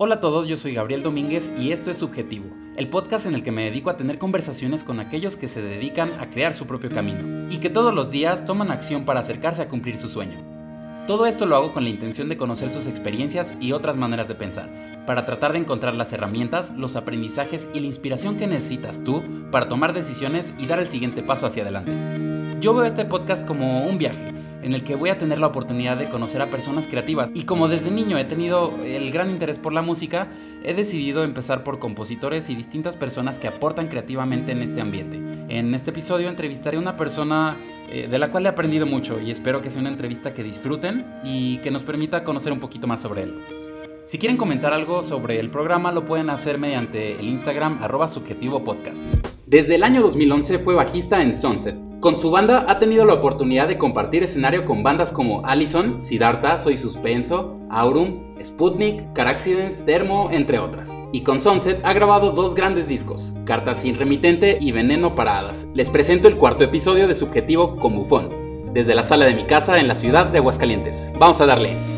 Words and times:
Hola 0.00 0.14
a 0.14 0.20
todos, 0.20 0.46
yo 0.46 0.56
soy 0.56 0.74
Gabriel 0.74 1.02
Domínguez 1.02 1.52
y 1.58 1.72
esto 1.72 1.90
es 1.90 1.96
Subjetivo, 1.96 2.46
el 2.76 2.86
podcast 2.86 3.26
en 3.26 3.34
el 3.34 3.42
que 3.42 3.50
me 3.50 3.64
dedico 3.64 3.90
a 3.90 3.96
tener 3.96 4.16
conversaciones 4.16 4.84
con 4.84 5.00
aquellos 5.00 5.36
que 5.36 5.48
se 5.48 5.60
dedican 5.60 6.20
a 6.20 6.30
crear 6.30 6.54
su 6.54 6.68
propio 6.68 6.88
camino 6.88 7.52
y 7.52 7.58
que 7.58 7.68
todos 7.68 7.92
los 7.92 8.08
días 8.08 8.46
toman 8.46 8.70
acción 8.70 9.04
para 9.04 9.18
acercarse 9.18 9.60
a 9.60 9.66
cumplir 9.66 9.96
su 9.96 10.08
sueño. 10.08 10.38
Todo 11.08 11.26
esto 11.26 11.46
lo 11.46 11.56
hago 11.56 11.72
con 11.72 11.82
la 11.82 11.90
intención 11.90 12.28
de 12.28 12.36
conocer 12.36 12.70
sus 12.70 12.86
experiencias 12.86 13.52
y 13.60 13.72
otras 13.72 13.96
maneras 13.96 14.28
de 14.28 14.36
pensar, 14.36 14.70
para 15.04 15.24
tratar 15.24 15.52
de 15.52 15.58
encontrar 15.58 15.94
las 15.94 16.12
herramientas, 16.12 16.70
los 16.76 16.94
aprendizajes 16.94 17.68
y 17.74 17.80
la 17.80 17.86
inspiración 17.86 18.36
que 18.36 18.46
necesitas 18.46 19.02
tú 19.02 19.24
para 19.50 19.68
tomar 19.68 19.94
decisiones 19.94 20.54
y 20.60 20.68
dar 20.68 20.78
el 20.78 20.86
siguiente 20.86 21.24
paso 21.24 21.44
hacia 21.44 21.64
adelante. 21.64 22.60
Yo 22.60 22.72
veo 22.72 22.84
este 22.84 23.04
podcast 23.04 23.44
como 23.44 23.84
un 23.84 23.98
viaje 23.98 24.32
en 24.62 24.74
el 24.74 24.84
que 24.84 24.96
voy 24.96 25.10
a 25.10 25.18
tener 25.18 25.38
la 25.38 25.46
oportunidad 25.46 25.96
de 25.96 26.08
conocer 26.08 26.42
a 26.42 26.46
personas 26.46 26.86
creativas. 26.86 27.30
Y 27.34 27.44
como 27.44 27.68
desde 27.68 27.90
niño 27.90 28.18
he 28.18 28.24
tenido 28.24 28.74
el 28.84 29.10
gran 29.10 29.30
interés 29.30 29.58
por 29.58 29.72
la 29.72 29.82
música, 29.82 30.28
he 30.64 30.74
decidido 30.74 31.24
empezar 31.24 31.64
por 31.64 31.78
compositores 31.78 32.50
y 32.50 32.54
distintas 32.54 32.96
personas 32.96 33.38
que 33.38 33.48
aportan 33.48 33.88
creativamente 33.88 34.52
en 34.52 34.62
este 34.62 34.80
ambiente. 34.80 35.16
En 35.48 35.74
este 35.74 35.90
episodio 35.90 36.28
entrevistaré 36.28 36.76
a 36.76 36.80
una 36.80 36.96
persona 36.96 37.56
eh, 37.90 38.08
de 38.08 38.18
la 38.18 38.30
cual 38.30 38.46
he 38.46 38.48
aprendido 38.48 38.86
mucho 38.86 39.20
y 39.20 39.30
espero 39.30 39.62
que 39.62 39.70
sea 39.70 39.80
una 39.80 39.90
entrevista 39.90 40.34
que 40.34 40.42
disfruten 40.42 41.06
y 41.24 41.58
que 41.58 41.70
nos 41.70 41.84
permita 41.84 42.24
conocer 42.24 42.52
un 42.52 42.60
poquito 42.60 42.86
más 42.86 43.00
sobre 43.00 43.22
él. 43.22 43.34
Si 44.06 44.18
quieren 44.18 44.38
comentar 44.38 44.72
algo 44.72 45.02
sobre 45.02 45.38
el 45.38 45.50
programa 45.50 45.92
lo 45.92 46.06
pueden 46.06 46.30
hacer 46.30 46.58
mediante 46.58 47.20
el 47.20 47.28
Instagram 47.28 47.82
arroba 47.82 48.08
subjetivo 48.08 48.64
podcast. 48.64 48.96
Desde 49.46 49.74
el 49.76 49.82
año 49.82 50.02
2011 50.02 50.58
fue 50.60 50.74
bajista 50.74 51.22
en 51.22 51.34
Sunset, 51.34 51.87
con 52.00 52.18
su 52.18 52.30
banda 52.30 52.64
ha 52.68 52.78
tenido 52.78 53.04
la 53.04 53.14
oportunidad 53.14 53.66
de 53.68 53.78
compartir 53.78 54.22
escenario 54.22 54.64
con 54.64 54.82
bandas 54.82 55.12
como 55.12 55.44
Allison, 55.44 56.00
Siddhartha, 56.00 56.56
Soy 56.56 56.76
Suspenso, 56.76 57.58
Aurum, 57.70 58.36
Sputnik, 58.42 59.12
Car 59.14 59.26
Accidents, 59.26 59.84
Thermo, 59.84 60.30
entre 60.30 60.60
otras. 60.60 60.94
Y 61.12 61.22
con 61.22 61.40
Sunset 61.40 61.80
ha 61.84 61.92
grabado 61.92 62.30
dos 62.30 62.54
grandes 62.54 62.86
discos, 62.86 63.34
Cartas 63.44 63.82
sin 63.82 63.98
remitente 63.98 64.58
y 64.60 64.72
Veneno 64.72 65.14
para 65.16 65.38
Hadas. 65.38 65.68
Les 65.74 65.90
presento 65.90 66.28
el 66.28 66.36
cuarto 66.36 66.64
episodio 66.64 67.08
de 67.08 67.14
Subjetivo 67.14 67.76
con 67.76 67.96
Bufón, 67.96 68.28
desde 68.72 68.94
la 68.94 69.02
sala 69.02 69.24
de 69.24 69.34
mi 69.34 69.44
casa 69.44 69.80
en 69.80 69.88
la 69.88 69.94
ciudad 69.94 70.26
de 70.26 70.38
Aguascalientes. 70.38 71.10
Vamos 71.18 71.40
a 71.40 71.46
darle. 71.46 71.97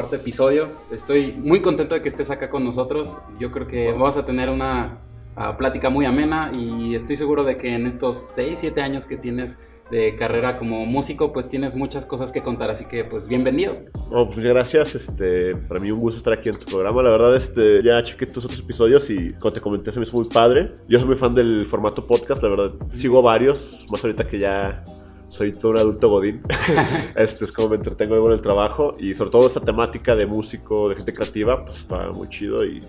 Cuarto 0.00 0.16
episodio. 0.16 0.70
Estoy 0.90 1.32
muy 1.32 1.60
contento 1.60 1.94
de 1.94 2.00
que 2.00 2.08
estés 2.08 2.30
acá 2.30 2.48
con 2.48 2.64
nosotros. 2.64 3.18
Yo 3.38 3.50
creo 3.52 3.66
que 3.66 3.92
vamos 3.92 4.16
a 4.16 4.24
tener 4.24 4.48
una 4.48 4.98
ah, 5.36 5.58
plática 5.58 5.90
muy 5.90 6.06
amena 6.06 6.50
y 6.54 6.94
estoy 6.94 7.16
seguro 7.16 7.44
de 7.44 7.58
que 7.58 7.74
en 7.74 7.86
estos 7.86 8.16
6, 8.34 8.58
7 8.58 8.80
años 8.80 9.04
que 9.04 9.18
tienes 9.18 9.58
de 9.90 10.16
carrera 10.16 10.56
como 10.56 10.86
músico, 10.86 11.34
pues 11.34 11.48
tienes 11.48 11.74
muchas 11.74 12.06
cosas 12.06 12.32
que 12.32 12.42
contar, 12.42 12.70
así 12.70 12.86
que 12.86 13.04
pues 13.04 13.28
bienvenido. 13.28 13.76
Oh, 14.10 14.30
pues 14.30 14.42
gracias, 14.42 14.94
este, 14.94 15.54
para 15.54 15.80
mí 15.80 15.90
un 15.90 15.98
gusto 15.98 16.16
estar 16.16 16.32
aquí 16.32 16.48
en 16.48 16.56
tu 16.56 16.64
programa, 16.64 17.02
la 17.02 17.10
verdad, 17.10 17.36
este, 17.36 17.82
ya 17.82 18.00
chequé 18.02 18.24
tus 18.26 18.44
otros 18.44 18.60
episodios 18.60 19.10
y 19.10 19.32
como 19.34 19.52
te 19.52 19.60
comenté 19.60 19.90
se 19.90 19.98
me 19.98 20.04
hizo 20.04 20.16
muy 20.16 20.28
padre. 20.28 20.72
Yo 20.88 20.98
soy 21.00 21.08
muy 21.08 21.16
fan 21.16 21.34
del 21.34 21.66
formato 21.66 22.06
podcast, 22.06 22.42
la 22.42 22.48
verdad, 22.48 22.70
sigo 22.92 23.20
varios, 23.20 23.84
más 23.90 24.02
ahorita 24.02 24.26
que 24.28 24.38
ya 24.38 24.82
soy 25.30 25.52
todo 25.52 25.72
un 25.72 25.78
adulto 25.78 26.08
godín. 26.08 26.42
este 27.16 27.44
es 27.44 27.52
como 27.52 27.70
me 27.70 27.76
entretengo 27.76 28.26
en 28.26 28.32
el 28.32 28.42
trabajo 28.42 28.92
y 28.98 29.14
sobre 29.14 29.30
todo 29.30 29.46
esta 29.46 29.60
temática 29.60 30.14
de 30.14 30.26
músico, 30.26 30.88
de 30.88 30.96
gente 30.96 31.14
creativa, 31.14 31.64
pues 31.64 31.78
está 31.78 32.08
muy 32.10 32.28
chido 32.28 32.64
y 32.64 32.80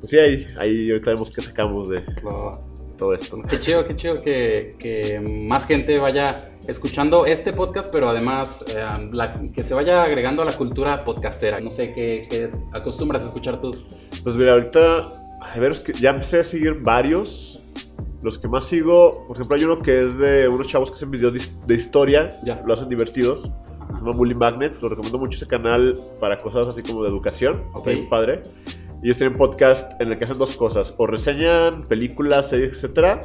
pues 0.00 0.10
sí, 0.10 0.18
ahí, 0.18 0.46
ahí 0.58 0.90
ahorita 0.90 1.12
vemos 1.12 1.30
qué 1.30 1.40
sacamos 1.42 1.88
de 1.88 2.02
todo 2.96 3.14
esto. 3.14 3.42
Qué 3.48 3.60
chido, 3.60 3.84
qué 3.84 3.96
chido 3.96 4.22
que, 4.22 4.76
que, 4.78 5.20
más 5.20 5.66
gente 5.66 5.98
vaya 5.98 6.38
escuchando 6.66 7.26
este 7.26 7.52
podcast, 7.52 7.90
pero 7.92 8.08
además 8.08 8.64
eh, 8.68 9.50
que 9.52 9.62
se 9.62 9.74
vaya 9.74 10.02
agregando 10.02 10.42
a 10.42 10.44
la 10.46 10.56
cultura 10.56 11.04
podcastera. 11.04 11.60
No 11.60 11.70
sé, 11.70 11.92
¿qué, 11.92 12.26
qué 12.28 12.50
acostumbras 12.72 13.22
a 13.22 13.26
escuchar 13.26 13.60
tú? 13.60 13.72
Pues 14.22 14.36
mira, 14.36 14.52
ahorita, 14.52 15.02
a 15.40 15.58
ver, 15.58 15.72
ya 16.00 16.10
empecé 16.10 16.40
a 16.40 16.44
seguir 16.44 16.74
varios 16.80 17.60
los 18.24 18.38
que 18.38 18.48
más 18.48 18.64
sigo, 18.64 19.26
por 19.26 19.36
ejemplo, 19.36 19.56
hay 19.56 19.64
uno 19.64 19.82
que 19.82 20.04
es 20.04 20.16
de 20.16 20.48
unos 20.48 20.66
chavos 20.66 20.90
que 20.90 20.94
hacen 20.94 21.10
videos 21.10 21.34
de, 21.66 21.74
historia, 21.74 22.40
ya. 22.42 22.62
lo 22.66 22.72
hacen 22.72 22.88
divertidos. 22.88 23.52
Se 23.92 24.00
llama 24.00 24.12
Bully 24.12 24.34
Magnets, 24.34 24.82
lo 24.82 24.88
recomiendo 24.88 25.18
mucho 25.18 25.36
ese 25.36 25.46
canal 25.46 25.92
para 26.18 26.38
cosas 26.38 26.68
así 26.68 26.82
como 26.82 27.02
de 27.02 27.10
educación. 27.10 27.64
Ok. 27.74 27.88
padre. 28.08 28.42
Y 29.02 29.06
ellos 29.06 29.18
tienen 29.18 29.36
podcast 29.36 29.92
en 30.00 30.10
el 30.10 30.18
que 30.18 30.24
hacen 30.24 30.38
dos 30.38 30.56
cosas: 30.56 30.94
o 30.96 31.06
reseñan 31.06 31.82
películas, 31.82 32.48
series, 32.48 32.70
etcétera, 32.70 33.20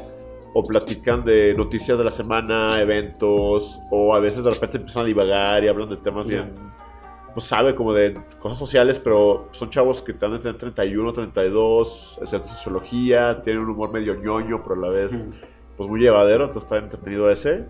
o 0.53 0.63
platican 0.63 1.23
de 1.23 1.55
noticias 1.55 1.97
de 1.97 2.03
la 2.03 2.11
semana, 2.11 2.81
eventos, 2.81 3.79
o 3.89 4.13
a 4.13 4.19
veces 4.19 4.43
de 4.43 4.51
repente 4.51 4.77
empiezan 4.77 5.03
a 5.03 5.05
divagar 5.05 5.63
y 5.63 5.69
hablan 5.69 5.89
de 5.89 5.97
temas 5.97 6.27
bien 6.27 6.53
pues 7.33 7.45
sabe 7.45 7.75
como 7.75 7.93
de 7.93 8.19
cosas 8.39 8.57
sociales, 8.57 8.99
pero 8.99 9.49
son 9.51 9.69
chavos 9.69 10.01
que 10.01 10.13
están 10.13 10.33
entre 10.33 10.53
31, 10.53 11.13
32, 11.13 12.19
estudian 12.21 12.45
sociología, 12.45 13.41
tienen 13.41 13.63
un 13.63 13.69
humor 13.69 13.91
medio 13.91 14.15
ñoño, 14.15 14.63
pero 14.63 14.75
a 14.75 14.87
la 14.87 14.89
vez 14.89 15.27
pues 15.77 15.89
muy 15.89 16.01
llevadero, 16.01 16.45
entonces 16.45 16.63
está 16.63 16.77
entretenido 16.77 17.29
ese. 17.29 17.65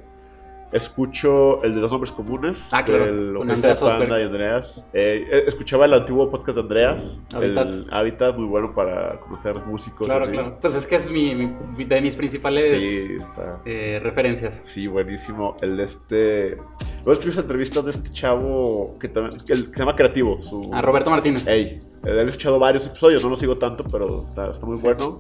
Escucho 0.71 1.63
el 1.63 1.73
de 1.73 1.81
los 1.81 1.91
nombres 1.91 2.11
comunes. 2.11 2.69
Ah, 2.71 2.83
claro. 2.83 3.05
El 3.05 3.49
Andreas 3.49 3.79
Panda 3.79 4.19
y 4.19 4.23
Andreas. 4.23 4.85
Eh, 4.93 5.27
eh, 5.31 5.43
escuchaba 5.47 5.85
el 5.85 5.93
antiguo 5.93 6.29
podcast 6.29 6.55
de 6.57 6.61
Andreas. 6.61 7.19
el 7.33 7.87
Habitat, 7.91 8.35
muy 8.35 8.45
bueno 8.45 8.73
para 8.73 9.19
conocer 9.19 9.55
músicos. 9.65 10.07
Claro, 10.07 10.29
claro. 10.29 10.47
Entonces 10.49 10.83
es 10.83 10.87
que 10.87 10.95
es 10.95 11.09
mi, 11.09 11.53
de 11.75 12.01
mis 12.01 12.15
principales 12.15 13.09
eh, 13.65 13.99
referencias. 14.03 14.61
Sí, 14.63 14.87
buenísimo. 14.87 15.57
El 15.61 15.79
este. 15.79 16.57
Luego 16.97 17.13
escuché 17.13 17.39
entrevistas 17.39 17.85
de 17.85 17.91
este 17.91 18.11
chavo 18.11 18.97
que, 18.99 19.07
también, 19.07 19.39
que, 19.43 19.55
se 19.55 19.71
llama 19.73 19.95
Creativo. 19.95 20.41
Su... 20.41 20.69
A 20.73 20.81
Roberto 20.81 21.09
Martínez. 21.09 21.47
Ey, 21.47 21.79
he 22.05 22.21
escuchado 22.23 22.59
varios 22.59 22.85
episodios, 22.85 23.23
no 23.23 23.29
lo 23.29 23.35
sigo 23.35 23.57
tanto, 23.57 23.85
pero 23.89 24.25
está, 24.27 24.51
está 24.51 24.65
muy 24.65 24.79
bueno 24.81 25.19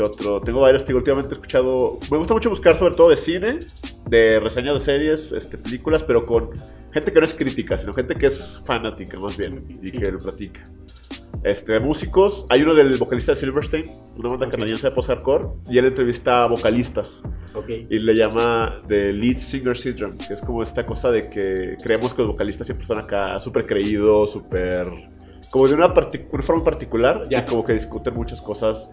otro? 0.00 0.40
Tengo 0.40 0.60
varios, 0.60 0.84
que 0.84 0.94
últimamente 0.94 1.34
he 1.34 1.36
escuchado. 1.36 1.98
Me 2.10 2.18
gusta 2.18 2.34
mucho 2.34 2.50
buscar 2.50 2.76
sobre 2.76 2.94
todo 2.94 3.10
de 3.10 3.16
cine, 3.16 3.60
de 4.08 4.40
reseñas 4.40 4.74
de 4.74 4.80
series, 4.80 5.32
este, 5.32 5.58
películas, 5.58 6.02
pero 6.04 6.26
con 6.26 6.50
gente 6.92 7.12
que 7.12 7.18
no 7.18 7.24
es 7.24 7.34
crítica, 7.34 7.78
sino 7.78 7.92
gente 7.92 8.14
que 8.14 8.26
es 8.26 8.60
fanática 8.64 9.18
más 9.18 9.36
bien 9.36 9.64
y 9.82 9.90
que 9.90 10.10
lo 10.10 10.18
platica. 10.18 10.62
Este, 11.44 11.78
músicos, 11.78 12.46
hay 12.50 12.62
uno 12.62 12.74
del 12.74 12.96
vocalista 12.98 13.32
de 13.32 13.36
Silverstein, 13.36 13.84
una 14.16 14.30
banda 14.30 14.48
canadiense 14.48 14.88
de 14.88 14.94
post-hardcore, 14.94 15.48
y 15.70 15.78
él 15.78 15.86
entrevista 15.86 16.44
a 16.44 16.46
vocalistas. 16.48 17.22
Y 17.88 17.98
le 17.98 18.14
llama 18.14 18.82
The 18.88 19.12
Lead 19.12 19.38
Singer 19.38 19.76
Syndrome, 19.76 20.16
que 20.26 20.34
es 20.34 20.40
como 20.40 20.62
esta 20.62 20.84
cosa 20.84 21.10
de 21.10 21.28
que 21.28 21.76
creemos 21.82 22.12
que 22.12 22.22
los 22.22 22.32
vocalistas 22.32 22.66
siempre 22.66 22.84
están 22.84 22.98
acá 22.98 23.38
súper 23.38 23.66
creídos, 23.66 24.32
súper. 24.32 24.88
como 25.50 25.68
de 25.68 25.74
una, 25.74 25.92
forma 26.40 26.64
particular, 26.64 27.22
y 27.30 27.40
como 27.42 27.64
que 27.64 27.72
discuten 27.72 28.14
muchas 28.14 28.40
cosas 28.40 28.90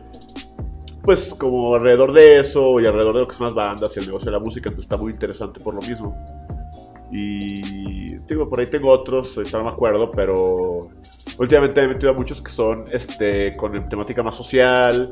pues 1.06 1.36
como 1.36 1.76
alrededor 1.76 2.12
de 2.12 2.40
eso 2.40 2.80
y 2.80 2.86
alrededor 2.86 3.14
de 3.14 3.20
lo 3.22 3.28
que 3.28 3.36
son 3.36 3.48
las 3.48 3.54
bandas 3.54 3.96
y 3.96 4.00
el 4.00 4.08
negocio 4.08 4.26
de 4.26 4.32
la 4.32 4.44
música, 4.44 4.70
entonces 4.70 4.86
está 4.86 4.98
muy 4.98 5.14
interesante 5.14 5.60
por 5.60 5.76
lo 5.76 5.82
mismo. 5.82 6.18
Y 7.12 8.18
digo, 8.28 8.50
por 8.50 8.60
ahí 8.60 8.68
tengo 8.68 8.90
otros, 8.90 9.40
no 9.54 9.64
me 9.64 9.70
acuerdo, 9.70 10.12
pero 10.12 10.80
últimamente 11.38 11.82
he 11.82 11.88
metido 11.88 12.10
a 12.10 12.14
muchos 12.14 12.42
que 12.42 12.52
son 12.52 12.86
este, 12.92 13.54
con 13.56 13.88
temática 13.88 14.24
más 14.24 14.36
social, 14.36 15.12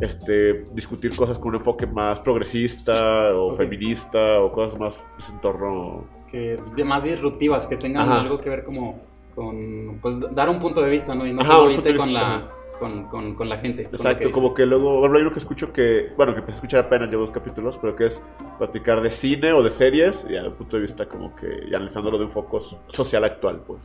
este, 0.00 0.64
discutir 0.72 1.14
cosas 1.14 1.38
con 1.38 1.48
un 1.50 1.56
enfoque 1.56 1.86
más 1.86 2.20
progresista 2.20 3.34
o 3.34 3.54
feminista 3.54 4.40
o 4.40 4.50
cosas 4.50 4.80
más 4.80 4.96
pues, 5.14 5.28
en 5.28 5.40
torno... 5.40 6.06
Que, 6.30 6.58
más 6.84 7.04
disruptivas, 7.04 7.66
que 7.66 7.76
tengan 7.76 8.08
algo 8.10 8.40
que 8.40 8.50
ver 8.50 8.64
como 8.64 8.98
con, 9.34 9.98
pues, 10.00 10.18
dar 10.34 10.48
un 10.48 10.58
punto 10.58 10.80
de 10.80 10.90
vista, 10.90 11.14
¿no? 11.14 11.26
Y 11.26 11.32
no 11.32 11.44
solamente 11.44 11.94
con 11.96 12.12
la 12.12 12.48
con, 12.78 13.04
con, 13.08 13.34
con 13.34 13.48
la 13.48 13.58
gente. 13.58 13.82
Exacto, 13.82 14.30
como 14.30 14.54
que 14.54 14.66
luego, 14.66 15.04
hay 15.04 15.22
uno 15.22 15.32
que 15.32 15.38
escucho 15.38 15.72
que, 15.72 16.12
bueno, 16.16 16.32
que 16.32 16.40
empecé 16.40 16.56
a 16.56 16.58
escuchar 16.58 16.80
apenas, 16.84 17.08
llevo 17.08 17.22
dos 17.22 17.30
capítulos, 17.30 17.78
pero 17.80 17.94
que 17.96 18.06
es 18.06 18.22
platicar 18.58 19.00
de 19.00 19.10
cine 19.10 19.52
o 19.52 19.62
de 19.62 19.70
series, 19.70 20.24
y 20.24 20.32
desde 20.32 20.46
el 20.46 20.52
punto 20.52 20.76
de 20.76 20.82
vista 20.82 21.06
como 21.06 21.34
que, 21.36 21.64
y 21.68 21.74
analizándolo 21.74 22.18
de 22.18 22.24
un 22.24 22.30
foco 22.30 22.60
social 22.88 23.24
actual, 23.24 23.62
pues. 23.66 23.80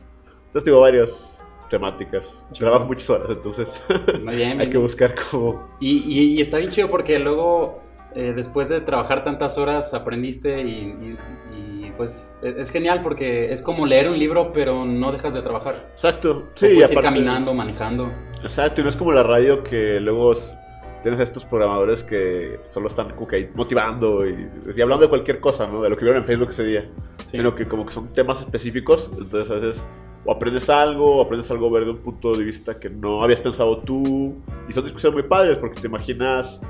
Entonces 0.46 0.64
digo, 0.64 0.80
varias 0.80 1.46
temáticas. 1.70 2.44
Trabajo 2.58 2.86
muchas 2.86 3.08
horas, 3.08 3.30
entonces 3.30 3.82
hay 4.28 4.68
que 4.68 4.78
buscar 4.78 5.14
como... 5.14 5.68
Y, 5.80 6.34
y, 6.34 6.40
está 6.40 6.58
bien 6.58 6.70
chido 6.70 6.90
porque 6.90 7.18
luego, 7.18 7.80
eh, 8.14 8.32
después 8.36 8.68
de 8.68 8.80
trabajar 8.80 9.24
tantas 9.24 9.56
horas, 9.56 9.94
aprendiste 9.94 10.60
y, 10.60 11.16
pues 11.96 12.38
e, 12.42 12.54
es 12.58 12.70
genial 12.70 13.02
porque 13.02 13.52
es 13.52 13.62
como 13.62 13.86
leer 13.86 14.08
un 14.08 14.18
libro, 14.18 14.52
pero 14.52 14.84
no 14.84 15.12
dejas 15.12 15.34
de 15.34 15.42
trabajar. 15.42 15.88
Exacto, 15.90 16.48
sí. 16.54 16.68
puedes 16.74 16.92
ir 16.92 17.00
caminando, 17.00 17.54
manejando. 17.54 18.10
Exacto, 18.42 18.80
y 18.80 18.84
no 18.84 18.88
es 18.88 18.96
como 18.96 19.12
la 19.12 19.22
radio 19.22 19.62
que 19.62 20.00
luego 20.00 20.32
tienes 21.02 21.20
a 21.20 21.22
estos 21.22 21.44
programadores 21.44 22.02
que 22.02 22.60
solo 22.64 22.88
están 22.88 23.14
motivando 23.54 24.26
y, 24.26 24.36
hablando 24.80 25.04
de 25.04 25.08
cualquier 25.08 25.40
cosa, 25.40 25.66
¿no? 25.66 25.82
De 25.82 25.90
lo 25.90 25.96
que 25.96 26.04
vieron 26.04 26.22
en 26.22 26.26
Facebook 26.26 26.50
ese 26.50 26.64
día. 26.64 26.90
Sino 27.24 27.54
que 27.54 27.66
como 27.66 27.86
que 27.86 27.92
son 27.92 28.12
temas 28.12 28.40
específicos, 28.40 29.10
entonces 29.18 29.50
a 29.50 29.54
veces 29.54 29.84
o 30.24 30.32
aprendes 30.32 30.68
algo, 30.68 31.16
o 31.16 31.22
aprendes 31.22 31.50
algo 31.50 31.70
ver 31.70 31.84
de 31.84 31.92
un 31.92 31.98
punto 31.98 32.32
de 32.32 32.44
vista 32.44 32.78
que 32.78 32.90
no 32.90 33.22
habías 33.22 33.40
pensado 33.40 33.78
tú. 33.78 34.34
Y 34.68 34.72
son 34.72 34.84
discusiones 34.84 35.14
muy 35.14 35.22
padres 35.22 35.58
porque 35.58 35.80
te 35.80 35.86
imaginas 35.86 36.60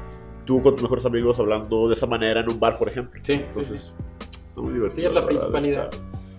tú 0.45 0.63
con 0.63 0.75
tus 0.75 0.83
mejores 0.83 1.05
amigos 1.05 1.39
hablando 1.39 1.89
de 1.89 1.95
esa 1.95 2.07
manera 2.07 2.41
en 2.41 2.51
un 2.51 2.61
bar, 2.61 2.79
por 2.79 2.89
ejemplo. 2.89 3.21
Sí, 3.25 3.35
Entonces, 3.35 3.95
sí, 4.21 4.41
está 4.49 4.61
muy 4.61 4.73
divertido. 4.75 5.01
Sí, 5.01 5.07
es 5.07 5.13
la 5.13 5.27
principalidad. 5.27 5.91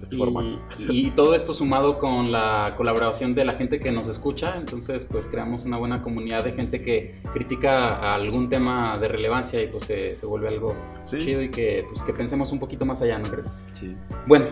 Este 0.03 0.15
Y, 0.15 0.19
formato. 0.19 0.57
y 0.79 1.11
todo 1.11 1.35
esto 1.35 1.53
sumado 1.53 1.97
con 1.97 2.31
la 2.31 2.73
colaboración 2.77 3.33
de 3.35 3.45
la 3.45 3.53
gente 3.53 3.79
que 3.79 3.91
nos 3.91 4.07
escucha, 4.07 4.55
entonces 4.57 5.05
pues 5.05 5.27
creamos 5.27 5.65
una 5.65 5.77
buena 5.77 6.01
comunidad 6.01 6.43
de 6.43 6.53
gente 6.53 6.81
que 6.81 7.15
critica 7.33 8.13
algún 8.13 8.49
tema 8.49 8.97
de 8.99 9.07
relevancia 9.07 9.61
y 9.61 9.67
pues 9.67 9.85
se, 9.85 10.15
se 10.15 10.25
vuelve 10.25 10.47
algo 10.47 10.75
Sí. 11.05 11.17
chido 11.17 11.41
y 11.41 11.49
que 11.49 11.85
pues 11.89 12.01
que 12.03 12.13
pensemos 12.13 12.51
un 12.51 12.59
poquito 12.59 12.85
más 12.85 13.01
allá, 13.01 13.17
¿no 13.19 13.29
crees? 13.29 13.51
Sí. 13.73 13.95
Bueno, 14.27 14.45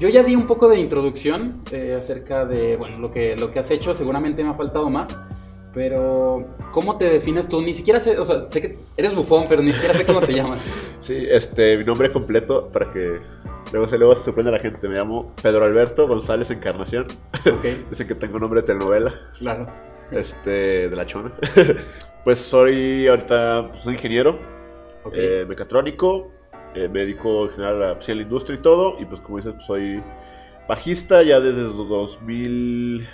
yo 0.00 0.08
ya 0.08 0.22
di 0.22 0.34
un 0.34 0.46
poco 0.46 0.68
de 0.68 0.80
introducción 0.80 1.60
eh, 1.72 1.94
acerca 1.98 2.44
de 2.46 2.76
bueno, 2.76 2.98
lo, 2.98 3.10
que, 3.12 3.36
lo 3.36 3.50
que 3.50 3.58
has 3.58 3.70
hecho, 3.70 3.94
seguramente 3.94 4.42
me 4.42 4.50
ha 4.50 4.54
faltado 4.54 4.88
más, 4.90 5.20
pero 5.72 6.46
¿cómo 6.72 6.98
te 6.98 7.04
defines 7.04 7.48
tú? 7.48 7.62
Ni 7.62 7.72
siquiera 7.72 8.00
sé, 8.00 8.18
o 8.18 8.24
sea, 8.24 8.48
sé 8.48 8.60
que 8.60 8.78
eres 8.96 9.14
bufón, 9.14 9.44
pero 9.48 9.62
ni 9.62 9.72
siquiera 9.72 9.94
sé 9.94 10.04
cómo 10.04 10.20
te 10.20 10.32
llamas. 10.32 10.64
Sí, 11.00 11.26
este, 11.30 11.78
mi 11.78 11.84
nombre 11.84 12.12
completo 12.12 12.68
para 12.68 12.92
que 12.92 13.20
luego 13.72 13.88
se, 13.88 13.96
luego 13.96 14.14
se 14.14 14.24
sorprenda 14.24 14.50
la 14.50 14.58
gente. 14.58 14.86
Me 14.88 14.96
llamo 14.96 15.32
Pedro 15.42 15.64
Alberto 15.64 16.06
González 16.06 16.50
Encarnación. 16.50 17.06
Ok, 17.46 17.64
Dicen 17.90 18.06
que 18.06 18.14
tengo 18.14 18.38
nombre 18.38 18.60
de 18.60 18.66
telenovela, 18.66 19.14
claro. 19.38 19.66
este, 20.10 20.88
de 20.88 20.96
la 20.96 21.06
chona. 21.06 21.32
pues 22.24 22.38
soy 22.38 23.08
ahorita, 23.08 23.68
pues, 23.70 23.82
soy 23.82 23.94
ingeniero, 23.94 24.38
eh, 25.12 25.46
mecatrónico, 25.48 26.30
eh, 26.74 26.88
me 26.88 27.00
dedico 27.00 27.44
en 27.44 27.50
general 27.50 27.82
a, 27.82 27.94
pues, 27.94 28.08
a 28.10 28.14
la 28.14 28.22
industria 28.22 28.58
y 28.58 28.62
todo. 28.62 29.00
Y 29.00 29.06
pues 29.06 29.20
como 29.20 29.38
dices, 29.38 29.54
pues, 29.54 29.66
soy 29.66 30.02
bajista 30.68 31.22
ya 31.22 31.40
desde 31.40 31.62
el 31.62 31.76
2000... 31.76 33.08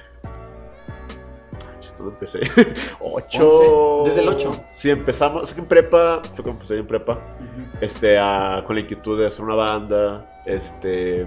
¿Cuándo 1.96 2.12
empecé? 2.14 2.40
8. 3.00 3.48
Once. 3.48 4.10
Desde 4.10 4.20
el 4.22 4.28
ocho. 4.28 4.52
Sí, 4.72 4.90
empezamos. 4.90 5.56
En 5.56 5.64
prepa, 5.66 6.20
fue 6.24 6.36
cuando 6.44 6.52
empecé 6.52 6.78
en 6.78 6.86
prepa. 6.86 7.12
Ujú. 7.14 7.78
este, 7.80 8.18
a- 8.18 8.62
con 8.66 8.76
la 8.76 8.82
inquietud 8.82 9.18
de 9.18 9.26
hacer 9.26 9.44
una 9.44 9.54
banda, 9.54 10.42
este, 10.46 11.26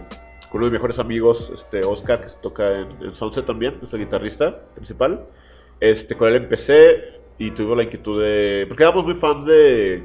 con 0.50 0.60
uno 0.60 0.66
de 0.66 0.72
mis 0.72 0.74
mejores 0.74 1.00
amigos, 1.00 1.50
este, 1.54 1.84
Oscar, 1.86 2.22
que 2.22 2.30
se 2.30 2.38
toca 2.40 2.72
en, 2.80 2.88
en 3.02 3.14
Sunset 3.14 3.46
también, 3.46 3.80
es 3.82 3.92
el 3.94 4.00
guitarrista 4.00 4.60
principal. 4.76 5.26
Este, 5.80 6.16
con 6.16 6.28
él 6.30 6.36
empecé 6.36 7.20
y 7.38 7.52
tuve 7.52 7.76
la 7.76 7.84
inquietud 7.84 8.22
de... 8.22 8.66
Porque 8.68 8.84
éramos 8.84 9.06
muy 9.06 9.16
fans 9.16 9.46
de... 9.46 10.04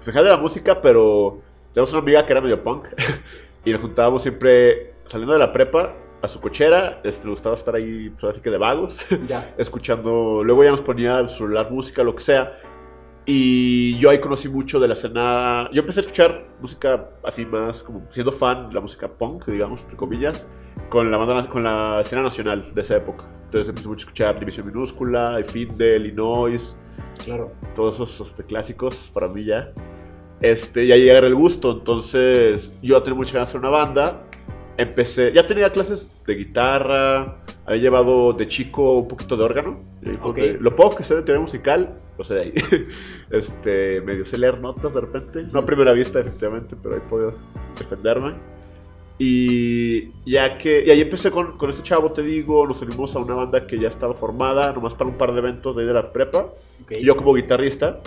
Se 0.00 0.12
de 0.12 0.22
la 0.22 0.36
música, 0.36 0.80
pero 0.80 1.40
tenemos 1.72 1.90
una 1.92 2.02
amiga 2.02 2.24
que 2.24 2.32
era 2.32 2.40
medio 2.40 2.62
punk 2.62 2.84
y 3.64 3.72
nos 3.72 3.80
juntábamos 3.80 4.22
siempre 4.22 4.92
saliendo 5.06 5.32
de 5.32 5.38
la 5.38 5.52
prepa 5.52 5.94
a 6.22 6.28
su 6.28 6.40
cochera, 6.40 7.00
este, 7.04 7.26
nos 7.26 7.34
gustaba 7.34 7.54
estar 7.56 7.74
ahí, 7.74 8.10
pues 8.10 8.24
así 8.32 8.40
que 8.40 8.50
de 8.50 8.58
vagos 8.58 8.98
Ya. 9.28 9.54
escuchando, 9.58 10.42
luego 10.44 10.64
ya 10.64 10.70
nos 10.70 10.80
ponía 10.80 11.18
el 11.20 11.28
celular, 11.28 11.70
música, 11.70 12.02
lo 12.02 12.14
que 12.14 12.22
sea. 12.22 12.56
Y 13.28 13.98
yo 13.98 14.08
ahí 14.10 14.20
conocí 14.20 14.48
mucho 14.48 14.78
de 14.78 14.86
la 14.86 14.92
escena. 14.94 15.68
Yo 15.72 15.80
empecé 15.80 15.98
a 16.00 16.02
escuchar 16.02 16.46
música 16.60 17.10
así 17.24 17.44
más, 17.44 17.82
como 17.82 18.02
siendo 18.08 18.30
fan 18.30 18.68
de 18.68 18.74
la 18.74 18.80
música 18.80 19.08
punk, 19.08 19.46
digamos, 19.46 19.82
entre 19.82 19.96
comillas, 19.96 20.48
con 20.88 21.10
la 21.10 21.16
banda, 21.16 21.48
con 21.50 21.64
la 21.64 22.00
escena 22.00 22.22
nacional 22.22 22.72
de 22.72 22.80
esa 22.80 22.96
época. 22.96 23.24
Entonces 23.46 23.68
empecé 23.68 23.88
mucho 23.88 24.04
a 24.04 24.04
escuchar 24.06 24.38
División 24.38 24.66
Minúscula, 24.68 25.40
Finde, 25.44 25.96
Illinois, 25.96 26.78
Claro. 27.24 27.50
todos 27.74 27.96
esos 27.96 28.20
este, 28.20 28.44
clásicos 28.44 29.10
para 29.12 29.26
mí 29.28 29.44
ya. 29.44 29.72
Este, 30.40 30.84
y 30.84 30.92
ahí 30.92 31.10
agarré 31.10 31.26
el 31.26 31.34
gusto. 31.34 31.72
Entonces 31.72 32.78
yo 32.80 33.02
tenía 33.02 33.16
mucha 33.16 33.34
ganas 33.34 33.48
de 33.52 33.58
hacer 33.58 33.60
una 33.68 33.70
banda. 33.76 34.22
Empecé, 34.78 35.32
ya 35.32 35.46
tenía 35.46 35.70
clases 35.72 36.08
de 36.26 36.34
guitarra, 36.34 37.38
había 37.64 37.80
llevado 37.82 38.32
de 38.34 38.46
chico 38.46 38.98
un 38.98 39.08
poquito 39.08 39.36
de 39.36 39.42
órgano. 39.44 39.80
Lo 40.60 40.76
poco 40.76 40.96
que 40.96 41.04
sé 41.04 41.14
de 41.14 41.22
teoría 41.22 41.40
musical, 41.40 41.94
lo 42.18 42.24
sé 42.24 42.34
de 42.34 42.40
ahí. 42.42 42.52
Este, 43.30 44.00
medio 44.02 44.24
sé 44.26 44.36
leer 44.38 44.58
notas 44.60 44.92
de 44.94 45.00
repente. 45.00 45.44
No 45.52 45.60
a 45.60 45.66
primera 45.66 45.92
vista, 45.92 46.20
efectivamente, 46.20 46.76
pero 46.80 46.94
ahí 46.94 47.00
puedo 47.08 47.34
defenderme. 47.78 48.34
Y 49.18 50.10
ya 50.30 50.58
que. 50.58 50.84
Y 50.86 50.90
ahí 50.90 51.00
empecé 51.00 51.30
con, 51.30 51.56
con 51.56 51.70
este 51.70 51.82
chavo, 51.82 52.12
te 52.12 52.22
digo. 52.22 52.66
Nos 52.66 52.82
unimos 52.82 53.16
a 53.16 53.18
una 53.20 53.34
banda 53.34 53.66
que 53.66 53.78
ya 53.78 53.88
estaba 53.88 54.12
formada, 54.14 54.72
nomás 54.74 54.92
para 54.94 55.08
un 55.08 55.16
par 55.16 55.32
de 55.32 55.38
eventos 55.38 55.74
de 55.74 55.82
ahí 55.82 55.88
de 55.88 55.94
la 55.94 56.12
prepa. 56.12 56.40
Ok. 56.82 56.98
Y 57.00 57.04
yo 57.04 57.16
como 57.16 57.32
guitarrista, 57.32 58.00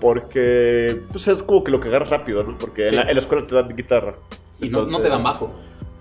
porque 0.00 1.00
pues 1.10 1.26
es 1.28 1.42
como 1.42 1.64
que 1.64 1.70
lo 1.70 1.80
que 1.80 1.88
agarras 1.88 2.10
rápido, 2.10 2.42
¿no? 2.42 2.56
Porque 2.58 2.84
Sí. 2.86 2.90
en, 2.90 2.96
la, 2.96 3.02
en 3.08 3.14
la 3.14 3.20
escuela 3.20 3.44
te 3.46 3.54
dan 3.54 3.74
guitarra. 3.74 4.14
y 4.60 4.68
no, 4.68 4.84
no 4.86 5.00
te 5.00 5.08
dan 5.08 5.22
bajo. 5.22 5.50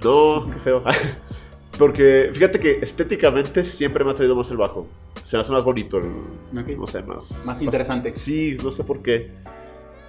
No, 0.04 0.50
qué 0.52 0.60
feo. 0.60 0.84
porque 1.78 2.30
fíjate 2.34 2.60
que 2.60 2.80
estéticamente 2.82 3.64
siempre 3.64 4.04
me 4.04 4.12
ha 4.12 4.16
traído 4.16 4.36
más 4.36 4.50
el 4.52 4.58
bajo. 4.58 4.88
Se 5.24 5.38
me 5.38 5.42
hace 5.42 5.52
más 5.52 5.64
bonito, 5.64 5.98
el- 5.98 6.60
Ok. 6.60 6.68
no 6.78 6.88
sé, 6.88 7.02
más... 7.04 7.44
Más 7.46 7.62
interesante. 7.62 8.14
Sí, 8.16 8.58
no 8.64 8.72
sé 8.72 8.84
por 8.84 9.02
qué. 9.02 9.32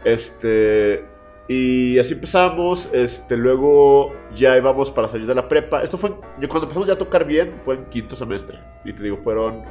Este... 0.05 1.05
Y 1.51 1.99
así 1.99 2.13
empezamos, 2.13 2.91
este, 2.93 3.35
luego 3.35 4.13
ya 4.37 4.55
íbamos 4.59 4.91
para 4.91 5.09
salir 5.09 5.27
de 5.27 5.35
la 5.35 5.49
prepa. 5.49 5.83
Esto 5.83 5.97
fue, 5.97 6.11
cuando 6.47 6.65
empezamos 6.65 6.87
ya 6.87 6.93
a 6.93 6.99
tocar 6.99 7.25
bien, 7.25 7.55
fue 7.65 7.77
en 7.77 7.87
quinto 7.87 8.17
semestre. 8.17 8.59
Y 8.85 8.93
te 8.93 9.03
digo, 9.03 9.17
fueron 9.25 9.63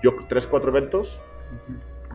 yo 0.00 0.14
tres, 0.28 0.46
cuatro 0.46 0.70
eventos 0.70 1.20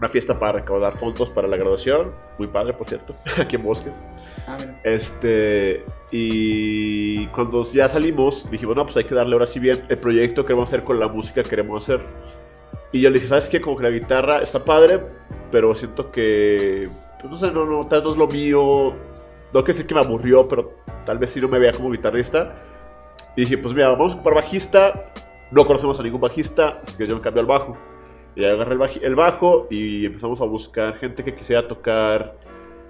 una 0.01 0.09
fiesta 0.09 0.39
para 0.39 0.53
recaudar 0.53 0.97
fondos 0.97 1.29
para 1.29 1.47
la 1.47 1.57
graduación. 1.57 2.11
Muy 2.39 2.47
padre, 2.47 2.73
por 2.73 2.87
cierto, 2.87 3.15
aquí 3.39 3.55
en 3.55 3.63
Bosques. 3.63 4.03
Ah. 4.47 4.57
Este, 4.83 5.83
y 6.11 7.25
cuando 7.27 7.63
ya 7.71 7.87
salimos, 7.87 8.49
dijimos, 8.51 8.75
no, 8.75 8.83
pues 8.83 8.97
hay 8.97 9.05
que 9.05 9.15
darle 9.15 9.33
ahora 9.33 9.45
sí 9.45 9.59
bien 9.59 9.81
el 9.87 9.97
proyecto 9.97 10.43
que 10.43 10.47
queremos 10.47 10.67
hacer 10.67 10.83
con 10.83 10.99
la 10.99 11.07
música 11.07 11.41
que 11.41 11.49
queremos 11.49 11.83
hacer. 11.83 12.01
Y 12.91 12.99
yo 12.99 13.09
le 13.09 13.15
dije, 13.15 13.29
¿sabes 13.29 13.47
qué? 13.47 13.61
Como 13.61 13.77
que 13.77 13.83
la 13.83 13.89
guitarra 13.89 14.41
está 14.41 14.65
padre, 14.65 14.99
pero 15.49 15.73
siento 15.73 16.11
que, 16.11 16.89
pues 17.19 17.31
no 17.31 17.39
sé, 17.39 17.49
no, 17.51 17.65
no, 17.65 17.87
tal 17.87 17.99
vez 17.99 18.03
no 18.03 18.11
es 18.11 18.17
lo 18.17 18.27
mío. 18.27 18.93
No 19.53 19.63
quiero 19.63 19.67
decir 19.67 19.87
que 19.87 19.95
me 19.95 20.01
aburrió, 20.01 20.47
pero 20.49 20.75
tal 21.05 21.17
vez 21.17 21.29
sí 21.29 21.39
no 21.39 21.47
me 21.47 21.59
veía 21.59 21.71
como 21.71 21.89
guitarrista. 21.89 22.55
Y 23.37 23.41
dije, 23.41 23.57
pues 23.57 23.73
mira, 23.73 23.89
vamos 23.89 24.13
a 24.13 24.15
ocupar 24.17 24.35
bajista. 24.35 25.13
No 25.51 25.65
conocemos 25.65 25.97
a 25.97 26.03
ningún 26.03 26.19
bajista, 26.19 26.81
así 26.83 26.97
que 26.97 27.07
yo 27.07 27.15
me 27.15 27.21
cambio 27.21 27.39
al 27.39 27.47
bajo. 27.47 27.77
Y 28.35 28.43
agarré 28.43 28.75
el, 28.75 29.03
el 29.03 29.15
bajo 29.15 29.67
y 29.69 30.05
empezamos 30.05 30.41
a 30.41 30.45
buscar 30.45 30.97
gente 30.97 31.23
que 31.23 31.33
quisiera 31.35 31.65
tocar 31.67 32.35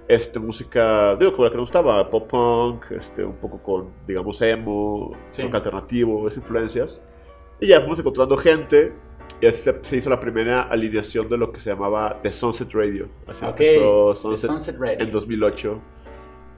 este, 0.08 0.40
música, 0.40 1.16
digo, 1.16 1.32
como 1.32 1.46
la 1.46 1.52
que 1.52 1.58
nos 1.58 1.64
gustaba, 1.70 2.10
pop 2.10 2.28
punk, 2.30 2.92
este, 2.92 3.24
un 3.24 3.36
poco 3.36 3.62
con, 3.62 3.90
digamos, 4.08 4.42
emo, 4.42 5.14
Sí. 5.30 5.44
rock 5.44 5.56
alternativo, 5.56 6.28
esas 6.28 6.44
influencias. 6.44 7.02
Y 7.60 7.68
ya 7.68 7.80
fuimos 7.80 8.00
encontrando 8.00 8.36
gente 8.38 8.94
y 9.40 9.50
se, 9.52 9.74
se 9.84 9.98
hizo 9.98 10.10
la 10.10 10.20
primera 10.20 10.64
alineación 10.64 11.30
de 11.30 11.38
lo 11.38 11.52
que 11.52 11.62
se 11.62 11.70
llamaba 11.70 12.20
The 12.22 12.32
Sunset 12.32 12.72
Radio. 12.74 13.08
Así 13.28 13.46
Ok. 13.46 13.52
empezó 13.52 14.16
Sunset 14.16 14.50
Sunset 14.50 14.78
Red. 14.80 15.02
en 15.02 15.12
2008, 15.12 15.80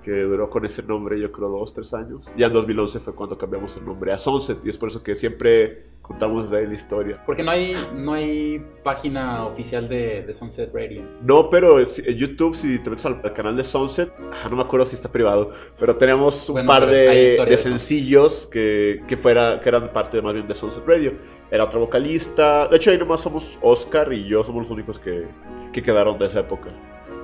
que 0.04 0.12
duró 0.12 0.50
con 0.50 0.66
ese 0.66 0.84
nombre 0.84 1.20
yo 1.20 1.32
creo 1.32 1.50
dos, 1.50 1.74
tres 1.74 1.94
años. 1.94 2.32
Ya 2.38 2.48
en 2.48 2.54
2011 2.54 3.00
fue 3.00 3.16
cuando 3.16 3.38
cambiamos 3.38 3.76
el 3.78 3.86
nombre 3.86 4.12
a 4.12 4.18
Sunset 4.18 4.60
y 4.64 4.70
es 4.70 4.78
por 4.78 4.90
eso 4.90 5.02
que 5.02 5.16
siempre 5.16 5.86
contamos 6.04 6.52
de 6.52 6.58
ahí 6.58 6.68
la 6.68 6.74
historia. 6.74 7.24
Porque 7.26 7.42
no 7.42 7.52
hay, 7.52 7.74
no 7.96 8.14
hay 8.14 8.64
página 8.84 9.46
oficial 9.46 9.88
de, 9.88 10.24
de 10.24 10.34
Sunset 10.34 10.72
Radio. 10.74 11.02
No, 11.22 11.50
pero 11.50 11.80
en 11.80 11.88
YouTube, 12.16 12.56
si 12.56 12.78
te 12.80 12.90
metes 12.90 13.06
al, 13.06 13.22
al 13.24 13.34
canal 13.34 13.56
de 13.56 13.64
Sunset, 13.64 14.12
ah, 14.20 14.50
no 14.50 14.58
me 14.58 14.62
acuerdo 14.64 14.86
si 14.86 14.96
está 14.96 15.10
privado, 15.10 15.54
pero 15.80 15.96
tenemos 15.96 16.50
un 16.50 16.56
Bueno, 16.56 16.68
par 16.68 16.86
de, 16.86 17.44
de 17.44 17.58
sencillos 17.58 18.46
que, 18.46 19.02
que, 19.08 19.18
fuera, 19.18 19.62
que 19.62 19.70
eran 19.70 19.92
parte 19.94 20.22
más 20.22 20.34
bien 20.34 20.48
de 20.48 20.54
Sunset 20.54 20.86
Radio. 20.86 21.14
Era 21.50 21.64
otro 21.66 21.80
vocalista. 21.80 22.68
De 22.68 22.76
hecho, 22.76 22.92
ahí 22.92 22.98
nomás 22.98 23.22
somos 23.22 23.58
Oscar 23.62 24.12
y 24.12 24.28
yo 24.28 24.44
somos 24.44 24.64
los 24.64 24.72
únicos 24.72 25.00
que, 25.00 25.26
que 25.72 25.82
quedaron 25.82 26.18
de 26.20 26.26
esa 26.26 26.42
época. 26.42 26.70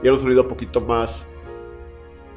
Y 0.01 0.05
era 0.05 0.13
un 0.13 0.19
sonido 0.19 0.43
un 0.43 0.48
poquito 0.48 0.79
más. 0.79 1.27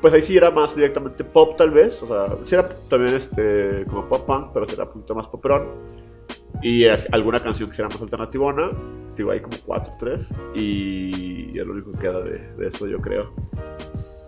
Pues 0.03 0.13
ahí 0.13 0.21
sí 0.21 0.37
era 0.37 0.51
más 0.51 0.75
directamente 0.77 1.25
pop, 1.25 1.57
tal 1.57 1.71
vez. 1.71 2.03
O 2.03 2.07
sea, 2.09 2.37
sí 2.45 2.55
era 2.55 2.69
también 2.69 3.15
este, 3.15 3.85
como 3.89 4.07
pop 4.07 4.27
punk, 4.27 4.49
pero 4.53 4.67
era 4.69 4.85
un 4.85 4.91
poquito 4.91 5.15
más 5.15 5.29
poperón. 5.29 5.69
Y 6.61 6.85
alguna 6.87 7.41
canción 7.41 7.71
que 7.71 7.81
era 7.81 7.89
más 7.89 8.01
alternativona. 8.03 8.69
Digo, 9.17 9.31
hay 9.31 9.41
como 9.41 9.57
4 9.65 9.95
3. 9.99 10.29
Y 10.55 11.59
es 11.59 11.65
lo 11.67 11.73
único 11.73 11.91
que 11.93 11.99
queda 11.99 12.21
de, 12.21 12.39
de 12.57 12.67
eso, 12.67 12.87
yo 12.87 12.99
creo. 13.01 13.33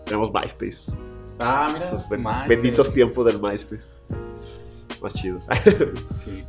Tenemos 0.07 0.33
MySpace. 0.33 0.93
Ah, 1.39 1.69
mira. 1.73 1.87
Esos 1.87 2.09
ben- 2.09 2.25
benditos 2.49 2.93
tiempos 2.95 3.27
del 3.27 3.41
MySpace. 3.41 3.99
Más 5.03 5.13
chidos. 5.15 5.47
Sí. 6.15 6.45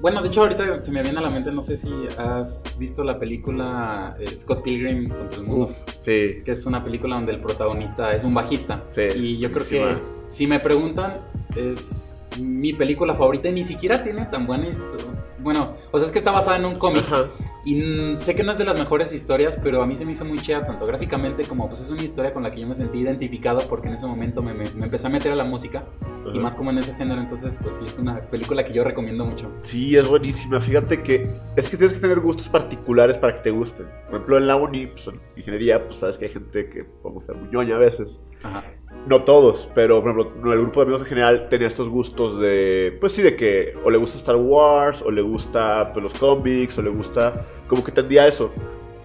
Bueno, 0.00 0.20
de 0.20 0.28
hecho 0.28 0.42
ahorita 0.42 0.82
se 0.82 0.92
me 0.92 1.02
viene 1.02 1.18
a 1.18 1.22
la 1.22 1.30
mente, 1.30 1.50
no 1.50 1.62
sé 1.62 1.76
si 1.76 1.90
has 2.18 2.76
visto 2.78 3.02
la 3.02 3.18
película 3.18 4.16
eh, 4.20 4.36
Scott 4.36 4.62
Pilgrim 4.62 5.08
contra 5.08 5.38
el 5.38 5.44
mundo, 5.44 5.74
sí. 5.98 6.42
que 6.44 6.52
es 6.52 6.66
una 6.66 6.84
película 6.84 7.16
donde 7.16 7.32
el 7.32 7.40
protagonista 7.40 8.14
es 8.14 8.22
un 8.24 8.34
bajista. 8.34 8.84
Sí, 8.90 9.02
y 9.14 9.38
yo 9.38 9.50
creo 9.50 9.66
que 9.66 9.98
si 10.28 10.46
me 10.46 10.60
preguntan, 10.60 11.20
es 11.54 12.28
mi 12.38 12.72
película 12.74 13.14
favorita 13.14 13.48
y 13.48 13.52
ni 13.52 13.64
siquiera 13.64 14.02
tiene 14.02 14.26
tan 14.26 14.46
buena 14.46 14.68
historia. 14.68 15.06
Bueno, 15.38 15.74
o 15.90 15.98
sea, 15.98 16.06
es 16.06 16.12
que 16.12 16.18
está 16.18 16.30
basada 16.30 16.58
en 16.58 16.66
un 16.66 16.74
cómic 16.74 17.04
Ajá. 17.04 17.26
Y 17.66 18.14
sé 18.20 18.36
que 18.36 18.44
no 18.44 18.52
es 18.52 18.58
de 18.58 18.64
las 18.64 18.78
mejores 18.78 19.12
historias, 19.12 19.58
pero 19.60 19.82
a 19.82 19.86
mí 19.86 19.96
se 19.96 20.04
me 20.04 20.12
hizo 20.12 20.24
muy 20.24 20.38
chida, 20.38 20.64
tanto 20.64 20.86
gráficamente 20.86 21.42
como 21.42 21.66
pues 21.66 21.80
es 21.80 21.90
una 21.90 22.04
historia 22.04 22.32
con 22.32 22.44
la 22.44 22.52
que 22.52 22.60
yo 22.60 22.66
me 22.68 22.76
sentí 22.76 22.98
identificado 22.98 23.60
porque 23.68 23.88
en 23.88 23.94
ese 23.94 24.06
momento 24.06 24.40
me, 24.40 24.54
me, 24.54 24.70
me 24.70 24.84
empecé 24.84 25.08
a 25.08 25.10
meter 25.10 25.32
a 25.32 25.34
la 25.34 25.42
música 25.42 25.84
y 26.32 26.38
más 26.38 26.54
como 26.54 26.70
en 26.70 26.78
ese 26.78 26.94
género, 26.94 27.20
entonces 27.20 27.58
pues 27.60 27.74
sí, 27.74 27.84
es 27.84 27.98
una 27.98 28.20
película 28.20 28.64
que 28.64 28.72
yo 28.72 28.84
recomiendo 28.84 29.24
mucho. 29.24 29.50
Sí, 29.62 29.96
es 29.96 30.06
buenísima. 30.06 30.60
Fíjate 30.60 31.02
que 31.02 31.28
es 31.56 31.68
que 31.68 31.76
tienes 31.76 31.94
que 31.94 32.00
tener 32.00 32.20
gustos 32.20 32.48
particulares 32.48 33.18
para 33.18 33.34
que 33.34 33.40
te 33.40 33.50
gusten. 33.50 33.86
Por 34.06 34.14
ejemplo, 34.14 34.38
en 34.38 34.46
la 34.46 34.54
uni, 34.54 34.86
pues, 34.86 35.08
en 35.08 35.20
ingeniería, 35.36 35.84
pues 35.84 35.98
sabes 35.98 36.18
que 36.18 36.26
hay 36.26 36.32
gente 36.32 36.70
que 36.70 36.84
podemos 36.84 37.24
ser 37.24 37.34
muy 37.34 37.48
ñoña 37.48 37.74
a 37.74 37.78
veces. 37.78 38.22
Ajá. 38.44 38.62
No 39.06 39.22
todos, 39.22 39.70
pero 39.72 40.02
por 40.02 40.10
ejemplo, 40.10 40.52
el 40.52 40.60
grupo 40.60 40.80
de 40.80 40.86
amigos 40.86 41.02
en 41.02 41.08
general 41.08 41.48
tenía 41.48 41.68
estos 41.68 41.88
gustos 41.88 42.40
de, 42.40 42.96
pues 43.00 43.12
sí, 43.12 43.22
de 43.22 43.36
que 43.36 43.72
o 43.84 43.90
le 43.90 43.98
gusta 43.98 44.18
Star 44.18 44.34
Wars, 44.34 45.00
o 45.02 45.12
le 45.12 45.22
gusta 45.22 45.92
pues, 45.92 46.02
los 46.02 46.14
cómics, 46.14 46.76
o 46.78 46.82
le 46.82 46.90
gusta, 46.90 47.46
como 47.68 47.84
que 47.84 47.92
tendía 47.92 48.26
eso. 48.26 48.50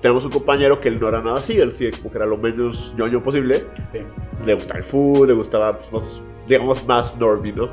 Tenemos 0.02 0.26
un 0.26 0.32
compañero 0.32 0.80
que 0.82 0.88
él 0.88 1.00
no 1.00 1.08
era 1.08 1.22
nada 1.22 1.38
así, 1.38 1.60
él 1.60 1.74
sí, 1.74 1.92
como 1.92 2.10
que 2.10 2.18
era 2.18 2.26
lo 2.26 2.38
menos 2.38 2.96
ñoño 2.98 3.22
posible. 3.22 3.66
Sí. 3.92 4.00
Le 4.44 4.56
gustaba 4.56 4.80
el 4.80 4.84
food, 4.84 5.28
le 5.28 5.34
gustaba, 5.34 5.78
pues, 5.78 5.94
más, 5.94 6.22
digamos, 6.48 6.88
más 6.88 7.20
normie, 7.20 7.54
¿no? 7.54 7.70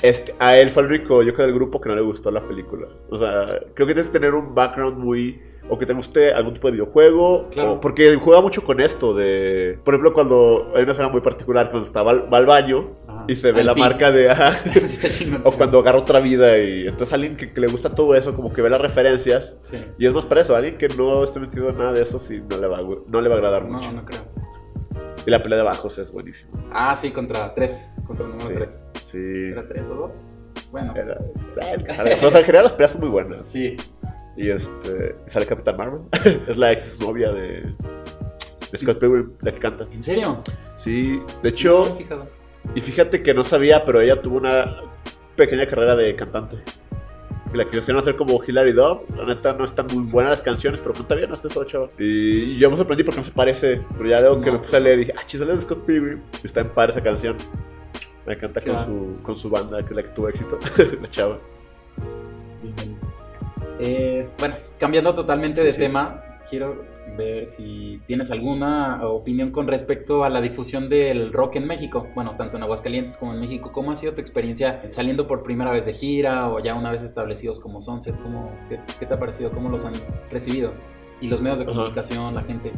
Este, 0.00 0.32
a 0.38 0.56
él 0.56 0.70
fue 0.70 0.84
el 0.84 0.88
único, 0.88 1.22
yo 1.22 1.34
creo, 1.34 1.46
del 1.46 1.54
grupo 1.54 1.78
que 1.78 1.90
no 1.90 1.94
le 1.94 2.00
gustó 2.00 2.30
la 2.30 2.40
película. 2.40 2.88
O 3.10 3.18
sea, 3.18 3.44
creo 3.74 3.86
que 3.86 3.92
tienes 3.92 4.06
que 4.06 4.18
tener 4.18 4.32
un 4.34 4.54
background 4.54 4.96
muy... 4.96 5.42
O 5.70 5.78
que 5.78 5.86
te 5.86 5.92
guste 5.92 6.32
algún 6.32 6.52
tipo 6.54 6.66
de 6.68 6.72
videojuego. 6.72 7.48
Claro. 7.50 7.72
o- 7.74 7.80
porque 7.80 8.14
juega 8.16 8.40
mucho 8.42 8.64
con 8.64 8.80
esto 8.80 9.14
de... 9.14 9.78
Por 9.84 9.94
ejemplo, 9.94 10.12
cuando... 10.12 10.72
Hay 10.74 10.82
una 10.82 10.92
escena 10.92 11.08
muy 11.08 11.20
particular 11.20 11.70
cuando 11.70 11.86
está, 11.86 12.02
va, 12.02 12.10
al- 12.10 12.32
va 12.32 12.38
al 12.38 12.46
baño 12.46 12.90
Ajá. 13.06 13.24
y 13.28 13.36
se 13.36 13.52
ve 13.52 13.62
la 13.62 13.74
marca 13.74 14.10
de... 14.10 14.30
Sí, 14.74 15.08
chingón. 15.10 15.42
o 15.44 15.52
cuando 15.52 15.78
agarra 15.78 15.98
otra 15.98 16.18
vida 16.20 16.58
y... 16.58 16.82
Entonces 16.88 17.12
alguien 17.12 17.36
que, 17.36 17.52
que 17.52 17.60
le 17.60 17.68
gusta 17.68 17.94
todo 17.94 18.14
eso, 18.16 18.34
como 18.34 18.52
que 18.52 18.62
ve 18.62 18.68
las 18.70 18.80
referencias. 18.80 19.56
Sí. 19.62 19.78
Y 19.98 20.06
es 20.06 20.12
más 20.12 20.26
para 20.26 20.40
eso, 20.40 20.56
alguien 20.56 20.76
que 20.76 20.88
no 20.88 21.22
esté 21.22 21.38
metido 21.40 21.70
en 21.70 21.78
nada 21.78 21.92
de 21.92 22.02
eso, 22.02 22.18
sí, 22.18 22.42
no 22.50 22.56
le 22.58 22.66
va, 22.66 22.80
no 23.06 23.20
le 23.20 23.28
va 23.28 23.34
a 23.36 23.38
agradar 23.38 23.64
mucho. 23.64 23.92
No, 23.92 24.00
no 24.02 24.04
creo. 24.04 24.20
Y 25.26 25.30
la 25.30 25.42
pelea 25.42 25.58
de 25.58 25.64
bajos 25.64 25.98
es 25.98 26.10
buenísima. 26.10 26.50
Ah, 26.72 26.96
sí, 26.96 27.10
contra 27.12 27.54
3, 27.54 27.96
contra 28.06 28.24
el 28.24 28.30
número 28.32 28.48
Sí. 28.48 28.54
3. 28.54 28.88
Sí. 29.02 29.18
¿Era 29.52 29.68
3 29.68 29.84
o 29.90 29.94
2? 29.94 30.26
Bueno. 30.72 30.94
Era-. 30.96 31.18
Sale- 31.94 32.14
O 32.26 32.30
sea, 32.30 32.40
en 32.40 32.46
general 32.46 32.64
las 32.64 32.72
peleas 32.72 32.92
son 32.92 33.00
muy 33.02 33.10
buenas. 33.10 33.46
Sí. 33.46 33.76
Y 34.36 34.50
este. 34.50 35.16
Sale 35.26 35.46
Capitán 35.46 35.76
Marvel. 35.76 36.00
es 36.48 36.56
la 36.56 36.72
ex 36.72 37.00
novia 37.00 37.32
de. 37.32 37.74
de 38.70 38.78
Scott 38.78 38.98
Pilgrim, 38.98 39.32
la 39.42 39.52
que 39.52 39.58
canta. 39.58 39.86
¿En 39.92 40.02
serio? 40.02 40.42
Sí. 40.76 41.20
De 41.42 41.42
No 41.42 41.48
hecho, 41.48 41.96
fijado. 41.96 42.22
y 42.74 42.80
fíjate 42.80 43.22
que 43.22 43.34
no 43.34 43.44
sabía, 43.44 43.82
pero 43.84 44.00
ella 44.00 44.20
tuvo 44.22 44.36
una 44.38 44.76
pequeña 45.36 45.66
carrera 45.68 45.96
de 45.96 46.14
cantante. 46.16 46.58
Y 47.52 47.56
la 47.56 47.64
quisieron 47.68 47.98
hacer 47.98 48.14
como 48.14 48.40
Hilary 48.44 48.70
Duff. 48.72 49.00
La 49.16 49.24
neta 49.26 49.52
no 49.54 49.64
están 49.64 49.88
muy 49.88 50.04
buenas 50.04 50.30
las 50.30 50.40
canciones, 50.40 50.80
pero 50.80 50.94
canta 50.94 51.16
bien, 51.16 51.28
no 51.28 51.34
está 51.34 51.48
todo 51.48 51.64
chava. 51.64 51.88
Y 51.98 52.56
yo 52.58 52.70
me 52.70 52.76
sorprendí 52.76 53.02
porque 53.02 53.18
no 53.18 53.24
se 53.24 53.32
parece. 53.32 53.82
Pero 53.96 54.08
ya 54.08 54.20
luego 54.20 54.40
que 54.40 54.46
No. 54.46 54.52
me 54.52 54.58
puse 54.60 54.76
a 54.76 54.80
leer 54.80 55.00
dije, 55.00 55.12
ah, 55.18 55.22
chisale 55.26 55.54
de 55.56 55.60
Scott 55.60 55.84
Pilgrim. 55.84 56.20
Y 56.42 56.46
está 56.46 56.60
en 56.60 56.70
par 56.70 56.90
esa 56.90 57.02
canción. 57.02 57.36
Me 58.24 58.36
canta 58.36 58.60
con 58.60 58.78
su, 58.78 59.20
con 59.22 59.36
su 59.36 59.50
banda, 59.50 59.78
que 59.82 59.90
es 59.90 59.96
la 59.96 60.02
que 60.04 60.10
tuvo 60.10 60.28
éxito. 60.28 60.60
la 61.02 61.10
chava. 61.10 61.40
Eh, 63.80 64.28
bueno, 64.38 64.54
cambiando 64.78 65.14
totalmente 65.14 65.60
Sí, 65.60 65.66
de 65.66 65.72
sí. 65.72 65.78
tema, 65.78 66.22
quiero 66.48 66.84
ver 67.16 67.46
si 67.46 68.00
tienes 68.06 68.30
alguna 68.30 69.04
opinión 69.06 69.50
con 69.50 69.66
respecto 69.66 70.22
a 70.22 70.28
la 70.28 70.40
difusión 70.40 70.88
del 70.88 71.32
rock 71.32 71.56
en 71.56 71.66
México. 71.66 72.06
Bueno, 72.14 72.36
tanto 72.36 72.56
en 72.56 72.62
Aguascalientes 72.62 73.16
como 73.16 73.32
en 73.34 73.40
México. 73.40 73.72
¿Cómo 73.72 73.90
ha 73.90 73.96
sido 73.96 74.12
tu 74.14 74.20
experiencia 74.20 74.82
saliendo 74.90 75.26
por 75.26 75.42
primera 75.42 75.72
vez 75.72 75.86
de 75.86 75.94
gira 75.94 76.48
o 76.50 76.60
ya 76.60 76.74
una 76.74 76.90
vez 76.90 77.02
establecidos 77.02 77.58
como 77.58 77.80
Sunset? 77.80 78.20
¿Cómo, 78.22 78.46
qué, 78.68 78.78
qué 78.98 79.06
te 79.06 79.14
ha 79.14 79.18
parecido? 79.18 79.50
¿Cómo 79.50 79.68
los 79.70 79.84
han 79.84 79.94
recibido? 80.30 80.72
Y 81.20 81.28
los 81.28 81.40
medios 81.40 81.58
de 81.58 81.64
Ajá. 81.64 81.74
comunicación, 81.74 82.34
la 82.34 82.42
gente. 82.42 82.72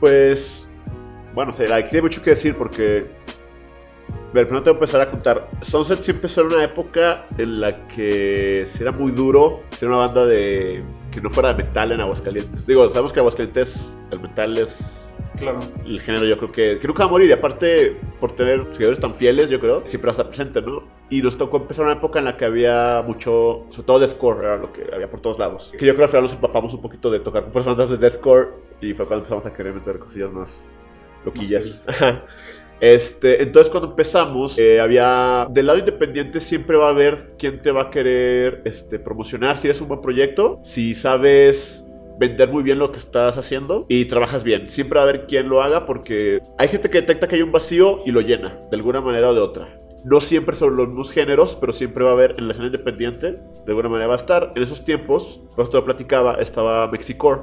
Pues, 0.00 0.68
bueno, 1.34 1.52
aquí 1.72 1.96
hay 1.96 2.02
mucho 2.02 2.22
que 2.22 2.30
decir 2.30 2.56
porque, 2.56 3.06
a 4.34 4.38
ver, 4.38 4.46
primero 4.48 4.64
tengo 4.64 4.78
que 4.80 4.84
empezar 4.84 5.00
a 5.00 5.08
contar. 5.08 5.48
Sunset 5.60 6.08
empezó 6.08 6.40
en 6.40 6.48
una 6.48 6.64
época 6.64 7.24
en 7.38 7.60
la 7.60 7.86
que 7.86 8.64
sí 8.66 8.82
era 8.82 8.90
muy 8.90 9.12
duro 9.12 9.60
ser 9.76 9.88
una 9.88 9.98
banda 9.98 10.26
de 10.26 10.82
que 11.12 11.20
no 11.20 11.30
fuera 11.30 11.54
de 11.54 11.62
metal 11.62 11.92
en 11.92 12.00
Aguascalientes. 12.00 12.66
Digo, 12.66 12.88
sabemos 12.88 13.12
que 13.12 13.20
en 13.20 13.20
Aguascalientes 13.20 13.96
el 14.10 14.18
metal 14.18 14.58
es 14.58 15.14
Claro. 15.38 15.60
el 15.86 16.00
género 16.00 16.24
yo 16.24 16.36
creo 16.36 16.50
que, 16.50 16.78
que 16.80 16.88
nunca 16.88 17.04
va 17.04 17.10
a 17.10 17.12
morir. 17.12 17.28
Y 17.30 17.32
aparte, 17.32 17.96
por 18.18 18.34
tener 18.34 18.66
seguidores 18.72 18.98
tan 18.98 19.14
fieles, 19.14 19.50
yo 19.50 19.60
creo, 19.60 19.86
siempre 19.86 20.08
va 20.08 20.10
a 20.10 20.14
estar 20.14 20.26
presente, 20.26 20.60
¿no? 20.62 20.82
Y 21.10 21.22
nos 21.22 21.38
tocó 21.38 21.58
empezar 21.58 21.84
una 21.84 21.94
época 21.94 22.18
en 22.18 22.24
la 22.24 22.36
que 22.36 22.44
había 22.44 23.04
mucho, 23.06 23.66
sobre 23.70 23.86
todo 23.86 23.98
deathcore, 24.00 24.40
era 24.44 24.56
lo 24.56 24.72
que 24.72 24.84
había 24.92 25.08
por 25.08 25.20
todos 25.20 25.38
lados. 25.38 25.72
Que 25.78 25.86
yo 25.86 25.94
creo 25.94 25.98
que 25.98 26.02
al 26.02 26.08
final 26.08 26.22
nos 26.22 26.34
empapamos 26.34 26.74
un 26.74 26.82
poquito 26.82 27.08
de 27.08 27.20
tocar 27.20 27.44
con 27.44 27.52
puras 27.52 27.66
bandas 27.66 27.88
de 27.88 27.98
deathcore 27.98 28.48
y 28.80 28.94
fue 28.94 29.06
cuando 29.06 29.26
empezamos 29.26 29.46
a 29.46 29.52
querer 29.52 29.74
meter 29.74 30.00
cosillas 30.00 30.32
más 30.32 30.76
loquillas. 31.24 31.88
Ajá. 31.88 32.24
Este, 32.84 33.42
entonces 33.42 33.70
cuando 33.70 33.88
empezamos, 33.88 34.58
eh, 34.58 34.78
había 34.78 35.46
del 35.48 35.68
lado 35.68 35.78
independiente 35.78 36.38
siempre 36.38 36.76
va 36.76 36.88
a 36.88 36.90
haber 36.90 37.16
quien 37.38 37.62
te 37.62 37.72
va 37.72 37.84
a 37.84 37.90
querer 37.90 38.60
este, 38.66 38.98
promocionar 38.98 39.56
si 39.56 39.68
eres 39.68 39.80
un 39.80 39.88
buen 39.88 40.02
proyecto, 40.02 40.60
si 40.62 40.92
sabes 40.92 41.88
vender 42.18 42.50
muy 42.50 42.62
bien 42.62 42.78
lo 42.78 42.92
que 42.92 42.98
estás 42.98 43.38
haciendo 43.38 43.86
y 43.88 44.04
trabajas 44.04 44.44
bien. 44.44 44.68
Siempre 44.68 44.96
va 44.98 45.06
a 45.06 45.08
haber 45.08 45.24
quien 45.24 45.48
lo 45.48 45.62
haga 45.62 45.86
porque 45.86 46.42
hay 46.58 46.68
gente 46.68 46.90
que 46.90 47.00
detecta 47.00 47.26
que 47.26 47.36
hay 47.36 47.42
un 47.42 47.52
vacío 47.52 48.02
y 48.04 48.12
lo 48.12 48.20
llena 48.20 48.60
de 48.70 48.76
alguna 48.76 49.00
manera 49.00 49.30
o 49.30 49.34
de 49.34 49.40
otra. 49.40 49.80
No 50.04 50.20
siempre 50.20 50.54
son 50.54 50.76
los 50.76 50.86
mismos 50.86 51.10
géneros, 51.10 51.56
pero 51.58 51.72
siempre 51.72 52.04
va 52.04 52.10
a 52.10 52.12
haber 52.12 52.34
en 52.36 52.48
la 52.48 52.52
escena 52.52 52.66
independiente, 52.66 53.30
de 53.30 53.64
alguna 53.66 53.88
manera 53.88 54.08
va 54.08 54.14
a 54.14 54.16
estar. 54.16 54.52
En 54.54 54.62
esos 54.62 54.84
tiempos, 54.84 55.40
cuando 55.54 55.80
te 55.80 55.86
platicaba, 55.86 56.34
estaba 56.34 56.86
Mexicore, 56.90 57.40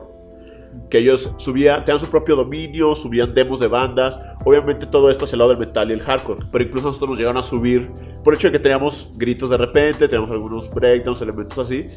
que 0.89 0.99
ellos 0.99 1.33
subían, 1.37 1.85
tenían 1.85 1.99
su 1.99 2.07
propio 2.07 2.35
dominio, 2.35 2.93
subían 2.95 3.33
demos 3.33 3.59
de 3.59 3.67
bandas, 3.67 4.19
obviamente 4.45 4.85
todo 4.85 5.09
esto 5.09 5.25
hacia 5.25 5.35
el 5.35 5.39
lado 5.39 5.51
del 5.51 5.59
metal 5.59 5.89
y 5.89 5.93
el 5.93 6.01
hardcore, 6.01 6.45
pero 6.51 6.63
incluso 6.63 6.87
nosotros 6.87 7.11
nos 7.11 7.19
llegaron 7.19 7.37
a 7.37 7.43
subir, 7.43 7.89
por 8.23 8.33
el 8.33 8.37
hecho 8.37 8.47
de 8.47 8.53
que 8.53 8.59
teníamos 8.59 9.11
gritos 9.15 9.49
de 9.49 9.57
repente, 9.57 10.07
teníamos 10.07 10.31
algunos 10.31 10.69
breakdowns, 10.69 11.21
elementos 11.21 11.57
así, 11.57 11.87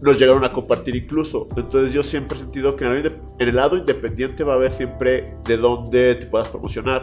nos 0.00 0.18
llegaron 0.18 0.44
a 0.44 0.52
compartir 0.52 0.94
incluso. 0.96 1.48
Entonces 1.56 1.92
yo 1.92 2.02
siempre 2.02 2.36
he 2.36 2.40
sentido 2.40 2.76
que 2.76 2.84
en 2.84 3.12
el, 3.38 3.56
lado 3.56 3.76
independiente 3.76 4.44
va 4.44 4.52
a 4.52 4.56
haber 4.56 4.74
siempre 4.74 5.36
de 5.44 5.56
dónde 5.56 6.14
te 6.16 6.26
puedas 6.26 6.48
promocionar. 6.48 7.02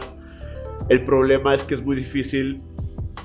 El 0.88 1.04
problema 1.04 1.54
es 1.54 1.64
que 1.64 1.74
es 1.74 1.84
muy 1.84 1.96
difícil 1.96 2.62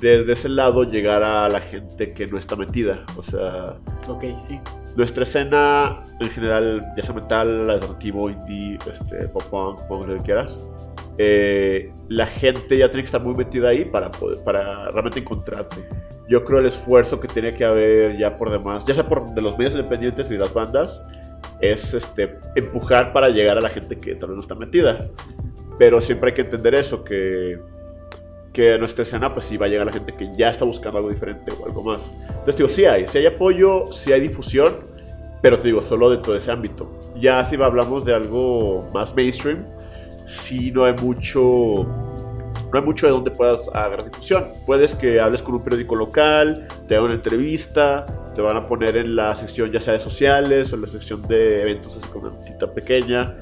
desde 0.02 0.32
ese 0.34 0.50
lado 0.50 0.84
llegar 0.84 1.24
a 1.24 1.50
la 1.50 1.60
gente 1.62 2.14
que 2.14 2.28
no 2.28 2.38
está 2.38 2.56
metida, 2.56 3.04
o 3.16 3.24
sea 3.24 3.78
Ok, 4.08 4.24
sí. 4.40 4.60
nuestra 4.96 5.24
escena 5.24 6.04
en 6.20 6.30
general, 6.30 6.86
ya 6.96 7.04
sea 7.04 7.16
metal, 7.16 7.70
alternativo, 7.70 8.30
indie, 8.30 8.78
este, 8.92 9.28
pop 9.30 9.44
punk, 9.50 9.82
punk, 9.88 10.08
lo 10.08 10.18
que 10.18 10.24
quieras, 10.24 10.60
eh, 11.18 11.92
la 12.10 12.28
gente 12.28 12.78
ya 12.78 12.90
tiene 12.90 13.02
que 13.04 13.08
estar 13.08 13.22
muy 13.24 13.34
metida 13.36 13.70
ahí 13.70 13.86
para, 13.86 14.12
poder- 14.12 14.44
para 14.44 14.90
realmente 14.92 15.20
encontrarte. 15.20 15.78
Yo 16.30 16.44
creo 16.44 16.60
el 16.60 16.66
esfuerzo 16.68 17.20
que 17.20 17.28
tiene 17.28 17.54
que 17.56 17.66
haber 17.66 18.18
ya 18.18 18.38
por 18.38 18.52
demás, 18.52 18.86
ya 18.86 18.94
sea 18.94 19.08
por 19.08 19.34
de 19.34 19.42
los 19.42 19.58
medios 19.58 19.74
independientes 19.74 20.30
y 20.30 20.34
de 20.34 20.40
las 20.40 20.54
bandas, 20.54 21.02
es 21.62 21.94
este, 21.94 22.38
empujar 22.56 23.14
para 23.14 23.30
llegar 23.30 23.58
a 23.58 23.62
la 23.62 23.70
gente 23.70 23.98
que 23.98 24.14
tal 24.16 24.30
vez 24.30 24.36
no 24.36 24.42
está 24.42 24.54
metida. 24.56 25.08
Pero 25.80 26.02
siempre 26.02 26.30
hay 26.32 26.36
que 26.36 26.42
entender 26.42 26.76
eso, 26.76 27.04
que, 27.04 27.60
que 28.58 28.74
a 28.74 28.78
nuestra 28.80 29.04
escena 29.04 29.32
pues 29.32 29.46
sí 29.46 29.56
va 29.56 29.68
a 29.68 29.70
llegar 29.70 29.86
la 29.86 29.94
gente 29.94 30.16
que 30.16 30.34
ya 30.34 30.50
está 30.50 30.66
buscando 30.66 30.98
algo 30.98 31.12
diferente 31.12 31.52
o 31.52 31.64
algo 31.64 31.84
más. 31.84 32.12
Entonces 32.28 32.58
digo, 32.58 32.70
sí 32.70 32.86
hay, 32.86 33.08
sí 33.08 33.20
hay 33.20 33.28
apoyo, 33.28 33.86
sí 33.94 34.12
hay 34.12 34.20
difusión, 34.20 34.78
pero 35.44 35.60
te 35.60 35.68
digo, 35.68 35.84
solo 35.84 36.10
dentro 36.10 36.32
de 36.32 36.40
ese 36.40 36.52
ámbito. 36.52 36.92
Ya 37.22 37.46
si 37.46 37.56
hablamos 37.56 38.04
de 38.04 38.16
algo 38.16 38.90
más 38.92 39.16
mainstream, 39.16 39.64
sí 40.26 40.72
no 40.72 40.86
hay 40.86 40.96
mucho 40.96 41.86
no 41.86 42.80
hay 42.80 42.84
mucho 42.84 43.06
de 43.06 43.12
donde 43.12 43.30
puedas 43.30 43.70
agarrar 43.70 44.06
difusión. 44.06 44.48
Puedes 44.66 44.96
que 44.96 45.22
hables 45.22 45.44
con 45.44 45.54
un 45.54 45.64
periódico 45.64 45.96
local, 45.96 46.68
te 46.88 46.96
hagan 46.96 47.06
una 47.06 47.14
entrevista, 47.14 48.06
te 48.34 48.42
van 48.42 48.58
a 48.58 48.66
poner 48.66 48.98
en 48.98 49.16
la 49.16 49.36
sección 49.36 49.72
ya 49.72 49.80
sea 49.80 49.94
de 49.94 50.00
sociales 50.00 50.74
o 50.74 50.78
en 50.78 50.82
la 50.82 50.88
sección 50.88 51.22
de 51.22 51.62
eventos 51.62 51.96
así 51.96 52.08
como 52.10 52.30
una 52.30 52.40
tita 52.42 52.74
pequeña 52.74 53.38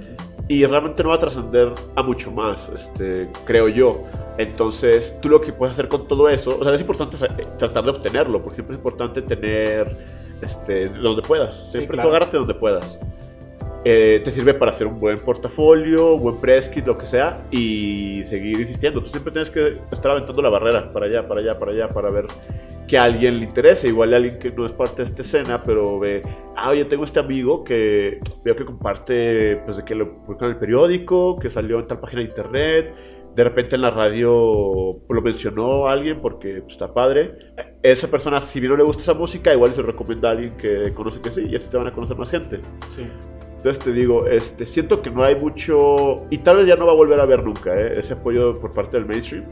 y 0.48 0.64
realmente 0.66 1.02
no 1.04 1.10
va 1.10 1.16
a 1.16 1.20
trascender 1.20 1.72
a 1.96 2.04
mucho 2.04 2.32
más, 2.32 2.70
este, 2.70 3.30
creo 3.46 3.68
yo. 3.68 4.04
Entonces, 4.38 5.18
tú 5.22 5.30
lo 5.30 5.42
que 5.42 5.54
puedes 5.54 5.74
hacer 5.74 5.88
con 5.88 6.08
todo 6.08 6.30
eso, 6.30 6.58
o 6.60 6.64
sea, 6.64 6.74
es 6.74 6.82
importante 6.82 7.18
sa- 7.18 7.36
tratar 7.58 7.84
de 7.84 7.90
obtenerlo, 7.92 8.42
porque 8.42 8.56
siempre 8.56 8.76
es 8.76 8.80
importante 8.80 9.22
tener 9.22 9.98
este, 10.42 10.90
donde 10.90 11.22
puedas. 11.22 11.72
Siempre 11.72 11.96
claro. 11.96 12.10
tú 12.10 12.16
agárrate 12.16 12.38
donde 12.38 12.54
puedas. 12.54 13.00
Eh, 13.88 14.22
te 14.26 14.32
sirve 14.32 14.54
para 14.56 14.72
hacer 14.72 14.88
un 14.88 15.00
buen 15.00 15.20
portafolio, 15.20 16.18
buen 16.18 16.38
press 16.38 16.68
kit, 16.70 16.86
lo 16.88 16.98
que 16.98 17.06
sea, 17.06 17.46
y 17.52 18.24
seguir 18.24 18.60
insistiendo. 18.60 19.00
Tú 19.02 19.08
siempre 19.12 19.32
tienes 19.32 19.50
que 19.52 19.80
estar 19.92 20.12
aventando 20.12 20.42
la 20.42 20.50
barrera 20.50 20.92
para 20.92 21.06
allá, 21.06 21.28
para 21.28 21.40
allá, 21.42 21.58
para 21.60 21.72
allá, 21.72 21.88
para 21.90 22.10
ver 22.10 22.26
que 22.88 22.98
a 22.98 23.04
alguien 23.04 23.40
le 23.40 23.46
interese. 23.46 23.88
Igual 23.88 24.14
a 24.14 24.18
alguien 24.18 24.40
que 24.40 24.52
no 24.52 24.66
es 24.66 24.72
parte 24.72 24.98
de 24.98 25.04
esta 25.04 25.22
escena, 25.22 25.64
pero 25.64 26.00
ve, 26.00 26.22
ah, 26.56 26.74
yo 26.74 26.88
tengo 26.88 27.04
este 27.04 27.20
amigo 27.20 27.64
que 27.64 28.20
veo 28.44 28.56
que 28.56 28.66
comparte, 28.66 29.58
pues 29.66 29.78
de 29.78 29.86
que 29.86 29.96
lo 29.96 30.22
publicó 30.24 30.46
en 30.46 30.52
el 30.52 30.58
periódico, 30.58 31.38
que 31.40 31.50
salió 31.50 31.80
en 31.80 31.88
tal 31.88 32.00
página 32.00 32.22
de 32.22 32.28
internet, 32.28 32.96
de 33.36 33.44
repente 33.44 33.76
en 33.76 33.82
la 33.82 33.92
radio 33.92 35.02
lo 35.10 35.22
mencionó 35.22 35.88
alguien 35.88 36.22
porque 36.22 36.62
pues, 36.62 36.74
está 36.74 36.94
padre. 36.94 37.38
Esa 37.84 38.08
persona, 38.10 38.40
si 38.40 38.60
bien 38.60 38.72
no 38.72 38.78
le 38.78 38.84
gusta 38.84 39.04
esa 39.04 39.14
música, 39.14 39.54
igual 39.54 39.74
se 39.74 39.82
recomienda 39.82 40.30
a 40.30 40.32
alguien 40.32 40.56
que 40.58 40.94
conoce 40.94 41.22
que 41.22 41.32
sí, 41.32 41.46
y 41.50 41.56
así 41.56 41.70
te 41.70 41.78
van 41.78 41.88
a 41.88 41.94
conocer 41.94 42.18
más 42.18 42.32
gente. 42.32 42.62
Sí. 42.88 43.06
Entonces 43.58 43.84
te 43.84 43.94
digo, 43.94 44.28
este, 44.28 44.66
siento 44.66 45.02
que 45.02 45.10
no 45.10 45.24
hay 45.24 45.36
mucho, 45.36 46.28
y 46.30 46.38
tal 46.38 46.58
vez 46.58 46.68
ya 46.68 46.76
no 46.76 46.86
va 46.86 46.94
a 46.94 46.96
volver 46.96 47.20
a 47.20 47.26
ver 47.26 47.44
nunca, 47.44 47.76
¿eh? 47.76 48.00
ese 48.00 48.14
apoyo 48.14 48.60
por 48.60 48.72
parte 48.72 48.96
del 48.96 49.06
mainstream. 49.06 49.46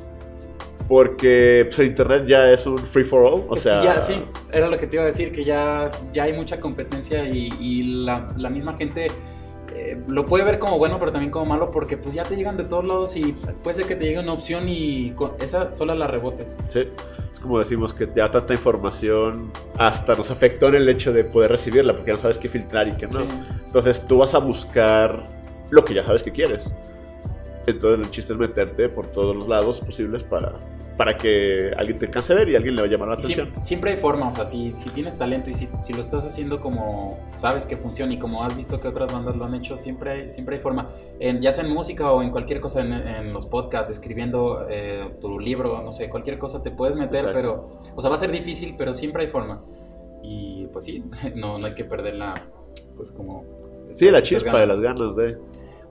Porque 0.94 1.68
pues, 1.76 1.88
internet 1.88 2.24
ya 2.28 2.52
es 2.52 2.68
un 2.68 2.78
free 2.78 3.04
for 3.04 3.26
all, 3.26 3.46
o 3.50 3.58
sea... 3.58 3.84
ya, 3.84 4.00
sí, 4.00 4.24
era 4.52 4.68
lo 4.68 4.78
que 4.78 4.86
te 4.86 4.98
iba 4.98 5.02
a 5.02 5.08
decir, 5.08 5.32
que 5.32 5.44
ya, 5.44 5.90
ya 6.14 6.26
hay 6.26 6.34
mucha 6.34 6.60
competencia 6.60 7.28
y, 7.28 7.50
y 7.60 8.04
la, 8.06 8.28
la 8.38 8.48
misma 8.52 8.78
gente 8.78 9.08
eh, 9.76 10.00
lo 10.08 10.24
puede 10.24 10.44
ver 10.44 10.60
como 10.60 10.78
bueno, 10.78 11.00
pero 11.00 11.12
también 11.12 11.32
como 11.32 11.48
malo, 11.48 11.72
porque 11.72 11.98
pues 11.98 12.14
ya 12.14 12.22
te 12.22 12.36
llegan 12.36 12.58
de 12.58 12.66
todos 12.66 12.86
lados 12.86 13.16
y 13.16 13.34
puede 13.64 13.74
ser 13.74 13.88
que 13.88 13.96
te 13.96 14.06
llegue 14.06 14.20
una 14.20 14.34
opción 14.34 14.70
y 14.70 15.14
con 15.16 15.32
esa 15.40 15.74
sola 15.74 15.96
la 15.96 16.06
rebotes. 16.06 16.56
Sí, 16.70 16.88
es 17.32 17.40
como 17.40 17.58
decimos 17.58 17.92
que 17.92 18.08
ya 18.16 18.30
tanta 18.30 18.54
información 18.54 19.52
hasta 19.80 20.14
nos 20.14 20.30
afectó 20.30 20.68
en 20.68 20.76
el 20.76 20.88
hecho 20.90 21.12
de 21.12 21.24
poder 21.24 21.50
recibirla, 21.50 21.96
porque 21.96 22.12
no 22.12 22.20
sabes 22.20 22.38
qué 22.38 22.50
filtrar 22.50 22.88
y 22.88 22.92
qué 22.92 23.08
no. 23.08 23.22
Sí. 23.22 23.28
Entonces 23.66 24.06
tú 24.06 24.20
vas 24.20 24.36
a 24.36 24.38
buscar 24.38 25.24
lo 25.72 25.84
que 25.84 25.96
ya 25.96 26.06
sabes 26.06 26.22
que 26.22 26.32
quieres. 26.32 26.72
Entonces 27.66 28.06
el 28.06 28.12
chiste 28.12 28.34
es 28.34 28.38
meterte 28.38 28.90
por 28.90 29.08
todos 29.08 29.36
los 29.36 29.48
lados 29.48 29.82
posibles 29.82 30.22
para, 30.22 30.54
para 30.98 31.18
que 31.18 31.72
alguien 31.78 31.98
te 31.98 32.06
alcance 32.06 32.34
a 32.34 32.36
ver 32.36 32.50
y 32.50 32.56
alguien 32.56 32.76
le 32.76 32.82
va 32.82 32.88
a 32.88 32.92
llamar 32.92 33.08
la 33.10 33.14
atención. 33.16 33.48
Siempre, 33.48 33.64
siempre 33.64 33.92
hay 33.92 33.98
forma, 33.98 34.28
o 34.28 34.32
sea, 34.32 34.46
si, 34.46 34.74
si 34.74 34.90
tienes 34.92 35.18
talento 35.18 35.50
y 35.50 35.54
si, 35.54 35.68
si 35.82 35.94
lo 35.94 36.02
estás 36.02 36.24
haciendo 36.26 36.60
como 36.60 37.20
sabes 37.32 37.66
que 37.66 37.78
funciona 37.78 38.14
y 38.14 38.20
como 38.20 38.44
has 38.44 38.56
visto 38.56 38.80
que 38.80 38.88
otras 38.88 39.12
bandas 39.12 39.36
lo 39.36 39.46
han 39.46 39.56
hecho, 39.56 39.78
siempre 39.78 40.12
hay, 40.12 40.32
siempre 40.32 40.58
hay 40.58 40.62
forma. 40.62 40.90
En, 41.20 41.42
ya 41.42 41.52
sea 41.52 41.64
en 41.64 41.72
música 41.72 42.12
o 42.12 42.22
en 42.22 42.30
cualquier 42.30 42.60
cosa, 42.60 42.82
en, 42.82 42.94
en 42.94 43.34
los 43.34 43.48
podcasts, 43.48 43.92
escribiendo 43.92 44.68
eh, 44.70 45.16
tu 45.20 45.40
libro, 45.40 45.82
no 45.82 45.94
sé, 45.94 46.10
cualquier 46.10 46.38
cosa 46.38 46.62
te 46.62 46.72
puedes 46.72 46.96
meter, 46.96 47.20
Exacto. 47.20 47.34
pero, 47.34 47.80
o 47.96 48.02
sea, 48.02 48.10
va 48.10 48.16
a 48.16 48.20
ser 48.20 48.32
difícil, 48.32 48.76
pero 48.78 48.94
siempre 48.94 49.24
hay 49.24 49.30
forma. 49.30 49.62
Y 50.22 50.68
pues 50.68 50.86
sí, 50.86 51.04
no, 51.36 51.58
no 51.58 51.68
hay 51.68 51.74
que 51.74 51.86
perder 51.86 52.16
la, 52.16 52.46
pues 52.96 53.12
como... 53.12 53.44
Sí, 53.94 54.10
la 54.10 54.22
chispa 54.22 54.60
de 54.60 54.68
las 54.68 54.80
ganas 54.80 55.16
de... 55.16 55.38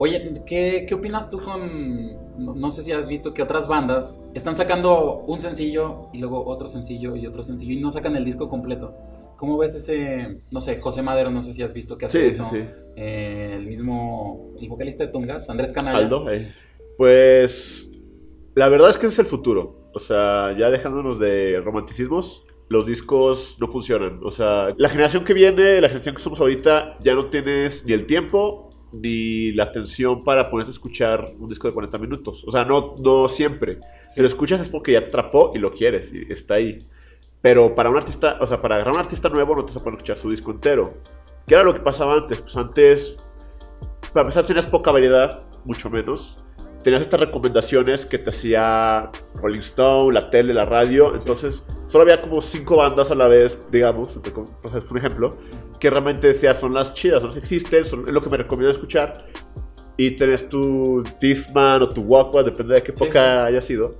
Oye, 0.03 0.33
¿qué, 0.45 0.85
¿qué 0.85 0.95
opinas 0.95 1.29
tú 1.29 1.39
con.? 1.39 2.37
No, 2.37 2.53
no 2.53 2.71
sé 2.71 2.81
si 2.81 2.91
has 2.91 3.07
visto 3.07 3.33
que 3.33 3.41
otras 3.41 3.69
bandas 3.69 4.21
están 4.33 4.53
sacando 4.53 5.19
un 5.19 5.41
sencillo 5.41 6.09
y 6.11 6.17
luego 6.17 6.45
otro 6.45 6.67
sencillo 6.67 7.15
y 7.15 7.25
otro 7.25 7.41
sencillo 7.41 7.71
y 7.71 7.79
no 7.79 7.89
sacan 7.89 8.17
el 8.17 8.25
disco 8.25 8.49
completo. 8.49 8.93
¿Cómo 9.37 9.57
ves 9.57 9.75
ese.? 9.75 10.41
No 10.51 10.59
sé, 10.59 10.81
José 10.81 11.03
Madero, 11.03 11.31
no 11.31 11.41
sé 11.41 11.53
si 11.53 11.63
has 11.63 11.73
visto 11.73 11.97
que 11.97 12.07
hace 12.07 12.19
Sí, 12.19 12.35
sí, 12.35 12.41
eso. 12.41 12.43
sí. 12.51 12.65
Eh, 12.97 13.53
el 13.55 13.65
mismo. 13.65 14.51
El 14.59 14.67
vocalista 14.67 15.05
de 15.05 15.11
Tungas, 15.13 15.49
Andrés 15.49 15.71
Canalla. 15.71 15.99
Aldo, 15.99 16.29
eh. 16.29 16.53
Pues 16.97 17.89
la 18.55 18.67
verdad 18.67 18.89
es 18.89 18.97
que 18.97 19.05
ese 19.05 19.13
es 19.13 19.19
el 19.19 19.25
futuro. 19.27 19.89
O 19.93 19.99
sea, 19.99 20.53
ya 20.59 20.69
dejándonos 20.69 21.17
de 21.17 21.61
romanticismos, 21.63 22.45
los 22.67 22.85
discos 22.85 23.55
no 23.61 23.69
funcionan. 23.69 24.19
O 24.21 24.31
sea, 24.31 24.73
la 24.75 24.89
generación 24.89 25.23
que 25.23 25.33
viene, 25.33 25.79
la 25.79 25.87
generación 25.87 26.15
que 26.15 26.21
somos 26.21 26.41
ahorita, 26.41 26.97
ya 26.99 27.15
no 27.15 27.27
tienes 27.27 27.85
ni 27.85 27.93
el 27.93 28.05
tiempo 28.05 28.69
ni 28.93 29.51
la 29.53 29.63
atención 29.63 30.23
para 30.23 30.49
ponerte 30.49 30.69
a 30.69 30.73
escuchar 30.73 31.27
un 31.39 31.49
disco 31.49 31.67
de 31.67 31.73
40 31.73 31.97
minutos. 31.97 32.43
O 32.47 32.51
sea, 32.51 32.63
no, 32.63 32.95
no 32.99 33.27
siempre. 33.27 33.79
Si 34.13 34.21
lo 34.21 34.27
escuchas 34.27 34.59
es 34.59 34.69
porque 34.69 34.93
ya 34.93 35.01
te 35.01 35.07
atrapó 35.07 35.51
y 35.53 35.59
lo 35.59 35.71
quieres 35.71 36.13
y 36.13 36.31
está 36.31 36.55
ahí. 36.55 36.79
Pero 37.41 37.75
para 37.75 37.89
un 37.89 37.97
artista, 37.97 38.37
o 38.39 38.47
sea, 38.47 38.61
para 38.61 38.75
agarrar 38.75 38.93
a 38.93 38.97
un 38.97 39.01
artista 39.01 39.27
nuevo 39.29 39.55
no 39.55 39.65
te 39.65 39.73
vas 39.73 39.81
a 39.81 39.83
poner 39.83 39.95
a 39.95 39.97
escuchar 39.97 40.17
su 40.17 40.29
disco 40.29 40.51
entero. 40.51 40.93
¿Qué 41.47 41.55
era 41.55 41.63
lo 41.63 41.73
que 41.73 41.81
pasaba 41.81 42.13
antes? 42.13 42.39
Pues 42.39 42.55
antes, 42.55 43.17
para 44.13 44.21
empezar, 44.21 44.45
tenías 44.45 44.67
poca 44.67 44.91
variedad, 44.91 45.45
mucho 45.65 45.89
menos. 45.89 46.37
Tenías 46.83 47.01
estas 47.01 47.19
recomendaciones 47.19 48.05
que 48.05 48.17
te 48.17 48.29
hacía 48.29 49.09
Rolling 49.35 49.59
Stone, 49.59 50.13
la 50.13 50.29
tele, 50.29 50.53
la 50.53 50.65
radio. 50.65 51.15
Entonces, 51.15 51.65
solo 51.87 52.03
había 52.03 52.21
como 52.21 52.41
cinco 52.41 52.77
bandas 52.77 53.09
a 53.11 53.15
la 53.15 53.27
vez, 53.27 53.59
digamos, 53.71 54.19
por 54.87 54.97
ejemplo, 54.97 55.37
que 55.83 55.89
realmente 55.89 56.27
decías 56.29 56.57
son 56.61 56.73
las 56.73 56.93
chidas, 56.93 57.19
son 57.19 57.31
las 57.31 57.33
que 57.33 57.39
existen, 57.41 57.83
son 57.83 58.07
es 58.07 58.13
lo 58.13 58.23
que 58.23 58.29
me 58.29 58.37
recomiendo 58.37 58.71
escuchar. 58.71 59.25
Y 59.97 60.11
tenés 60.11 60.47
tu 60.47 61.03
Discman 61.19 61.81
o 61.81 61.89
tu 61.89 61.99
Walkman, 62.03 62.45
depende 62.45 62.75
de 62.75 62.83
qué 62.83 62.93
Sí, 62.95 63.03
época 63.03 63.19
sí. 63.21 63.47
haya 63.49 63.59
sido. 63.59 63.95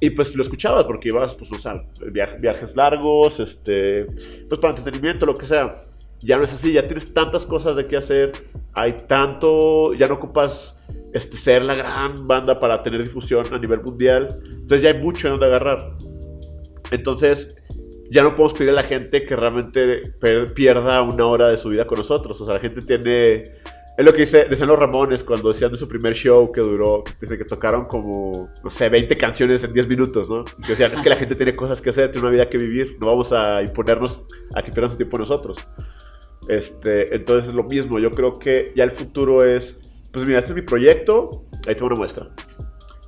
Y 0.00 0.08
pues 0.10 0.34
lo 0.34 0.40
escuchabas 0.40 0.84
porque 0.86 1.08
ibas, 1.10 1.34
pues, 1.34 1.50
sé, 1.62 1.68
via- 2.10 2.36
viajes 2.40 2.74
largos, 2.74 3.38
este, 3.38 4.06
pues 4.48 4.58
para 4.58 4.74
entretenimiento, 4.74 5.26
lo 5.26 5.34
que 5.34 5.44
sea. 5.44 5.76
Ya 6.20 6.38
no 6.38 6.44
es 6.44 6.54
así, 6.54 6.72
ya 6.72 6.86
tienes 6.86 7.12
tantas 7.12 7.44
cosas 7.44 7.76
de 7.76 7.86
qué 7.86 7.98
hacer, 7.98 8.32
hay 8.72 8.92
tanto, 9.06 9.92
ya 9.92 10.08
no 10.08 10.14
ocupas 10.14 10.78
este, 11.12 11.36
ser 11.36 11.62
la 11.64 11.74
gran 11.74 12.26
banda 12.26 12.58
para 12.58 12.82
tener 12.82 13.02
difusión 13.02 13.44
a 13.52 13.58
nivel 13.58 13.82
mundial, 13.82 14.28
entonces 14.50 14.82
ya 14.82 14.90
hay 14.90 14.98
mucho 15.02 15.28
en 15.28 15.32
donde 15.34 15.46
agarrar. 15.46 15.96
Entonces, 16.90 17.56
ya 18.10 18.24
no 18.24 18.30
podemos 18.32 18.52
pedirle 18.54 18.72
a 18.72 18.82
la 18.82 18.88
gente 18.88 19.24
que 19.24 19.36
realmente 19.36 20.02
pierda 20.54 21.00
una 21.02 21.26
hora 21.26 21.48
de 21.48 21.56
su 21.56 21.68
vida 21.68 21.86
con 21.86 21.98
nosotros. 21.98 22.40
O 22.40 22.44
sea, 22.44 22.54
la 22.54 22.60
gente 22.60 22.82
tiene. 22.82 23.44
Es 23.96 24.04
lo 24.04 24.12
que 24.12 24.22
dice, 24.22 24.46
decían 24.46 24.68
los 24.68 24.78
Ramones 24.78 25.22
cuando 25.22 25.48
decían 25.48 25.70
de 25.70 25.76
su 25.76 25.86
primer 25.86 26.14
show 26.14 26.50
que 26.50 26.60
duró, 26.60 27.04
dice 27.20 27.36
que 27.36 27.44
tocaron 27.44 27.84
como, 27.84 28.48
no 28.64 28.70
sé, 28.70 28.88
20 28.88 29.16
canciones 29.16 29.62
en 29.62 29.74
10 29.74 29.88
minutos, 29.88 30.30
¿no? 30.30 30.44
Que 30.44 30.68
decían, 30.68 30.90
es 30.90 31.02
que 31.02 31.10
la 31.10 31.16
gente 31.16 31.34
tiene 31.34 31.54
cosas 31.54 31.82
que 31.82 31.90
hacer, 31.90 32.10
tiene 32.10 32.26
una 32.26 32.32
vida 32.32 32.48
que 32.48 32.56
vivir, 32.56 32.96
no 32.98 33.08
vamos 33.08 33.32
a 33.32 33.62
imponernos 33.62 34.24
a 34.54 34.62
que 34.62 34.72
pierdan 34.72 34.90
su 34.90 34.96
tiempo 34.96 35.18
nosotros. 35.18 35.58
Este, 36.48 37.14
entonces 37.14 37.50
es 37.50 37.54
lo 37.54 37.64
mismo, 37.64 37.98
yo 37.98 38.10
creo 38.10 38.38
que 38.38 38.72
ya 38.74 38.84
el 38.84 38.90
futuro 38.90 39.44
es, 39.44 39.78
pues 40.10 40.24
mira, 40.24 40.38
este 40.38 40.52
es 40.52 40.56
mi 40.56 40.62
proyecto, 40.62 41.44
ahí 41.68 41.74
te 41.74 41.80
va 41.82 41.88
una 41.88 41.96
muestra. 41.96 42.30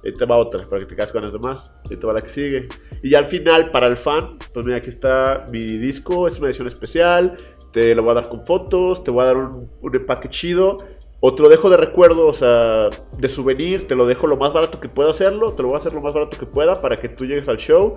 Ahí 0.05 0.13
te 0.13 0.25
va 0.25 0.37
otra, 0.37 0.65
para 0.69 0.81
que 0.81 0.87
te 0.87 0.97
quedes 0.97 1.13
con 1.13 1.23
las 1.23 1.33
demás. 1.33 1.73
Ahí 1.91 1.97
te 1.97 2.07
va 2.07 2.13
la 2.13 2.23
que 2.23 2.29
sigue. 2.29 2.69
Y 3.03 3.11
ya 3.11 3.19
al 3.19 3.27
final, 3.27 3.71
para 3.71 3.87
el 3.87 3.97
fan, 3.97 4.39
pues 4.53 4.67
mira, 4.67 4.79
aquí 4.79 4.89
está 4.89 5.47
mi 5.51 5.79
disco, 5.79 6.27
es 6.27 6.39
una 6.39 6.49
edición 6.49 6.67
especial. 6.67 7.37
Te 7.73 7.95
lo 7.95 8.03
voy 8.03 8.13
a 8.13 8.15
dar 8.15 8.29
con 8.29 8.43
fotos, 8.43 9.03
te 9.05 9.11
voy 9.11 9.23
a 9.23 9.27
dar 9.27 9.37
un, 9.37 9.71
un 9.81 9.97
empaque 9.97 10.29
chido. 10.29 10.79
O 11.21 11.33
te 11.33 11.41
lo 11.41 11.49
dejo 11.49 11.71
de 11.71 11.77
recuerdo, 11.77 12.27
o 12.27 12.33
sea, 12.33 12.91
de 13.17 13.29
souvenir, 13.29 13.87
te 13.87 13.95
lo 13.95 14.07
dejo 14.07 14.27
lo 14.27 14.37
más 14.37 14.53
barato 14.53 14.81
que 14.81 14.89
pueda 14.89 15.11
hacerlo, 15.11 15.53
te 15.53 15.63
lo 15.63 15.69
voy 15.69 15.77
a 15.77 15.79
hacer 15.79 15.93
lo 15.93 16.01
más 16.01 16.15
barato 16.15 16.37
que 16.37 16.47
pueda 16.47 16.83
para 16.83 16.97
que 16.97 17.09
tú 17.09 17.25
llegues 17.25 17.49
al 17.49 17.59
show. 17.59 17.95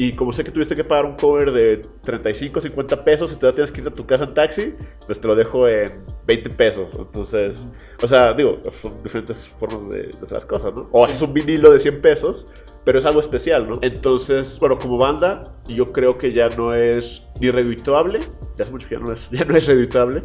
Y 0.00 0.12
como 0.12 0.32
sé 0.32 0.44
que 0.44 0.52
tuviste 0.52 0.76
que 0.76 0.84
pagar 0.84 1.04
un 1.06 1.16
cover 1.16 1.50
de 1.50 1.82
35, 2.02 2.60
50 2.60 3.04
pesos 3.04 3.32
y 3.32 3.34
todavía 3.34 3.56
tienes 3.56 3.72
que 3.72 3.80
ir 3.80 3.88
a 3.88 3.90
tu 3.90 4.06
casa 4.06 4.24
en 4.24 4.34
taxi, 4.34 4.74
pues 5.04 5.20
te 5.20 5.26
lo 5.26 5.34
dejo 5.34 5.66
en 5.66 5.90
20 6.24 6.50
pesos. 6.50 6.94
Entonces, 6.96 7.66
o 8.00 8.06
sea, 8.06 8.32
digo, 8.32 8.58
son 8.70 9.02
diferentes 9.02 9.48
formas 9.48 9.90
de, 9.90 10.02
de 10.04 10.10
hacer 10.10 10.32
las 10.32 10.46
cosas, 10.46 10.72
¿no? 10.72 10.88
O 10.92 11.04
haces 11.04 11.20
un 11.20 11.34
vinilo 11.34 11.72
de 11.72 11.80
100 11.80 12.00
pesos, 12.00 12.46
pero 12.84 13.00
es 13.00 13.06
algo 13.06 13.18
especial, 13.18 13.68
¿no? 13.68 13.80
Entonces, 13.82 14.56
bueno, 14.60 14.78
como 14.78 14.98
banda, 14.98 15.42
yo 15.66 15.92
creo 15.92 16.16
que 16.16 16.32
ya 16.32 16.48
no 16.48 16.72
es 16.72 17.24
ni 17.40 17.50
redituable, 17.50 18.20
ya 18.56 18.62
hace 18.62 18.70
mucho 18.70 18.88
que 18.88 18.94
ya 18.94 19.00
no 19.00 19.12
es, 19.12 19.28
ya 19.32 19.44
no 19.44 19.56
es 19.56 19.66
redituable, 19.66 20.22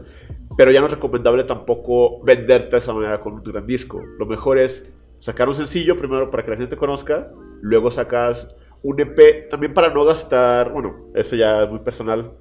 pero 0.56 0.70
ya 0.70 0.82
no 0.82 0.86
es 0.86 0.94
recomendable 0.94 1.46
tampoco 1.46 2.24
venderte 2.24 2.70
de 2.70 2.78
esa 2.78 2.94
manera 2.94 3.20
con 3.20 3.34
un 3.34 3.44
gran 3.44 3.66
disco. 3.66 4.04
Lo 4.20 4.28
mejor 4.28 4.60
es 4.60 4.88
sacar 5.18 5.48
un 5.48 5.56
sencillo 5.56 5.98
primero 5.98 6.30
para 6.30 6.46
que 6.46 6.52
la 6.52 6.58
gente 6.58 6.78
conozca, 6.78 7.32
luego 7.62 7.90
sacas 7.90 8.56
un 8.84 9.00
EP 9.00 9.50
también 9.50 9.74
para 9.74 9.94
no 9.94 10.06
gastar, 10.06 10.72
bueno, 10.72 11.08
eso 11.16 11.36
ya 11.36 11.64
es 11.64 11.70
muy 11.70 11.80
personal, 11.80 12.32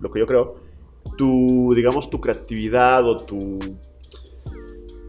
lo 0.00 0.10
que 0.10 0.18
yo 0.18 0.26
creo, 0.26 0.56
tu, 1.16 1.72
digamos, 1.74 2.10
tu 2.10 2.20
creatividad 2.20 3.06
o 3.06 3.16
tu, 3.18 3.58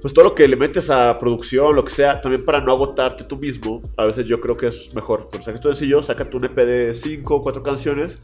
pues 0.02 0.14
todo 0.14 0.26
lo 0.26 0.36
que 0.36 0.48
le 0.48 0.56
metes 0.56 0.90
a 0.90 1.18
producción, 1.20 1.76
lo 1.76 1.84
que 1.84 1.92
sea, 1.92 2.22
también 2.22 2.46
para 2.46 2.62
no 2.62 2.72
agotarte 2.72 3.24
tú 3.24 3.38
mismo, 3.38 3.82
a 3.98 4.06
veces 4.06 4.26
yo 4.26 4.40
creo 4.40 4.56
que 4.56 4.68
es 4.68 4.94
mejor. 4.94 5.30
Pero 5.32 5.44
saques 5.44 5.60
tu 5.60 5.74
sencillo, 5.74 6.04
saca 6.04 6.30
tu 6.30 6.38
EP 6.38 6.56
de 6.56 6.94
5 6.94 7.36
o 7.36 7.42
4 7.42 7.64
canciones, 7.64 8.20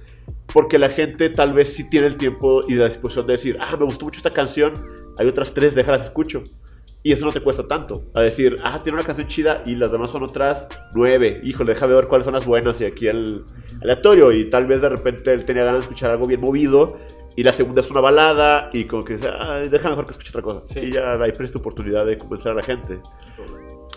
porque 0.54 0.78
la 0.78 0.90
gente 0.90 1.30
tal 1.30 1.54
vez 1.54 1.74
sí 1.74 1.90
tiene 1.90 2.08
el 2.08 2.18
tiempo 2.18 2.62
y 2.68 2.76
la 2.76 2.88
disposición 2.88 3.26
de 3.26 3.34
decir, 3.34 3.58
ah, 3.60 3.76
me 3.78 3.86
gustó 3.86 4.06
mucho 4.06 4.18
esta 4.18 4.32
canción, 4.32 4.74
hay 5.18 5.28
otras 5.28 5.54
tres, 5.54 5.76
déjalas 5.76 6.04
escucho. 6.04 6.44
Y 7.06 7.12
eso 7.12 7.26
no 7.26 7.34
te 7.34 7.42
cuesta 7.42 7.68
tanto. 7.68 8.06
A 8.14 8.22
decir, 8.22 8.56
ah, 8.64 8.80
tiene 8.82 8.98
una 8.98 9.06
canción 9.06 9.28
chida 9.28 9.62
y 9.66 9.76
las 9.76 9.92
demás 9.92 10.12
son 10.12 10.24
otras 10.24 10.70
nueve. 10.94 11.42
Híjole, 11.44 11.74
déjame 11.74 11.96
ver 11.96 12.08
cuáles 12.08 12.24
son 12.24 12.34
las 12.34 12.46
buenas 12.46 12.80
y 12.80 12.86
aquí 12.86 13.08
el 13.08 13.44
aleatorio. 13.82 14.32
Y 14.32 14.50
tal 14.50 14.68
vez 14.68 14.82
de 14.82 14.90
repente 14.90 15.34
él 15.34 15.44
tenía 15.44 15.66
ganas 15.66 15.82
de 15.82 15.84
escuchar 15.84 16.12
algo 16.12 16.26
bien 16.26 16.40
movido 16.40 16.98
y 17.36 17.44
la 17.44 17.52
segunda 17.52 17.82
es 17.82 17.92
una 17.92 18.00
balada 18.00 18.70
y 18.72 18.86
como 18.86 19.04
que 19.04 19.14
dice, 19.14 19.28
ah, 19.28 19.60
deja 19.60 19.90
mejor 19.90 20.06
que 20.06 20.12
escuche 20.12 20.30
otra 20.30 20.42
cosa. 20.42 20.62
Sí. 20.66 20.80
Y 20.80 20.92
ya 20.94 21.14
ahí 21.22 21.32
tienes 21.34 21.52
tu 21.52 21.60
oportunidad 21.60 22.06
de 22.06 22.18
convencer 22.18 22.54
a 22.54 22.56
la 22.56 22.64
gente. 22.64 23.02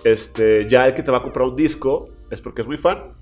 Este, 0.02 0.68
ya 0.68 0.86
el 0.88 0.94
que 0.94 1.02
te 1.02 1.10
va 1.12 1.18
a 1.18 1.22
comprar 1.22 1.46
un 1.46 1.56
disco 1.56 2.08
es 2.30 2.40
porque 2.40 2.62
es 2.62 2.66
muy 2.66 2.78
fan 2.78 3.14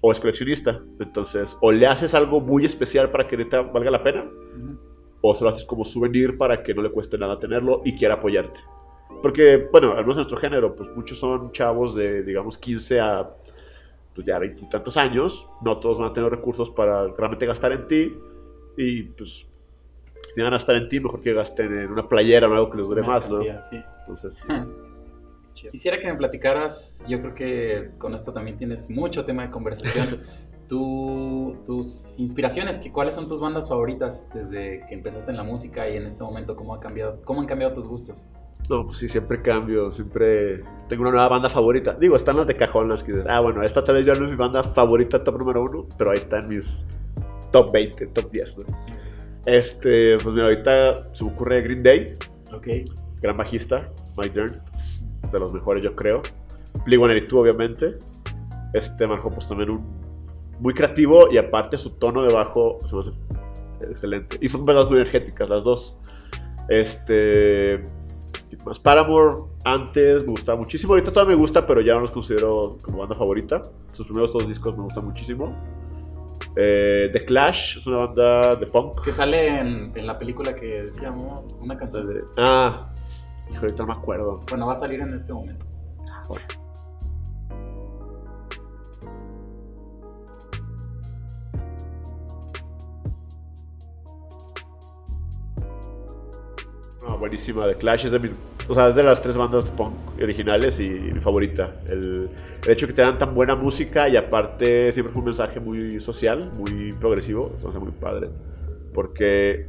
o 0.00 0.12
es 0.12 0.20
coleccionista. 0.20 0.82
Entonces, 1.00 1.56
o 1.60 1.72
le 1.72 1.86
haces 1.86 2.14
algo 2.14 2.40
muy 2.40 2.64
especial 2.64 3.10
para 3.10 3.26
que 3.26 3.36
neta 3.36 3.60
valga 3.60 3.90
la 3.90 4.02
pena, 4.02 4.30
o 5.20 5.34
se 5.34 5.42
lo 5.42 5.50
haces 5.50 5.64
como 5.64 5.84
souvenir 5.84 6.36
para 6.36 6.62
que 6.62 6.74
no 6.74 6.82
le 6.82 6.90
cueste 6.90 7.18
nada 7.18 7.38
tenerlo 7.38 7.82
y 7.84 7.96
quiera 7.96 8.14
apoyarte. 8.14 8.60
Porque, 9.22 9.68
bueno, 9.70 9.92
al 9.92 10.02
menos 10.02 10.16
en 10.16 10.20
nuestro 10.22 10.38
género, 10.38 10.74
pues 10.74 10.90
muchos 10.94 11.18
son 11.18 11.52
chavos 11.52 11.94
de, 11.94 12.22
digamos, 12.22 12.58
15 12.58 13.00
a, 13.00 13.30
pues 14.14 14.26
ya 14.26 14.38
veintitantos 14.38 14.96
años. 14.96 15.48
No 15.62 15.78
todos 15.78 15.98
van 15.98 16.10
a 16.10 16.12
tener 16.12 16.30
recursos 16.30 16.70
para 16.70 17.06
realmente 17.08 17.46
gastar 17.46 17.72
en 17.72 17.88
ti. 17.88 18.14
Y, 18.76 19.02
pues, 19.04 19.46
si 20.34 20.40
van 20.40 20.48
a 20.48 20.56
gastar 20.56 20.76
en 20.76 20.88
ti, 20.88 21.00
mejor 21.00 21.20
que 21.20 21.32
gasten 21.32 21.78
en 21.78 21.90
una 21.90 22.08
playera 22.08 22.48
o 22.48 22.52
algo 22.52 22.70
que 22.70 22.78
les 22.78 22.88
dure 22.88 23.02
más, 23.02 23.30
¿no? 23.30 23.36
Sí. 23.36 23.80
Entonces, 24.00 24.36
Quisiera 25.70 26.00
que 26.00 26.08
me 26.08 26.16
platicaras, 26.16 27.04
yo 27.06 27.20
creo 27.20 27.34
que 27.34 27.90
con 27.98 28.12
esto 28.12 28.32
también 28.32 28.56
tienes 28.56 28.90
mucho 28.90 29.24
tema 29.24 29.44
de 29.44 29.50
conversación. 29.50 30.22
tus 30.68 32.18
inspiraciones, 32.18 32.80
¿cuáles 32.92 33.14
son 33.14 33.28
tus 33.28 33.40
bandas 33.40 33.68
favoritas 33.68 34.30
desde 34.34 34.84
que 34.88 34.94
empezaste 34.94 35.30
en 35.30 35.36
la 35.36 35.44
música 35.44 35.88
y 35.88 35.96
en 35.96 36.06
este 36.06 36.24
momento 36.24 36.56
cómo, 36.56 36.74
ha 36.74 36.80
cambiado, 36.80 37.20
cómo 37.24 37.40
han 37.40 37.46
cambiado 37.46 37.74
tus 37.74 37.86
gustos? 37.86 38.26
No, 38.68 38.86
pues 38.86 38.98
sí, 38.98 39.08
siempre 39.08 39.42
cambio, 39.42 39.92
siempre 39.92 40.64
tengo 40.88 41.02
una 41.02 41.10
nueva 41.10 41.28
banda 41.28 41.50
favorita. 41.50 41.94
Digo, 41.94 42.16
están 42.16 42.36
las 42.36 42.46
de 42.46 42.54
cajón 42.54 42.88
las 42.88 43.02
que 43.02 43.12
dices, 43.12 43.26
ah, 43.28 43.40
bueno, 43.40 43.62
esta 43.62 43.84
tal 43.84 43.96
vez 43.96 44.06
ya 44.06 44.14
no 44.14 44.24
es 44.24 44.30
mi 44.30 44.36
banda 44.36 44.62
favorita 44.62 45.22
top 45.22 45.38
número 45.38 45.62
uno, 45.62 45.86
pero 45.98 46.10
ahí 46.10 46.18
están 46.18 46.48
mis 46.48 46.86
top 47.52 47.72
20, 47.72 48.06
top 48.06 48.30
10, 48.30 48.58
¿no? 48.58 48.64
Este, 49.46 50.16
pues 50.16 50.34
mira, 50.34 50.46
ahorita 50.46 51.14
se 51.14 51.24
me 51.24 51.30
ocurre 51.30 51.60
Green 51.62 51.82
Day. 51.82 52.14
Ok. 52.52 52.68
Gran 53.20 53.36
bajista, 53.36 53.90
Mike 54.16 54.38
Dern, 54.38 54.62
de 55.32 55.38
los 55.38 55.52
mejores 55.52 55.82
yo 55.82 55.94
creo. 55.94 56.22
Blink-182 56.86 57.32
obviamente. 57.34 57.98
Este 58.72 59.06
manejó 59.06 59.30
pues 59.30 59.46
también 59.46 59.70
un 59.70 60.04
muy 60.60 60.74
creativo 60.74 61.30
y 61.30 61.38
aparte 61.38 61.78
su 61.78 61.90
tono 61.90 62.22
de 62.22 62.32
bajo 62.32 62.78
se 62.86 62.94
me 62.94 63.00
hace 63.02 63.10
excelente. 63.88 64.38
Y 64.40 64.48
son 64.48 64.64
bandas 64.64 64.88
muy 64.88 64.98
energéticas 64.98 65.48
las 65.48 65.62
dos. 65.64 65.96
Este 66.68 67.82
más 68.64 68.78
Paramore 68.78 69.42
antes 69.64 70.22
me 70.24 70.30
gustaba 70.30 70.58
muchísimo. 70.58 70.92
Ahorita 70.94 71.10
todavía 71.10 71.36
me 71.36 71.40
gusta, 71.40 71.66
pero 71.66 71.80
ya 71.80 71.94
no 71.94 72.00
los 72.00 72.10
considero 72.10 72.78
como 72.82 72.98
banda 72.98 73.14
favorita. 73.14 73.62
Sus 73.92 74.06
primeros 74.06 74.32
dos 74.32 74.46
discos 74.46 74.76
me 74.76 74.82
gustan 74.82 75.04
muchísimo. 75.04 75.54
Eh, 76.56 77.10
The 77.12 77.24
Clash 77.24 77.78
es 77.78 77.86
una 77.86 77.98
banda 77.98 78.56
de 78.56 78.66
punk. 78.66 79.02
Que 79.02 79.12
sale 79.12 79.48
en, 79.60 79.92
en 79.94 80.06
la 80.06 80.18
película 80.18 80.54
que 80.54 80.82
decíamos, 80.82 81.52
una 81.60 81.76
canción. 81.76 82.06
De, 82.06 82.22
ah, 82.36 82.92
hijo, 83.50 83.60
ahorita 83.60 83.82
no 83.82 83.94
me 83.94 84.00
acuerdo. 84.00 84.40
Bueno, 84.48 84.66
va 84.66 84.72
a 84.72 84.76
salir 84.76 85.00
en 85.00 85.14
este 85.14 85.32
momento. 85.32 85.66
Buenísima. 97.16 97.66
The 97.66 97.76
Clash 97.76 98.06
es 98.06 98.12
de, 98.12 98.30
o 98.68 98.74
sea, 98.74 98.90
de 98.90 99.02
las 99.02 99.20
tres 99.22 99.36
bandas 99.36 99.70
punk 99.70 99.94
originales 100.20 100.80
y 100.80 100.88
mi 100.88 101.20
favorita. 101.20 101.76
El, 101.88 102.28
hecho 102.66 102.86
de 102.86 102.92
que 102.92 102.96
te 102.96 103.02
dan 103.02 103.18
tan 103.18 103.34
buena 103.34 103.54
música 103.54 104.08
y 104.08 104.16
aparte 104.16 104.92
siempre 104.92 105.12
fue 105.12 105.20
un 105.20 105.26
mensaje 105.26 105.60
muy 105.60 106.00
social, 106.00 106.50
muy 106.54 106.92
progresivo, 106.92 107.52
entonces 107.56 107.80
muy 107.80 107.92
padre. 107.92 108.30
Porque, 108.92 109.66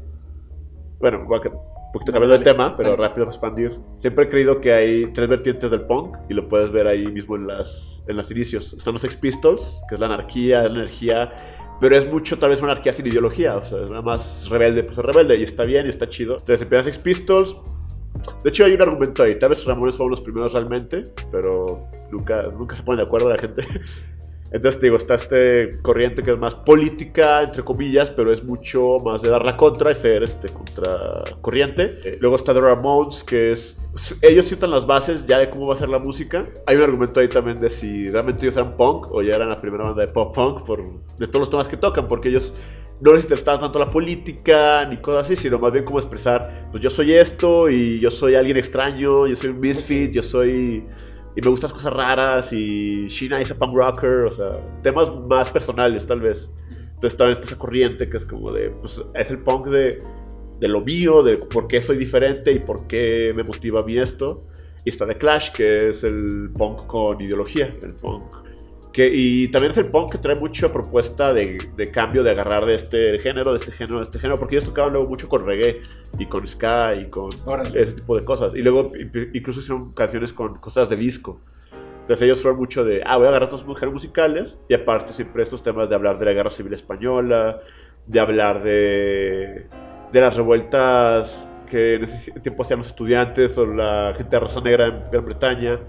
bueno, 1.00 1.20
un 1.20 1.28
poquito 1.28 2.12
cambiando 2.12 2.38
de 2.38 2.44
tema, 2.44 2.76
pero 2.78 2.96
rápido 2.96 3.26
para 3.26 3.36
expandir. 3.36 3.80
Siempre 4.00 4.26
he 4.26 4.30
creído 4.30 4.62
que 4.62 4.74
hay 4.74 5.08
tres 5.14 5.28
vertientes 5.28 5.72
del 5.72 5.82
punk 5.82 6.18
y 6.30 6.34
lo 6.34 6.48
puedes 6.48 6.72
ver 6.72 6.88
ahí 6.88 7.08
mismo 7.08 7.36
en 7.36 7.48
las, 7.48 8.04
en 8.08 8.18
las 8.18 8.30
inicios. 8.32 8.74
Están 8.74 8.94
los 8.94 9.02
Sex 9.02 9.16
Pistols, 9.16 9.82
que 9.90 9.96
es 9.96 10.00
la 10.00 10.08
anarquía, 10.08 10.64
la 10.64 10.82
energía 10.82 11.55
pero 11.80 11.98
es 11.98 12.10
mucho 12.10 12.40
tal 12.40 12.50
vez 12.50 12.64
anarquía 12.64 12.94
sin 12.94 13.08
ideología, 13.08 13.56
o 13.56 13.66
sea, 13.66 13.82
es 13.82 13.90
nada 13.90 14.02
más 14.02 14.48
rebelde, 14.50 14.84
pues 14.84 14.98
es 14.98 15.06
rebelde 15.06 15.38
y 15.38 15.44
está 15.44 15.64
bien 15.64 15.86
y 15.86 15.90
está 15.90 16.08
chido. 16.10 16.34
Entonces 16.34 16.62
empiezas 16.62 16.86
Sex 16.86 17.00
Pistols. 17.00 17.58
De 18.44 18.50
hecho 18.50 18.66
hay 18.66 18.74
un 18.74 18.82
argumento 18.82 19.24
ahí, 19.24 19.38
tal 19.38 19.50
vez 19.50 19.66
Ramones 19.66 19.96
fueron 19.96 20.12
los 20.12 20.22
primeros 20.22 20.54
realmente, 20.54 21.06
pero 21.32 21.90
nunca, 22.12 22.44
nunca 22.44 22.76
se 22.76 22.84
pone 22.84 22.98
de 22.98 23.04
acuerdo 23.04 23.30
la 23.30 23.38
gente. 23.38 23.68
Entonces, 24.56 24.80
digo, 24.80 24.96
está 24.96 25.16
este 25.16 25.82
corriente 25.82 26.24
que 26.24 26.32
es 26.32 26.38
más 26.38 26.56
política, 26.56 27.44
entre 27.44 27.62
comillas, 27.62 28.10
pero 28.10 28.32
es 28.32 28.42
mucho 28.42 29.00
más 29.04 29.22
de 29.22 29.30
dar 29.30 29.44
la 29.44 29.58
contra 29.58 29.92
y 29.92 29.96
ser 29.96 30.24
este 30.24 30.48
contracorriente. 30.48 32.00
Eh, 32.06 32.18
luego 32.22 32.38
está 32.38 32.54
The 32.54 32.62
Ramones, 32.62 33.26
que 33.26 33.52
es. 33.52 33.78
Ellos 34.22 34.46
sientan 34.46 34.72
las 34.72 34.88
bases 34.88 35.26
ya 35.26 35.40
de 35.40 35.50
cómo 35.50 35.68
va 35.68 35.74
a 35.74 35.78
ser 35.78 35.90
la 35.90 36.00
música. 36.00 36.48
Hay 36.68 36.78
un 36.78 36.84
argumento 36.84 37.20
ahí 37.20 37.28
también 37.28 37.60
de 37.60 37.70
si 37.70 38.10
realmente 38.10 38.46
ellos 38.46 38.56
eran 38.56 38.78
punk 38.78 39.12
o 39.12 39.22
ya 39.22 39.36
eran 39.36 39.50
la 39.50 39.58
primera 39.58 39.84
banda 39.84 40.06
de 40.06 40.14
pop 40.14 40.34
punk 40.34 40.64
por, 40.64 40.82
de 41.18 41.28
todos 41.28 41.42
los 41.42 41.50
temas 41.50 41.68
que 41.68 41.76
tocan, 41.76 42.08
porque 42.08 42.30
ellos 42.30 42.54
no 43.02 43.12
les 43.12 43.24
interesaba 43.24 43.60
tanto 43.60 43.78
la 43.78 43.90
política 43.90 44.86
ni 44.86 45.02
cosas 45.02 45.26
así, 45.26 45.36
sino 45.36 45.60
más 45.60 45.74
bien 45.74 45.84
cómo 45.84 46.00
expresar, 46.00 46.70
pues 46.72 46.82
yo 46.82 46.90
soy 46.90 47.14
esto 47.14 47.70
y 47.70 48.00
yo 48.00 48.10
soy 48.10 48.36
alguien 48.36 48.56
extraño, 48.56 49.28
yo 49.28 49.36
soy 49.36 49.50
un 49.50 49.60
misfit, 49.60 50.14
yo 50.14 50.24
soy 50.24 50.86
y 51.36 51.42
me 51.42 51.50
gustan 51.50 51.72
cosas 51.72 51.92
raras 51.92 52.54
y 52.54 53.08
Sheena 53.08 53.42
es 53.42 53.52
a 53.52 53.56
punk 53.58 53.76
rocker, 53.76 54.26
o 54.26 54.32
sea, 54.32 54.60
temas 54.82 55.14
más 55.28 55.52
personales 55.52 56.06
tal 56.06 56.22
vez. 56.22 56.50
Entonces 56.94 57.18
también 57.18 57.34
está 57.34 57.44
esa 57.44 57.58
corriente 57.58 58.10
que 58.10 58.18
es 58.18 58.26
como 58.26 58.52
de, 58.52 58.70
pues 58.70 59.02
es 59.14 59.32
el 59.32 59.40
punk 59.40 59.68
de, 59.68 60.02
de 60.60 60.68
lo 60.68 60.82
mío, 60.82 61.24
de 61.24 61.38
por 61.38 61.68
qué 61.68 61.82
soy 61.82 61.98
diferente 61.98 62.52
y 62.52 62.60
por 62.60 62.88
qué 62.88 63.34
me 63.36 63.44
motiva 63.44 63.82
a 63.82 63.84
mí 63.84 63.98
esto. 63.98 64.46
Y 64.86 64.90
está 64.90 65.06
The 65.06 65.18
Clash, 65.18 65.52
que 65.52 65.90
es 65.90 66.04
el 66.04 66.52
punk 66.56 66.86
con 66.88 67.20
ideología, 67.20 67.76
el 67.82 67.94
punk 67.94 68.45
y 68.98 69.50
también 69.50 69.72
es 69.72 69.78
el 69.78 69.88
punk 69.88 70.14
que 70.14 70.18
trae 70.18 70.36
mucha 70.36 70.72
propuesta 70.72 71.34
de, 71.34 71.58
de, 71.76 71.92
cambio, 71.92 72.24
de 72.24 72.32
agarrar 72.32 72.66
de 72.66 72.76
este 72.76 73.20
género, 73.20 73.52
de 73.52 73.58
este 73.58 73.72
género, 73.72 73.98
de 73.98 74.04
este 74.04 74.20
género, 74.20 74.38
porque 74.38 74.56
ellos 74.56 74.66
tocaban 74.66 74.94
luego 74.94 75.08
mucho 75.08 75.28
con 75.28 75.46
reggae 75.46 75.82
y 76.18 76.28
con 76.28 76.48
ska 76.48 76.96
y 76.96 77.10
con 77.10 77.30
ese 77.74 77.94
tipo 77.94 78.18
de 78.18 78.24
cosas. 78.24 78.56
Y 78.56 78.60
luego 78.60 78.94
incluso 79.34 79.60
hicieron 79.60 79.92
canciones 79.94 80.32
con 80.32 80.60
cosas 80.60 80.90
de 80.90 80.96
disco. 80.96 81.42
Entonces 82.02 82.24
ellos 82.24 82.42
fueron 82.42 82.60
mucho 82.60 82.86
de, 82.86 83.02
ah, 83.06 83.18
voy 83.18 83.26
a 83.26 83.30
agarrar 83.30 83.50
todos 83.50 83.64
los 83.64 83.70
mujeres 83.70 83.92
musicales 83.92 84.60
y 84.70 84.76
aparte 84.76 85.12
siempre 85.12 85.42
estos 85.42 85.64
temas 85.64 85.90
de 85.90 85.96
hablar 85.96 86.20
de 86.20 86.26
la 86.26 86.34
guerra 86.34 86.52
civil 86.52 86.74
española, 86.74 87.62
de 88.06 88.20
hablar 88.20 88.62
de, 88.64 89.68
de 90.12 90.22
las 90.22 90.38
revueltas 90.38 91.50
que 91.70 91.96
en 91.96 92.04
ese 92.04 92.32
tiempo 92.40 92.62
hacían 92.62 92.78
los 92.78 92.88
estudiantes 92.88 93.58
o 93.58 93.66
la 93.66 94.14
gente 94.16 94.36
de 94.36 94.40
raza 94.40 94.62
negra 94.62 94.88
en 94.88 95.12
Gran 95.12 95.26
Bretaña. 95.26 95.80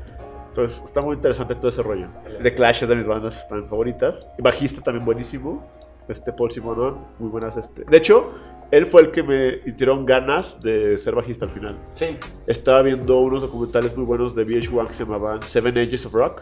Entonces 0.57 0.85
está 0.87 1.03
muy 1.03 1.17
interesante 1.17 1.55
todo 1.55 1.69
ese 1.69 1.83
rollo. 1.83 2.09
The 2.43 2.55
Clash 2.55 2.83
es 2.83 2.89
de 2.89 2.97
mis 2.97 3.07
bandas 3.07 3.43
están 3.43 3.69
favoritas. 3.69 4.27
Bajista 4.39 4.81
también 4.81 5.05
buenísimo. 5.05 5.71
Este 6.09 6.33
Paul 6.33 6.51
Simonon, 6.51 6.97
muy 7.19 7.29
buenas. 7.29 7.59
Este. 7.59 7.85
De 7.85 7.97
hecho, 7.99 8.33
él 8.71 8.87
fue 8.87 9.03
el 9.03 9.11
que 9.11 9.23
me 9.23 9.61
hicieron 9.67 10.07
ganas 10.07 10.63
de 10.63 10.97
ser 10.97 11.15
bajista 11.15 11.45
al 11.45 11.51
final. 11.51 11.79
Sí. 11.93 12.17
Estaba 12.47 12.81
viendo 12.81 13.21
unos 13.21 13.43
documentales 13.43 13.95
muy 13.99 14.07
buenos 14.07 14.35
de 14.35 14.47
VH1 14.47 14.89
que 14.89 14.95
se 14.95 15.05
llamaban 15.05 15.43
Seven 15.43 15.77
Ages 15.77 16.07
of 16.07 16.15
Rock. 16.15 16.41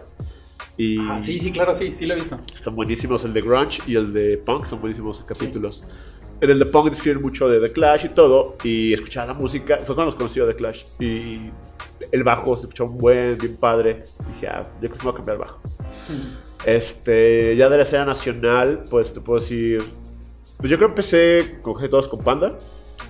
Y 0.77 1.01
ah, 1.01 1.21
sí, 1.21 1.41
sí, 1.41 1.51
claro, 1.51 1.75
sí, 1.75 1.93
sí 1.93 2.07
lo 2.07 2.15
he 2.15 2.17
visto. 2.17 2.39
Están 2.53 2.77
buenísimos. 2.77 3.25
El 3.25 3.33
de 3.33 3.41
Grunge 3.41 3.83
y 3.89 3.97
el 3.97 4.13
de 4.13 4.39
Punk 4.39 4.67
son 4.67 4.81
buenísimos 4.81 5.25
capítulos. 5.27 5.83
En 6.41 6.51
el 6.51 6.61
de 6.61 6.67
Punk 6.67 6.91
describen 6.91 7.21
mucho 7.21 7.49
de 7.49 7.59
The 7.67 7.73
Clash 7.73 8.05
y 8.05 8.09
todo. 8.11 8.59
Y 8.63 8.93
escuchaba 8.93 9.27
la 9.27 9.35
música. 9.35 9.79
Fue 9.79 9.97
cuando 9.97 10.05
los 10.05 10.15
conocí 10.15 10.39
a 10.39 10.47
The 10.47 10.55
Clash. 10.55 10.85
Y 11.01 11.51
el 12.13 12.23
bajo 12.23 12.57
se 12.57 12.63
escuchó 12.63 12.87
un 12.87 12.99
buen, 12.99 13.39
bien 13.39 13.57
padre. 13.57 14.05
dije, 14.35 14.49
ah, 14.49 14.67
yo 14.81 14.89
creo 14.89 14.93
que 14.93 14.99
se 14.99 15.05
me 15.05 15.11
va 15.11 15.11
a 15.11 15.17
cambiar 15.17 15.37
el 15.37 15.41
bajo. 15.41 15.61
Este, 16.67 17.57
ya 17.57 17.69
de 17.69 17.77
la 17.77 17.83
escena 17.83 18.05
nacional, 18.05 18.85
pues 18.91 19.13
te 19.13 19.21
puedo 19.21 19.41
decir. 19.41 19.83
Pues 20.57 20.71
yo 20.71 20.77
creo 20.77 20.89
que 20.89 20.93
empecé 20.93 21.61
con 21.63 21.79
todos 21.91 22.09
con 22.09 22.21
Panda. 22.21 22.59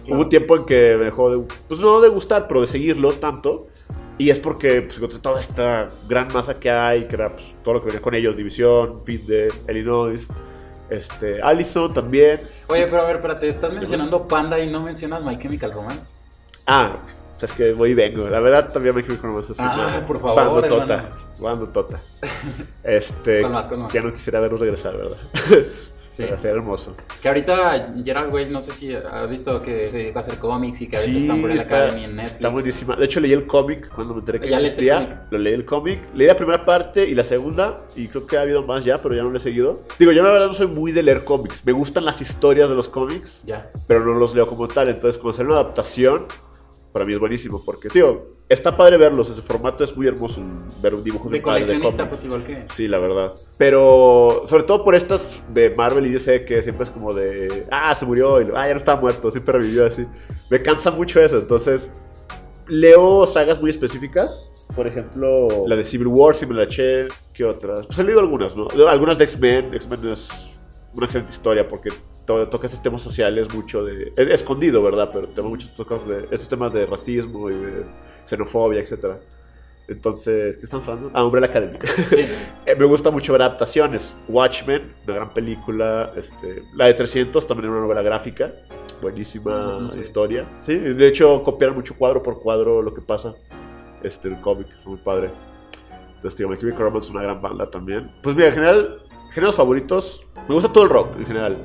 Hubo 0.09 0.21
un 0.21 0.29
tiempo 0.29 0.57
en 0.57 0.67
que 0.67 0.97
me 0.99 1.07
dejó 1.07 1.31
de, 1.31 1.47
pues 1.69 1.81
no 1.81 2.01
de 2.01 2.09
gustar, 2.09 2.49
pero 2.49 2.61
de 2.61 2.67
seguirlos 2.67 3.21
tanto. 3.21 3.69
Y 4.19 4.31
es 4.31 4.39
porque 4.39 4.83
pues, 4.83 4.97
encontré 4.97 5.19
toda 5.19 5.41
esta 5.41 5.89
gran 6.09 6.33
masa 6.33 6.55
que 6.55 6.71
hay, 6.71 7.05
que 7.05 7.17
era 7.17 7.35
pues, 7.35 7.53
todo 7.63 7.75
lo 7.75 7.81
que 7.81 7.87
venía 7.87 8.01
con 8.01 8.15
ellos: 8.15 8.37
División, 8.37 9.03
Pete 9.05 9.33
de 9.33 9.53
Illinois, 9.69 10.27
este, 10.91 11.43
Allison 11.43 11.93
también. 11.93 12.41
Oye, 12.69 12.87
pero 12.87 13.03
a 13.03 13.07
ver, 13.07 13.17
espérate, 13.17 13.49
estás 13.49 13.73
mencionando 13.73 14.29
Panda 14.29 14.59
y 14.61 14.71
no 14.71 14.83
mencionas 14.83 15.25
My 15.25 15.39
Chemical 15.39 15.73
Romance. 15.73 16.15
Ah, 16.67 16.97
es 17.45 17.53
que 17.53 17.73
voy 17.73 17.91
y 17.91 17.95
vengo. 17.95 18.29
La 18.29 18.41
verdad, 18.41 18.73
también 18.73 18.95
me 18.95 19.03
quiero 19.03 19.21
conocer 19.21 19.53
eso. 19.53 19.63
Ah, 19.65 20.03
por 20.07 20.21
favor. 20.21 20.67
Tota. 20.69 21.11
Cuando 21.39 21.69
Tota. 21.69 22.01
Este. 22.85 23.43
con 23.43 23.53
más, 23.53 23.67
con 23.67 23.81
más. 23.83 23.93
Ya 23.93 24.03
no 24.03 24.13
quisiera 24.13 24.41
verlos 24.41 24.61
regresar, 24.61 24.97
¿verdad? 24.97 25.17
Sí. 26.15 26.23
Sería 26.23 26.51
hermoso. 26.51 26.95
Que 27.21 27.27
ahorita 27.27 27.93
Gerard 28.05 28.33
Way, 28.33 28.49
no 28.49 28.63
sé 28.63 28.71
si 28.71 28.95
has 28.95 29.29
visto 29.29 29.61
que 29.61 29.89
se 29.89 30.13
va 30.13 30.19
a 30.19 30.21
hacer 30.21 30.39
cómics 30.39 30.81
y 30.83 30.87
que 30.87 30.97
ahorita 30.97 31.13
sí, 31.13 31.25
están 31.25 31.41
por 31.41 31.53
la 31.53 31.61
Academy 31.61 32.05
en 32.05 32.15
Netflix. 32.15 32.35
Está 32.35 32.49
buenísima. 32.51 32.95
De 32.95 33.05
hecho, 33.05 33.19
leí 33.19 33.33
el 33.33 33.49
cómic 33.49 33.89
cuando 33.93 34.15
me 34.15 34.21
enteré 34.21 34.39
que 34.39 34.49
ya 34.49 34.59
existía. 34.59 35.27
Lo 35.33 35.39
leí 35.39 35.55
el 35.55 35.65
cómic. 35.65 36.01
Leí 36.15 36.29
la 36.29 36.37
primera 36.37 36.65
parte 36.65 37.05
y 37.05 37.17
la 37.17 37.25
segunda. 37.25 37.81
Y 37.97 38.07
creo 38.07 38.29
que 38.29 38.37
ha 38.37 38.43
habido 38.43 38.63
más 38.63 38.85
ya, 38.85 38.99
pero 38.99 39.17
ya 39.17 39.25
no 39.25 39.31
lo 39.31 39.39
he 39.39 39.41
seguido. 39.41 39.81
Digo, 39.99 40.13
yo 40.13 40.23
la 40.23 40.31
verdad 40.31 40.47
no 40.47 40.53
soy 40.53 40.69
muy 40.69 40.93
de 40.93 41.03
leer 41.03 41.25
cómics. 41.25 41.67
Me 41.67 41.73
gustan 41.73 42.05
las 42.05 42.21
historias 42.21 42.69
de 42.69 42.77
los 42.77 42.89
cómics. 42.89 43.43
Ya. 43.45 43.73
Pero 43.89 44.05
no 44.05 44.15
los 44.15 44.37
leo 44.37 44.47
como 44.47 44.69
tal. 44.69 44.91
Entonces, 44.91 45.19
como 45.19 45.33
hacer 45.33 45.47
una 45.47 45.57
adaptación 45.57 46.29
para 46.95 47.05
mí 47.05 47.13
es 47.13 47.19
buenísimo 47.19 47.61
porque, 47.65 47.89
tío, 47.89 48.23
está 48.49 48.77
padre 48.77 48.97
verlos, 48.97 49.29
ese 49.29 49.43
formato 49.43 49.83
es 49.83 49.97
muy 49.97 50.07
hermoso 50.07 50.41
ver 50.81 50.95
un 50.95 51.03
dibujo 51.03 51.29
de 51.29 51.43
coleccionista, 51.43 52.09
pues 52.09 52.23
igual 52.23 52.45
que. 52.45 52.69
Sí, 52.69 52.87
la 52.87 53.01
verdad. 53.01 53.35
Pero 53.59 54.45
sobre 54.47 54.63
todo 54.63 54.85
por 54.85 54.95
estas 54.95 55.43
de 55.53 55.71
Marvel 55.71 56.07
y 56.07 56.11
DC 56.11 56.45
que 56.45 56.63
siempre 56.63 56.85
es 56.85 56.93
como 56.93 57.13
de, 57.13 57.67
ah, 57.73 57.93
se 57.97 58.07
murió, 58.07 58.41
y, 58.41 58.45
ah, 58.55 58.69
ya 58.69 58.75
no 58.75 58.79
está 58.79 58.95
muerto, 58.95 59.29
siempre 59.33 59.59
revivió 59.59 59.85
así. 59.85 60.07
Me 60.49 60.63
cansa 60.63 60.93
mucho 60.93 61.21
eso, 61.21 61.39
entonces 61.39 61.91
leo 62.69 63.27
sagas 63.27 63.61
muy 63.61 63.71
específicas. 63.71 64.53
Por 64.77 64.87
ejemplo, 64.87 65.49
la 65.67 65.75
de 65.75 65.85
Civil 65.85 66.07
War, 66.07 66.37
si 66.37 66.47
me 66.47 66.55
la 66.55 66.63
eché. 66.63 67.09
¿Qué 67.33 67.45
otras? 67.45 67.87
Pues 67.87 67.99
he 67.99 68.05
leído 68.05 68.21
algunas, 68.21 68.55
¿no? 68.57 68.69
Algunas 68.89 69.19
de 69.19 69.25
X-Men. 69.25 69.75
X-Men 69.75 70.13
es 70.13 70.29
una 70.95 71.07
excelente 71.07 71.33
historia 71.33 71.69
porque 71.69 71.91
toca 72.27 72.67
estos 72.67 72.83
temas 72.83 73.03
sociales 73.03 73.53
mucho 73.55 73.85
de... 73.85 74.13
escondido, 74.17 74.83
¿verdad? 74.83 75.11
Pero 75.13 75.29
tengo 75.29 75.49
muchos 75.49 75.71
de 76.07 76.29
estos 76.31 76.49
temas 76.49 76.73
de 76.73 76.87
racismo 76.87 77.51
y 77.51 77.55
de 77.55 77.85
xenofobia, 78.25 78.81
etc. 78.81 79.17
Entonces, 79.87 80.57
¿qué 80.57 80.65
estamos 80.65 80.89
hablando? 80.89 81.11
Ah, 81.13 81.25
Umbrella 81.25 81.49
Academy. 81.49 81.77
Sí. 82.11 82.25
Eh, 82.67 82.75
me 82.77 82.87
gusta 82.87 83.11
mucho 83.11 83.33
ver 83.33 83.43
adaptaciones. 83.43 84.17
Watchmen, 84.27 84.95
una 85.05 85.15
gran 85.15 85.35
película. 85.35 86.13
Este, 86.17 86.63
la 86.75 86.87
de 86.87 86.95
300, 86.95 87.47
también 87.47 87.69
una 87.71 87.81
novela 87.83 88.01
gráfica. 88.01 88.55
Buenísima 89.03 89.51
No, 89.51 89.81
no 89.81 89.89
sé. 89.91 90.01
historia. 90.01 90.49
Sí, 90.61 90.75
de 90.79 91.09
hecho, 91.09 91.43
copiaron 91.43 91.77
mucho 91.77 91.95
cuadro 91.99 92.23
por 92.23 92.41
cuadro 92.41 92.81
lo 92.81 92.95
que 92.95 93.03
pasa. 93.03 93.35
Este, 94.03 94.29
el 94.29 94.41
cómic, 94.41 94.69
es 94.75 94.87
muy 94.87 94.97
padre. 94.97 95.31
Entonces, 96.17 96.39
digo, 96.39 96.49
My 96.49 96.57
Chemical 96.57 96.81
Romance 96.81 97.09
es 97.09 97.15
una 97.15 97.23
gran 97.23 97.43
banda 97.43 97.71
también. 97.71 98.11
Pues 98.23 98.35
mira, 98.35 98.49
en 98.49 98.55
general, 98.55 99.03
géneros 99.35 99.57
favoritos. 99.57 100.27
Me 100.49 100.55
gusta 100.55 100.73
todo 100.73 100.85
el 100.85 100.91
rock 100.91 101.17
en 101.19 101.27
general. 101.27 101.59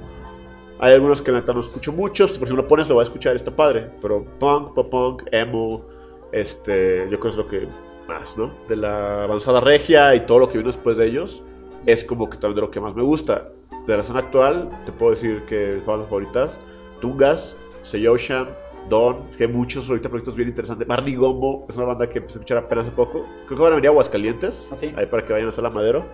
Hay 0.79 0.93
algunos 0.93 1.21
que 1.21 1.31
no 1.31 1.59
escucho 1.59 1.93
mucho. 1.93 2.27
Por 2.27 2.47
si 2.47 2.53
me 2.53 2.61
lo 2.61 2.67
pones, 2.67 2.89
lo 2.89 2.95
voy 2.95 3.03
a 3.03 3.03
escuchar, 3.03 3.35
está 3.35 3.55
padre. 3.55 3.91
Pero 4.01 4.25
punk, 4.39 4.73
pop 4.73 4.89
punk, 4.89 5.23
emo. 5.31 5.85
Este, 6.31 7.07
yo 7.09 7.19
creo 7.19 7.21
que 7.21 7.27
es 7.27 7.37
lo 7.37 7.47
que 7.47 7.67
más, 8.07 8.37
¿no? 8.37 8.51
De 8.67 8.75
la 8.75 9.23
avanzada 9.25 9.61
regia 9.61 10.15
y 10.15 10.21
todo 10.21 10.39
lo 10.39 10.49
que 10.49 10.57
vino 10.57 10.69
después 10.69 10.97
de 10.97 11.07
ellos. 11.07 11.43
Es 11.85 12.03
como 12.03 12.29
que 12.29 12.37
también 12.37 12.55
de 12.55 12.61
lo 12.61 12.71
que 12.71 12.79
más 12.79 12.95
me 12.95 13.03
gusta. 13.03 13.49
De 13.85 13.95
la 13.95 14.01
escena 14.01 14.19
actual, 14.19 14.69
te 14.85 14.91
puedo 14.91 15.11
decir 15.11 15.43
que 15.45 15.81
son 15.85 15.99
las 15.99 16.09
favoritas. 16.09 16.59
Tungas, 17.01 17.57
Seiyoshan, 17.83 18.47
Don. 18.89 19.27
Es 19.29 19.37
que 19.37 19.43
hay 19.43 19.51
muchos 19.51 19.87
ahorita 19.87 20.09
proyectos 20.09 20.35
bien 20.35 20.49
interesantes. 20.49 20.87
Marley 20.87 21.15
Gombo 21.15 21.65
es 21.69 21.77
una 21.77 21.85
banda 21.85 22.09
que 22.09 22.17
empecé 22.17 22.39
a 22.39 22.41
escuchar 22.41 22.57
apenas 22.57 22.87
hace 22.87 22.95
poco. 22.95 23.25
Creo 23.45 23.57
que 23.57 23.63
van 23.63 23.73
a 23.73 23.75
venir 23.75 23.89
a 23.89 23.91
Aguascalientes. 23.91 24.69
¿Ah, 24.71 24.75
sí? 24.75 24.93
Ahí 24.97 25.05
para 25.05 25.25
que 25.25 25.33
vayan 25.33 25.47
a 25.47 25.49
hacer 25.49 25.63
la 25.63 25.69
madero. 25.69 26.05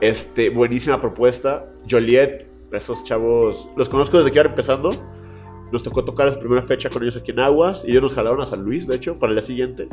Este, 0.00 0.50
buenísima 0.50 1.00
propuesta. 1.00 1.66
Joliet, 1.88 2.46
esos 2.72 3.04
chavos, 3.04 3.68
los 3.76 3.88
conozco 3.88 4.18
desde 4.18 4.30
que 4.30 4.38
iban 4.38 4.48
empezando. 4.50 4.90
Nos 5.72 5.82
tocó 5.84 6.04
tocar 6.04 6.28
la 6.28 6.38
primera 6.38 6.62
fecha 6.62 6.90
con 6.90 7.02
ellos 7.02 7.16
aquí 7.16 7.30
en 7.30 7.38
Aguas 7.40 7.84
y 7.86 7.90
ellos 7.92 8.02
nos 8.02 8.14
jalaron 8.14 8.40
a 8.40 8.46
San 8.46 8.62
Luis, 8.64 8.88
de 8.88 8.96
hecho, 8.96 9.14
para 9.14 9.30
el 9.30 9.36
día 9.36 9.42
siguiente. 9.42 9.88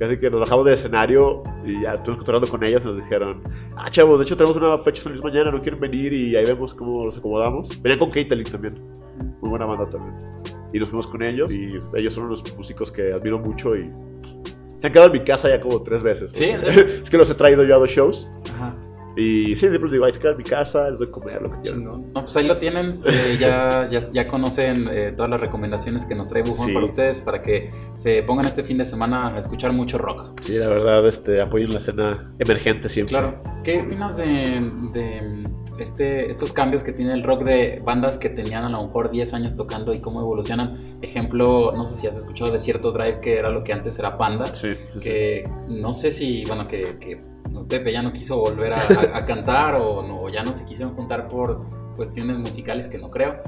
Así 0.00 0.18
que 0.18 0.28
nos 0.28 0.40
bajamos 0.40 0.64
del 0.66 0.74
escenario 0.74 1.42
y 1.64 1.80
ya 1.82 1.94
estuvimos 1.94 2.18
cotorreando 2.18 2.50
con 2.50 2.62
ellos 2.64 2.82
y 2.84 2.88
nos 2.88 2.96
dijeron, 2.96 3.40
ah, 3.76 3.90
chavos, 3.90 4.18
de 4.18 4.24
hecho 4.24 4.36
tenemos 4.36 4.56
una 4.56 4.76
fecha 4.78 5.02
San 5.02 5.12
Luis 5.12 5.24
mañana, 5.24 5.50
no 5.50 5.62
quieren 5.62 5.80
venir 5.80 6.12
y 6.12 6.36
ahí 6.36 6.44
vemos 6.44 6.74
cómo 6.74 7.04
nos 7.04 7.16
acomodamos. 7.16 7.80
Venían 7.80 8.00
con 8.00 8.10
Caitlyn 8.10 8.44
también, 8.44 8.74
muy 9.40 9.50
buena 9.50 9.64
banda 9.64 9.88
también. 9.88 10.14
Y 10.74 10.78
nos 10.80 10.90
fuimos 10.90 11.06
con 11.06 11.22
ellos 11.22 11.50
y 11.50 11.68
ellos 11.96 12.12
son 12.12 12.24
unos 12.24 12.42
músicos 12.56 12.90
que 12.92 13.12
admiro 13.12 13.38
mucho 13.38 13.74
y 13.76 13.90
se 14.80 14.88
han 14.88 14.92
quedado 14.92 15.06
en 15.06 15.12
mi 15.12 15.24
casa 15.24 15.48
ya 15.48 15.60
como 15.60 15.80
tres 15.82 16.02
veces. 16.02 16.32
¿Sí? 16.34 16.44
O 16.44 16.46
¿En 16.56 16.62
sea, 16.62 16.72
serio? 16.72 16.94
es 17.02 17.08
que 17.08 17.16
los 17.16 17.30
he 17.30 17.34
traído 17.34 17.64
yo 17.64 17.76
a 17.76 17.78
dos 17.78 17.90
shows 17.90 18.28
Ajá. 18.52 18.76
Y 19.16 19.54
sí, 19.56 19.68
siempre 19.68 19.90
digo, 19.90 20.04
ahí 20.04 20.12
se 20.12 20.18
quedan 20.18 20.32
en 20.32 20.38
mi 20.38 20.44
casa, 20.44 20.90
les 20.90 20.98
doy 20.98 21.08
a 21.08 21.10
comer, 21.10 21.42
lo 21.42 21.50
que 21.50 21.60
quieran. 21.60 21.84
No, 21.84 22.02
pues 22.12 22.36
ahí 22.36 22.46
lo 22.46 22.56
tienen. 22.58 23.00
eh, 23.04 23.36
ya, 23.38 23.88
ya, 23.90 24.00
ya 24.12 24.26
conocen 24.28 24.88
eh, 24.90 25.12
todas 25.16 25.30
las 25.30 25.40
recomendaciones 25.40 26.04
que 26.04 26.14
nos 26.14 26.28
trae 26.28 26.42
Bufón 26.42 26.66
Sí. 26.68 26.72
para 26.74 26.84
ustedes 26.86 27.22
para 27.22 27.40
que 27.42 27.68
se 27.96 28.22
pongan 28.22 28.46
este 28.46 28.62
fin 28.64 28.78
de 28.78 28.84
semana 28.84 29.34
a 29.34 29.38
escuchar 29.38 29.72
mucho 29.72 29.98
rock. 29.98 30.40
Sí, 30.42 30.54
la 30.54 30.68
verdad, 30.68 31.06
este, 31.06 31.40
apoyen 31.40 31.70
la 31.70 31.78
escena 31.78 32.32
emergente 32.38 32.88
siempre. 32.88 33.16
Claro. 33.18 33.42
¿Qué 33.62 33.80
opinas 33.80 34.16
de, 34.16 34.68
de, 34.92 35.44
este, 35.78 36.30
estos 36.30 36.52
cambios 36.52 36.82
que 36.84 36.92
tiene 36.92 37.12
el 37.14 37.22
rock 37.22 37.44
de 37.44 37.80
bandas 37.84 38.18
que 38.18 38.28
tenían 38.28 38.64
a 38.64 38.68
lo 38.70 38.84
mejor 38.86 39.10
10 39.10 39.34
años 39.34 39.56
tocando 39.56 39.92
y 39.94 40.00
cómo 40.00 40.20
evolucionan? 40.20 40.76
Ejemplo, 41.02 41.72
no 41.74 41.86
sé 41.86 41.94
si 41.94 42.06
has 42.06 42.16
escuchado 42.16 42.50
de 42.50 42.58
cierto 42.58 42.92
Drive, 42.92 43.20
que 43.20 43.38
era 43.38 43.48
lo 43.50 43.62
que 43.64 43.72
antes 43.72 43.98
era 43.98 44.18
Panda. 44.18 44.46
Sí, 44.46 44.74
sí, 44.74 44.78
sí. 44.94 44.98
que 45.00 45.50
no 45.70 45.92
sé 45.92 46.10
si, 46.12 46.44
bueno, 46.46 46.66
que, 46.68 46.96
que 47.00 47.18
Pepe 47.68 47.92
ya 47.92 48.02
no 48.02 48.12
quiso 48.12 48.38
volver 48.38 48.72
a, 48.72 48.76
a- 48.76 49.16
a 49.18 49.24
cantar 49.26 49.76
o, 49.76 50.02
no, 50.02 50.28
ya 50.28 50.42
no 50.42 50.52
se 50.52 50.64
quisieron 50.66 50.94
juntar 50.94 51.28
por 51.28 51.62
cuestiones 51.96 52.38
musicales 52.38 52.88
que 52.88 52.98
no 52.98 53.10
creo. 53.10 53.40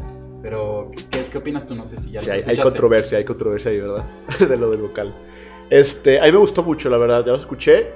Pero, 0.42 0.90
¿qué, 1.10 1.26
qué 1.26 1.38
opinas 1.38 1.66
tú? 1.66 1.74
No 1.74 1.86
sé 1.86 1.98
si 1.98 2.12
ya 2.12 2.20
Sí, 2.20 2.30
hay, 2.30 2.56
controversia, 2.58 3.18
hay 3.18 3.24
controversia 3.24 3.70
ahí, 3.72 3.80
¿verdad? 3.80 4.04
de 4.48 4.56
lo 4.56 4.70
del 4.70 4.80
vocal. 4.82 5.14
Este, 5.70 6.20
a 6.20 6.24
mí 6.24 6.32
me 6.32 6.38
gustó 6.38 6.62
mucho, 6.62 6.88
la 6.88 6.98
verdad, 6.98 7.24
ya 7.24 7.32
lo 7.32 7.38
escuché. 7.38 7.88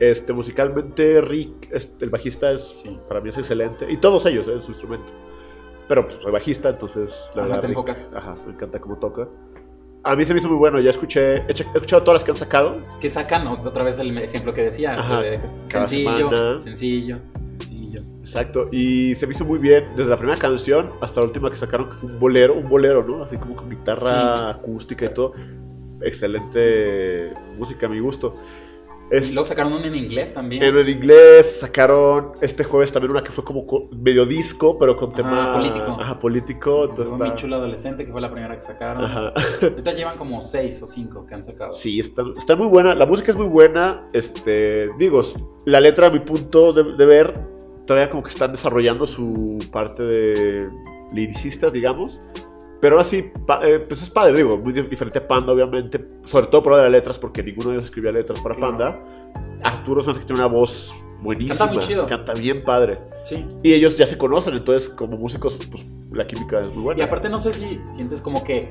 Este, 0.00 0.32
musicalmente, 0.32 1.20
Rick, 1.20 1.68
este, 1.72 2.04
el 2.04 2.10
bajista 2.10 2.50
es, 2.50 2.62
Sí. 2.82 2.98
para 3.08 3.20
mí 3.20 3.28
es 3.28 3.36
excelente. 3.38 3.86
Y 3.90 3.98
todos 3.98 4.24
ellos, 4.26 4.48
¿eh? 4.48 4.52
en 4.54 4.62
su 4.62 4.70
instrumento. 4.70 5.12
Pero 5.86 6.06
pues 6.06 6.18
soy 6.22 6.32
bajista, 6.32 6.70
entonces 6.70 7.30
la 7.34 7.42
Ajá, 7.42 7.48
verdad. 7.48 7.60
te 7.60 7.66
Rick- 7.66 7.76
enfocas. 7.76 8.10
Ajá, 8.14 8.34
me 8.46 8.52
encanta 8.54 8.80
cómo 8.80 8.96
toca. 8.98 9.28
A 10.06 10.14
mí 10.16 10.24
se 10.24 10.34
me 10.34 10.40
hizo 10.40 10.48
muy 10.48 10.58
bueno, 10.58 10.78
ya 10.80 10.90
escuché, 10.90 11.36
he 11.36 11.52
escuchado 11.52 12.02
todas 12.02 12.16
las 12.20 12.24
que 12.24 12.30
han 12.30 12.36
sacado. 12.36 12.76
Que 13.00 13.08
sacan 13.08 13.46
otra 13.46 13.82
vez 13.84 13.98
el 13.98 14.16
ejemplo 14.18 14.52
que 14.52 14.64
decía. 14.64 14.98
Ajá, 15.00 15.22
que 15.22 15.40
sencillo, 15.66 16.28
semana. 16.30 16.60
sencillo, 16.60 17.18
sencillo. 17.58 18.02
Exacto, 18.20 18.68
y 18.70 19.14
se 19.14 19.26
me 19.26 19.32
hizo 19.34 19.44
muy 19.44 19.58
bien 19.58 19.84
desde 19.96 20.10
la 20.10 20.16
primera 20.16 20.38
canción 20.38 20.90
hasta 21.00 21.20
la 21.20 21.26
última 21.26 21.48
que 21.50 21.56
sacaron, 21.56 21.88
que 21.88 21.94
fue 21.94 22.10
un 22.10 22.18
bolero, 22.18 22.54
un 22.54 22.68
bolero, 22.68 23.02
¿no? 23.02 23.22
Así 23.22 23.36
como 23.38 23.56
con 23.56 23.70
guitarra 23.70 24.34
Sí. 24.36 24.42
acústica 24.62 25.06
y 25.06 25.14
todo. 25.14 25.32
Excelente 26.02 27.32
música 27.58 27.86
a 27.86 27.88
mi 27.88 28.00
gusto. 28.00 28.34
Es- 29.14 29.30
Y 29.30 29.34
luego 29.34 29.44
sacaron 29.44 29.72
uno 29.72 29.84
en 29.86 29.94
inglés 29.94 30.34
también. 30.34 30.62
en, 30.62 30.76
en 30.76 30.88
inglés 30.88 31.60
sacaron 31.60 32.32
este 32.40 32.64
jueves 32.64 32.90
también 32.92 33.10
una 33.12 33.22
que 33.22 33.30
fue 33.30 33.44
como 33.44 33.64
co- 33.66 33.88
medio 33.92 34.26
disco, 34.26 34.78
pero 34.78 34.96
con 34.96 35.10
Ajá, 35.10 35.16
tema 35.16 35.52
político. 35.52 35.96
Ajá, 36.00 36.18
político. 36.18 36.84
Entonces 36.90 37.12
está- 37.12 37.36
chulo 37.36 37.56
adolescente 37.56 38.04
que 38.04 38.12
fue 38.12 38.20
la 38.20 38.30
primera 38.32 38.56
que 38.56 38.62
sacaron. 38.62 39.04
Ajá. 39.04 39.32
Ahorita 39.62 39.92
llevan 39.92 40.16
como 40.16 40.42
seis 40.42 40.82
o 40.82 40.86
cinco 40.86 41.26
que 41.26 41.34
han 41.34 41.42
sacado. 41.42 41.70
Sí, 41.70 42.00
está, 42.00 42.22
está 42.36 42.56
muy 42.56 42.66
buena. 42.66 42.94
La 42.94 43.06
música 43.06 43.30
es 43.30 43.36
muy 43.36 43.46
buena. 43.46 44.06
Este, 44.12 44.88
digo, 44.98 45.22
la 45.64 45.80
letra, 45.80 46.08
a 46.08 46.10
mi 46.10 46.20
punto 46.20 46.72
de, 46.72 46.94
de 46.96 47.06
ver, 47.06 47.34
todavía 47.86 48.08
como 48.10 48.22
que 48.22 48.30
están 48.30 48.50
desarrollando 48.52 49.06
su 49.06 49.58
parte 49.70 50.02
de 50.02 50.68
liricistas, 51.12 51.72
digamos. 51.72 52.20
Pero 52.84 52.96
ahora 52.96 53.04
sí, 53.08 53.30
eh, 53.62 53.82
pues 53.88 54.02
es 54.02 54.10
padre, 54.10 54.36
digo, 54.36 54.58
muy 54.58 54.74
di- 54.74 54.82
diferente 54.82 55.18
a 55.18 55.26
Panda, 55.26 55.54
obviamente. 55.54 56.06
Sobre 56.26 56.48
todo 56.48 56.62
por 56.62 56.72
lo 56.72 56.76
de 56.76 56.82
las 56.82 56.92
letras, 56.92 57.18
porque 57.18 57.42
ninguno 57.42 57.70
de 57.70 57.76
ellos 57.76 57.84
escribía 57.86 58.12
letras 58.12 58.42
para 58.42 58.54
Claro. 58.54 58.76
Panda. 58.76 59.00
Arturo 59.62 60.02
Sanz 60.02 60.18
que 60.18 60.26
tiene 60.26 60.42
una 60.42 60.52
voz 60.54 60.94
buenísima. 61.22 61.56
Canta 61.60 61.72
muy 61.72 61.82
chido. 61.82 62.06
Canta 62.06 62.34
bien 62.34 62.62
padre. 62.62 62.98
Sí. 63.22 63.42
Y 63.62 63.72
ellos 63.72 63.96
ya 63.96 64.04
se 64.04 64.18
conocen, 64.18 64.52
entonces 64.52 64.90
como 64.90 65.16
músicos, 65.16 65.66
pues 65.70 65.82
la 66.12 66.26
química 66.26 66.58
es 66.58 66.68
muy 66.74 66.82
buena. 66.82 67.00
Y 67.00 67.04
aparte 67.06 67.30
no 67.30 67.40
sé 67.40 67.54
si 67.54 67.80
sientes 67.90 68.20
como 68.20 68.44
que 68.44 68.68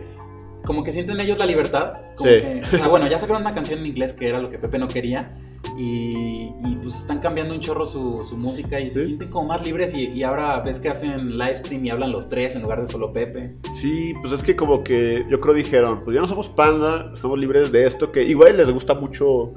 como 0.66 0.84
que 0.84 0.92
sienten 0.92 1.20
ellos 1.20 1.38
la 1.40 1.46
libertad, 1.46 1.94
como 2.16 2.30
Sí. 2.30 2.38
que, 2.42 2.62
o 2.64 2.78
sea, 2.78 2.88
bueno, 2.88 3.08
ya 3.08 3.20
sacaron 3.20 3.42
una 3.42 3.54
canción 3.54 3.80
en 3.80 3.88
inglés 3.88 4.14
que 4.14 4.28
era 4.28 4.40
lo 4.40 4.50
que 4.50 4.58
Pepe 4.60 4.78
no 4.80 4.88
quería 4.88 5.36
y, 5.78 6.52
y, 6.66 6.78
pues 6.82 6.98
están 7.00 7.20
cambiando 7.20 7.54
un 7.54 7.60
chorro 7.60 7.86
su, 7.86 8.24
su 8.24 8.38
música 8.38 8.80
y 8.80 8.90
se 8.90 9.02
Sí. 9.02 9.08
sienten 9.08 9.30
como 9.30 9.48
más 9.50 9.66
libres 9.66 9.94
y, 9.94 10.08
y 10.10 10.24
ahora 10.24 10.60
ves 10.62 10.80
que 10.80 10.90
hacen 10.90 11.38
live 11.38 11.58
stream 11.58 11.86
y 11.86 11.90
hablan 11.90 12.12
los 12.12 12.30
tres 12.30 12.56
en 12.56 12.62
lugar 12.62 12.80
de 12.80 12.86
solo 12.86 13.12
Pepe. 13.12 13.56
Sí, 13.74 14.14
pues 14.22 14.34
es 14.34 14.44
que 14.44 14.56
como 14.56 14.84
que 14.84 15.26
yo 15.30 15.40
creo 15.40 15.54
dijeron, 15.54 16.04
pues 16.04 16.16
ya 16.16 16.22
no 16.22 16.28
somos 16.28 16.50
panda, 16.50 17.12
estamos 17.14 17.40
libres 17.40 17.72
de 17.72 17.86
esto, 17.88 18.12
que 18.12 18.24
igual 18.24 18.58
les 18.58 18.70
gusta 18.72 18.94
mucho, 18.94 19.54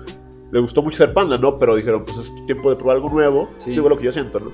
les 0.53 0.62
gustó 0.62 0.83
mucho 0.83 0.97
ser 0.97 1.12
panda, 1.12 1.38
¿no? 1.38 1.59
Pero 1.59 1.75
dijeron, 1.77 2.05
pues 2.05 2.19
es 2.19 2.33
tiempo 2.47 2.71
de 2.71 2.77
probar 2.77 2.97
algo 2.97 3.11
nuevo. 3.11 3.51
Sí. 3.59 3.73
Digo 3.73 3.88
lo 3.88 3.97
que 3.99 4.05
yo 4.05 4.12
siento, 4.12 4.40
¿no? 4.40 4.51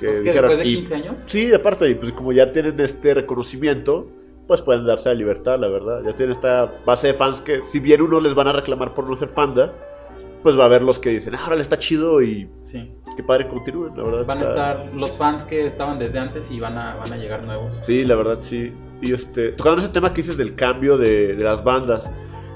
Que 0.00 0.06
Pues 0.06 0.20
que 0.20 0.30
dijeron, 0.30 0.50
después 0.50 0.58
de 0.66 0.72
y- 0.72 0.74
15 0.76 0.94
años, 0.96 1.24
Sí, 1.28 1.52
aparte, 1.52 1.88
y 1.88 1.94
pues 1.94 2.10
como 2.12 2.32
ya 2.32 2.50
tienen 2.52 2.78
este 2.80 3.14
reconocimiento, 3.14 4.08
pues 4.46 4.62
pueden 4.62 4.86
darse 4.86 5.08
la 5.08 5.14
libertad, 5.14 5.58
la 5.58 5.68
verdad. 5.68 6.02
Ya 6.04 6.14
tienen 6.14 6.32
esta 6.32 6.80
base 6.84 7.08
de 7.08 7.14
fans 7.14 7.40
que, 7.40 7.64
si 7.64 7.80
bien 7.80 8.02
uno 8.02 8.20
les 8.20 8.34
van 8.34 8.48
a 8.48 8.52
reclamar 8.52 8.94
por 8.94 9.08
no 9.08 9.16
ser 9.16 9.30
panda, 9.30 9.72
pues 10.42 10.58
va 10.58 10.64
a 10.64 10.66
haber 10.66 10.82
los 10.82 10.98
que 10.98 11.10
dicen, 11.10 11.34
ah, 11.34 11.40
ahora 11.42 11.56
le 11.56 11.62
está 11.62 11.78
chido 11.78 12.20
y 12.20 12.48
sí. 12.60 12.92
qué 13.16 13.22
padre 13.22 13.48
continúen, 13.48 13.96
la 13.96 14.02
verdad. 14.02 14.26
Van 14.26 14.38
a 14.38 14.42
estar 14.42 14.94
los 14.94 15.16
fans 15.16 15.44
que 15.44 15.64
estaban 15.64 15.98
desde 15.98 16.18
antes 16.18 16.50
y 16.50 16.60
van 16.60 16.76
a, 16.76 16.96
van 16.96 17.12
a 17.12 17.16
llegar 17.16 17.42
nuevos. 17.42 17.80
Sí, 17.82 18.04
la 18.04 18.14
verdad 18.14 18.38
sí. 18.40 18.72
Y 19.00 19.12
este, 19.12 19.52
tocando 19.52 19.80
ese 19.80 19.90
tema 19.90 20.12
que 20.12 20.16
dices 20.16 20.36
del 20.36 20.54
cambio 20.54 20.98
de, 20.98 21.34
de 21.34 21.44
las 21.44 21.64
bandas, 21.64 22.10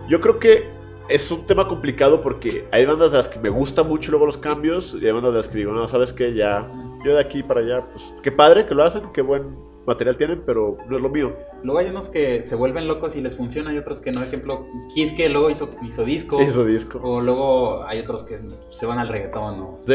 yo 0.08 0.20
creo 0.20 0.38
que 0.38 0.68
es 1.08 1.30
un 1.30 1.46
tema 1.46 1.66
complicado 1.66 2.20
porque 2.20 2.68
hay 2.70 2.84
bandas 2.84 3.10
de 3.12 3.16
las 3.16 3.28
que 3.28 3.38
me 3.38 3.48
gusta 3.48 3.82
mucho 3.82 4.10
luego 4.10 4.26
los 4.26 4.36
cambios 4.36 4.96
y 5.00 5.06
hay 5.06 5.12
bandas 5.12 5.32
de 5.32 5.36
las 5.38 5.48
que 5.48 5.58
digo, 5.58 5.72
no, 5.72 5.88
sabes 5.88 6.12
que 6.12 6.34
ya, 6.34 6.70
yo 7.04 7.14
de 7.14 7.20
aquí 7.20 7.42
para 7.42 7.60
allá, 7.60 7.86
pues 7.90 8.14
qué 8.22 8.30
padre 8.30 8.66
que 8.66 8.74
lo 8.74 8.84
hacen, 8.84 9.04
qué 9.14 9.22
buen 9.22 9.56
material 9.88 10.16
tienen, 10.16 10.42
pero 10.46 10.76
no 10.88 10.96
es 10.96 11.02
lo 11.02 11.08
mío. 11.08 11.34
Luego 11.64 11.80
hay 11.80 11.86
unos 11.86 12.08
que 12.08 12.42
se 12.44 12.54
vuelven 12.54 12.86
locos 12.86 13.16
y 13.16 13.20
les 13.20 13.36
funciona 13.36 13.72
y 13.72 13.78
otros 13.78 14.00
que 14.00 14.12
no. 14.12 14.22
Ejemplo, 14.22 14.66
Kiss 14.94 15.12
que 15.12 15.28
luego 15.28 15.50
hizo, 15.50 15.68
hizo 15.82 16.04
disco. 16.04 16.38
Eso 16.40 16.64
disco. 16.64 17.00
O 17.02 17.20
luego 17.20 17.84
hay 17.84 17.98
otros 18.00 18.22
que 18.24 18.38
se 18.70 18.86
van 18.86 18.98
al 19.00 19.08
reggaetón, 19.08 19.58
¿no? 19.58 19.78
Sí. 19.86 19.94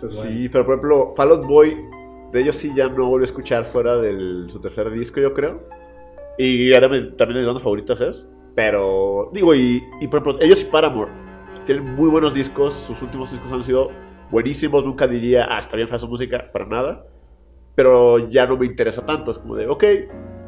Pues 0.00 0.14
Sí, 0.22 0.48
pero 0.48 0.64
por 0.66 0.74
ejemplo, 0.74 1.12
Fall 1.14 1.30
Out 1.32 1.46
Boy, 1.46 1.76
de 2.32 2.40
ellos 2.40 2.56
sí 2.56 2.72
ya 2.74 2.88
no 2.88 3.06
volví 3.06 3.22
a 3.22 3.26
escuchar 3.26 3.64
fuera 3.66 3.96
de 3.96 4.48
su 4.48 4.60
tercer 4.60 4.90
disco, 4.90 5.20
yo 5.20 5.34
creo. 5.34 5.62
Y 6.38 6.72
ahora 6.74 6.88
me- 6.88 7.02
también 7.02 7.38
mis 7.38 7.46
bandas 7.46 7.62
favoritas 7.62 8.00
es. 8.00 8.28
Pero, 8.54 9.30
digo, 9.32 9.54
y, 9.54 9.82
y 10.00 10.08
por 10.08 10.20
ejemplo, 10.20 10.38
ellos 10.44 10.62
y 10.62 10.64
Paramore 10.64 11.12
tienen 11.64 11.94
muy 11.94 12.08
buenos 12.10 12.34
discos. 12.34 12.72
Sus 12.74 13.00
últimos 13.02 13.30
discos 13.30 13.52
han 13.52 13.62
sido 13.62 13.90
buenísimos. 14.30 14.84
Nunca 14.84 15.06
diría, 15.06 15.46
ah, 15.50 15.58
está 15.60 15.76
bien 15.76 15.86
fea 15.86 15.98
su 15.98 16.08
música, 16.08 16.50
para 16.52 16.66
nada. 16.66 17.04
Pero 17.80 18.18
ya 18.28 18.46
no 18.46 18.58
me 18.58 18.66
interesa 18.66 19.06
tanto. 19.06 19.30
Es 19.30 19.38
como 19.38 19.56
de, 19.56 19.66
ok, 19.66 19.84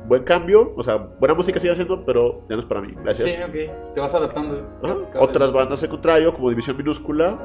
buen 0.07 0.23
cambio. 0.23 0.75
O 0.77 0.83
sea, 0.83 0.97
buena 0.99 1.35
música 1.35 1.59
sigue 1.59 1.73
haciendo, 1.73 2.05
pero 2.05 2.43
ya 2.51 2.57
no 2.57 2.61
es 2.61 2.67
para 2.69 2.83
mí. 2.83 2.93
Gracias. 3.03 3.33
Sí, 3.33 3.43
ok. 3.43 3.95
Te 3.95 4.01
vas 4.01 4.15
adaptando. 4.15 4.69
Ajá. 4.83 4.97
Otras 5.19 5.51
bandas, 5.51 5.83
al 5.83 5.89
contrario, 5.89 6.35
como 6.35 6.51
División 6.51 6.77
Minúscula, 6.77 7.39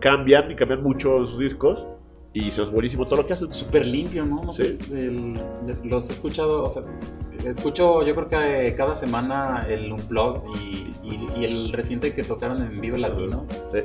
cambian 0.00 0.50
y 0.50 0.54
cambian 0.56 0.82
mucho 0.82 1.24
sus 1.26 1.38
discos. 1.38 1.86
y 2.32 2.50
se 2.50 2.60
nos 2.60 2.70
buenísimo 2.70 3.06
todo 3.06 3.16
lo 3.22 3.26
que 3.26 3.32
hacen. 3.32 3.50
Súper 3.50 3.86
limpio, 3.86 4.26
¿no? 4.26 4.42
no 4.44 4.52
Sí. 4.52 4.64
el- 4.92 5.40
los 5.84 6.10
he 6.10 6.12
escuchado, 6.12 6.64
o 6.64 6.68
sea, 6.68 6.82
escucho 7.46 8.02
yo 8.02 8.14
creo 8.14 8.28
que 8.28 8.74
cada 8.76 8.94
semana 8.94 9.66
el 9.66 9.90
Unplug 9.90 10.42
y, 10.54 10.90
y, 11.02 11.20
y 11.38 11.44
el 11.46 11.72
reciente 11.72 12.14
que 12.14 12.24
tocaron 12.24 12.60
en 12.60 12.78
Vivo 12.78 12.98
Latino. 12.98 13.46
Sí, 13.68 13.78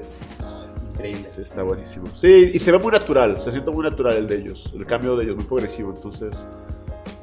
Increíble. 1.01 1.27
sí, 1.27 1.41
está 1.41 1.63
buenísimo. 1.63 2.07
Sí, 2.13 2.51
y 2.53 2.59
se 2.59 2.71
ve 2.71 2.79
muy 2.79 2.91
natural, 2.91 3.41
se 3.41 3.51
siente 3.51 3.71
muy 3.71 3.83
natural 3.83 4.15
el 4.15 4.27
de 4.27 4.35
ellos, 4.35 4.71
el 4.75 4.85
cambio 4.85 5.15
de 5.15 5.25
ellos, 5.25 5.35
muy 5.35 5.45
progresivo. 5.45 5.93
Entonces, 5.95 6.31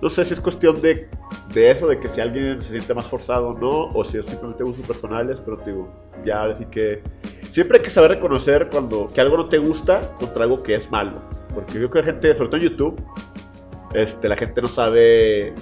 no 0.01 0.09
sé 0.09 0.25
si 0.25 0.35
es 0.35 0.41
cuestión 0.41 0.81
de, 0.81 1.09
de 1.53 1.71
eso, 1.71 1.87
de 1.89 1.99
que 1.99 2.09
si 2.09 2.21
alguien 2.21 2.61
se 2.61 2.71
siente 2.71 2.95
más 2.95 3.07
forzado 3.07 3.49
o 3.49 3.59
no, 3.59 3.91
o 3.99 4.05
si 4.05 4.19
es 4.19 4.27
simplemente 4.27 4.65
gustos 4.65 4.87
personales, 4.87 5.41
pero 5.41 5.57
digo, 5.65 5.89
ya 6.25 6.45
así 6.45 6.65
que 6.67 7.03
siempre 7.51 7.79
hay 7.79 7.83
que 7.83 7.91
saber 7.91 8.13
reconocer 8.13 8.69
cuando 8.71 9.09
que 9.09 9.21
algo 9.21 9.37
no 9.37 9.49
te 9.49 9.59
gusta 9.59 10.17
contra 10.19 10.45
algo 10.45 10.63
que 10.63 10.75
es 10.75 10.91
malo. 10.91 11.23
Porque 11.55 11.75
yo 11.75 11.79
creo 11.79 11.91
que 11.91 11.99
la 12.01 12.05
gente, 12.05 12.35
sobre 12.35 12.49
todo 12.49 12.61
en 12.61 12.69
YouTube, 12.69 13.03
este, 13.95 14.29
la 14.29 14.37
gente 14.37 14.63
no 14.63 14.69
sabe 14.69 15.55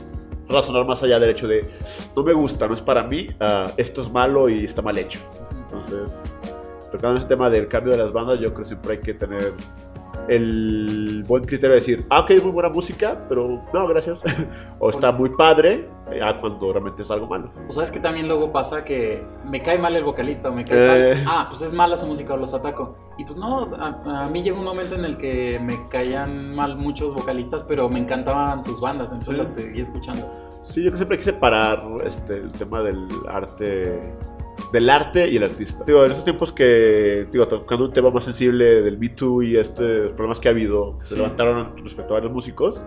razonar 0.49 0.85
más 0.85 1.03
allá 1.03 1.19
del 1.19 1.31
hecho 1.31 1.49
de 1.49 1.65
no 2.15 2.23
me 2.23 2.33
gusta, 2.33 2.69
no 2.69 2.75
es 2.75 2.83
para 2.83 3.03
mí, 3.03 3.29
ah, 3.41 3.73
esto 3.77 4.03
es 4.03 4.11
malo 4.11 4.49
y 4.49 4.65
está 4.65 4.83
mal 4.83 4.99
hecho. 4.99 5.21
Entonces, 5.57 6.33
tocando 6.97 7.19
ese 7.19 7.29
tema 7.29 7.49
del 7.51 7.69
cambio 7.69 7.93
de 7.93 7.99
las 7.99 8.13
bandas, 8.13 8.39
yo 8.41 8.49
creo 8.49 8.59
que 8.59 8.65
siempre 8.65 8.93
hay 8.93 9.01
que 9.01 9.15
tener 9.15 9.53
el 10.29 11.25
buen 11.27 11.45
criterio 11.45 11.71
de 11.71 11.75
decir, 11.77 12.05
ah, 12.11 12.21
ok, 12.21 12.31
muy 12.43 12.51
buena 12.51 12.69
música, 12.69 13.25
pero 13.29 13.63
no, 13.73 13.87
gracias. 13.87 14.25
o 14.79 14.91
está 14.91 15.13
muy 15.13 15.31
padre, 15.31 15.89
ya 16.19 16.41
cuando 16.41 16.73
realmente 16.73 17.03
es 17.03 17.11
algo 17.11 17.27
malo. 17.29 17.51
O 17.69 17.73
sabes 17.73 17.91
que 17.91 18.01
también 18.01 18.27
luego 18.27 18.51
pasa 18.51 18.85
que 18.85 19.25
me 19.45 19.63
cae 19.63 19.79
mal 19.79 19.95
el 19.95 20.03
vocalista 20.05 20.49
o 20.49 20.53
me 20.53 20.65
cae 20.65 21.13
Eh. 21.13 21.15
mal. 21.17 21.25
Ah, 21.29 21.47
pues 21.49 21.63
es 21.63 21.73
mala 21.73 21.97
su 21.97 22.07
música 22.07 22.35
o 22.35 22.37
los 22.39 22.55
ataco. 22.55 22.97
Y 23.19 23.25
pues 23.25 23.37
no, 23.37 23.71
a, 23.77 24.25
a 24.25 24.29
mí 24.29 24.43
llegó 24.43 24.59
un 24.59 24.65
momento 24.65 24.95
en 24.97 25.05
el 25.05 25.17
que 25.17 25.61
me 25.63 25.87
caían 25.89 26.55
mal 26.55 26.77
muchos 26.77 27.15
vocalistas, 27.15 27.63
pero 27.63 27.89
me 27.89 28.01
encantaban 28.01 28.63
sus 28.65 28.81
bandas, 28.81 29.13
entonces 29.13 29.33
Sí. 29.33 29.39
las 29.39 29.55
seguí 29.55 29.81
escuchando. 29.81 30.29
Sí, 30.65 30.83
yo 30.83 30.91
siempre 30.97 31.17
hay 31.17 31.25
que 31.25 31.31
separar 31.31 31.85
este, 32.05 32.39
el 32.39 32.51
tema 32.53 32.81
del 32.83 33.07
arte 33.29 34.01
del 34.73 34.89
arte 34.91 35.29
y 35.29 35.37
el 35.37 35.45
artista. 35.45 35.85
Digo, 35.85 36.05
en 36.05 36.11
esos 36.11 36.25
tiempos 36.25 36.51
que, 36.53 37.27
digo, 37.33 37.47
tocando 37.47 37.85
un 37.85 37.93
tema 37.93 38.11
más 38.11 38.25
sensible 38.25 38.83
del 38.83 38.99
Me 38.99 39.11
Too 39.11 39.43
y 39.43 39.57
estos 39.57 40.13
problemas 40.13 40.41
que 40.41 40.49
ha 40.49 40.51
habido, 40.51 40.99
que 40.99 41.05
se 41.07 41.15
Sí. 41.15 41.21
levantaron 41.21 41.77
respecto 41.85 42.13
a 42.15 42.17
varios 42.17 42.33
músicos, 42.33 42.81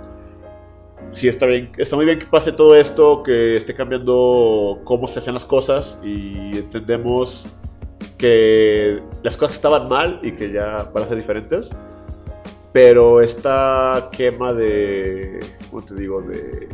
sí 1.11 1.27
está 1.27 1.45
bien, 1.45 1.71
está 1.77 1.95
muy 1.95 2.05
bien 2.05 2.19
que 2.19 2.25
pase 2.25 2.51
todo 2.51 2.75
esto, 2.75 3.23
que 3.23 3.57
esté 3.57 3.73
cambiando 3.73 4.79
cómo 4.83 5.07
se 5.07 5.19
hacen 5.19 5.33
las 5.33 5.45
cosas 5.45 5.99
y 6.03 6.57
entendemos 6.57 7.45
que 8.17 9.01
las 9.23 9.37
cosas 9.37 9.55
estaban 9.55 9.87
mal 9.87 10.19
y 10.21 10.31
que 10.33 10.51
ya 10.51 10.89
van 10.93 11.03
a 11.03 11.07
ser 11.07 11.17
diferentes. 11.17 11.69
Pero 12.71 13.21
esta 13.21 14.09
quema 14.11 14.53
de, 14.53 15.39
¿cómo 15.71 15.83
te 15.83 15.95
digo? 15.95 16.21
De, 16.21 16.69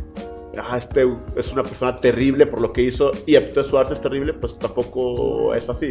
ah, 0.58 0.76
este 0.76 1.06
es 1.36 1.52
una 1.52 1.62
persona 1.62 1.96
terrible 2.00 2.46
por 2.46 2.60
lo 2.60 2.72
que 2.72 2.82
hizo 2.82 3.10
y 3.26 3.34
entonces 3.36 3.66
su 3.66 3.78
arte 3.78 3.94
es 3.94 4.00
terrible, 4.00 4.32
pues 4.34 4.58
tampoco 4.58 5.54
es 5.54 5.68
así. 5.70 5.90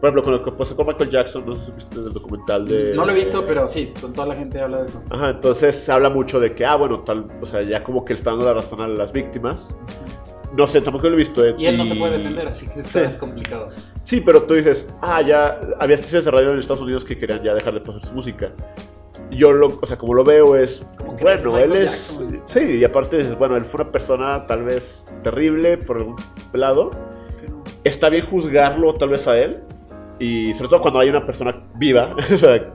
Por 0.00 0.10
ejemplo, 0.10 0.22
con 0.22 0.32
lo 0.34 0.44
que 0.44 0.52
pasó 0.52 0.76
con 0.76 0.86
Michael 0.86 1.10
Jackson, 1.10 1.44
no 1.44 1.56
sé 1.56 1.60
si 1.62 1.66
supiste 1.70 2.00
del 2.00 2.12
documental 2.12 2.68
de... 2.68 2.94
No 2.94 3.04
lo 3.04 3.10
he 3.10 3.16
visto, 3.16 3.44
pero 3.44 3.66
sí, 3.66 3.92
to- 4.00 4.08
toda 4.12 4.28
la 4.28 4.34
gente 4.36 4.60
habla 4.60 4.78
de 4.78 4.84
eso. 4.84 5.02
Ajá, 5.10 5.30
entonces 5.30 5.74
se 5.74 5.90
habla 5.90 6.08
mucho 6.08 6.38
de 6.38 6.54
que, 6.54 6.64
ah, 6.64 6.76
bueno, 6.76 7.00
tal, 7.00 7.26
o 7.42 7.46
sea, 7.46 7.62
ya 7.62 7.82
como 7.82 8.04
que 8.04 8.12
le 8.12 8.18
está 8.18 8.30
dando 8.30 8.44
la 8.44 8.54
razón 8.54 8.80
a 8.80 8.86
las 8.86 9.12
víctimas. 9.12 9.74
No 10.56 10.66
sé, 10.68 10.80
tampoco 10.82 11.08
lo 11.08 11.14
he 11.14 11.16
visto. 11.18 11.44
eh, 11.44 11.54
Y 11.58 11.66
él 11.66 11.76
no 11.76 11.84
se 11.84 11.96
puede 11.96 12.16
defender, 12.18 12.46
así 12.46 12.68
que 12.68 12.78
está 12.80 13.10
Sí. 13.10 13.16
complicado. 13.18 13.70
Sí, 14.04 14.20
pero 14.24 14.44
tú 14.44 14.54
dices, 14.54 14.88
ah, 15.02 15.20
ya 15.20 15.60
había 15.80 15.96
estaciones 15.96 16.24
de 16.24 16.30
radio 16.30 16.52
en 16.52 16.60
Estados 16.60 16.80
Unidos 16.82 17.04
que 17.04 17.18
querían 17.18 17.42
ya 17.42 17.52
dejar 17.54 17.74
de 17.74 17.80
pasar 17.80 18.02
su 18.04 18.14
música. 18.14 18.52
Yo 19.30 19.52
lo, 19.52 19.78
o 19.80 19.86
sea, 19.86 19.98
como 19.98 20.14
lo 20.14 20.24
veo 20.24 20.56
es, 20.56 20.84
Como 20.96 21.12
bueno, 21.18 21.58
él 21.58 21.72
es, 21.76 22.18
Jackson. 22.18 22.42
sí, 22.46 22.78
y 22.78 22.84
aparte 22.84 23.18
dices, 23.18 23.36
bueno, 23.38 23.56
él 23.56 23.64
fue 23.64 23.82
una 23.82 23.92
persona 23.92 24.46
tal 24.46 24.62
vez 24.64 25.06
terrible 25.22 25.76
por 25.78 25.98
algún 25.98 26.16
lado. 26.52 26.90
Está 27.84 28.08
bien 28.08 28.24
juzgarlo 28.26 28.94
tal 28.94 29.10
vez 29.10 29.26
a 29.28 29.38
él. 29.38 29.58
Y 30.20 30.52
sobre 30.54 30.68
todo 30.68 30.80
cuando 30.80 30.98
hay 30.98 31.10
una 31.10 31.24
persona 31.24 31.62
viva, 31.76 32.16
o 32.34 32.36
sea, 32.38 32.72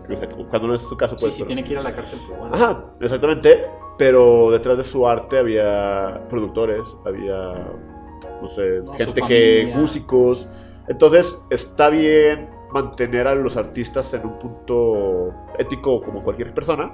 cuando 0.49 0.67
no 0.69 0.75
es 0.75 0.81
su 0.81 0.95
caso, 0.95 1.17
Sí, 1.17 1.25
pues. 1.25 1.33
sí, 1.33 1.39
pero- 1.41 1.47
tiene 1.47 1.63
que 1.63 1.73
ir 1.73 1.77
a 1.79 1.83
la 1.83 1.93
cárcel, 1.93 2.19
pero 2.27 2.39
bueno. 2.39 2.55
Ajá, 2.55 2.85
exactamente. 3.01 3.65
Pero 3.97 4.49
detrás 4.51 4.77
de 4.77 4.83
su 4.83 5.07
arte 5.07 5.37
había 5.39 6.21
productores, 6.29 6.95
había, 7.05 7.67
no 8.41 8.49
sé, 8.49 8.81
No, 8.85 8.93
gente 8.93 9.21
que, 9.27 9.71
músicos. 9.75 10.47
Entonces, 10.87 11.37
está 11.49 11.89
bien 11.89 12.49
mantener 12.73 13.27
a 13.27 13.35
los 13.35 13.55
artistas 13.57 14.13
en 14.13 14.25
un 14.25 14.39
punto 14.39 15.31
ético 15.59 16.01
como 16.01 16.23
cualquier 16.23 16.53
persona, 16.53 16.93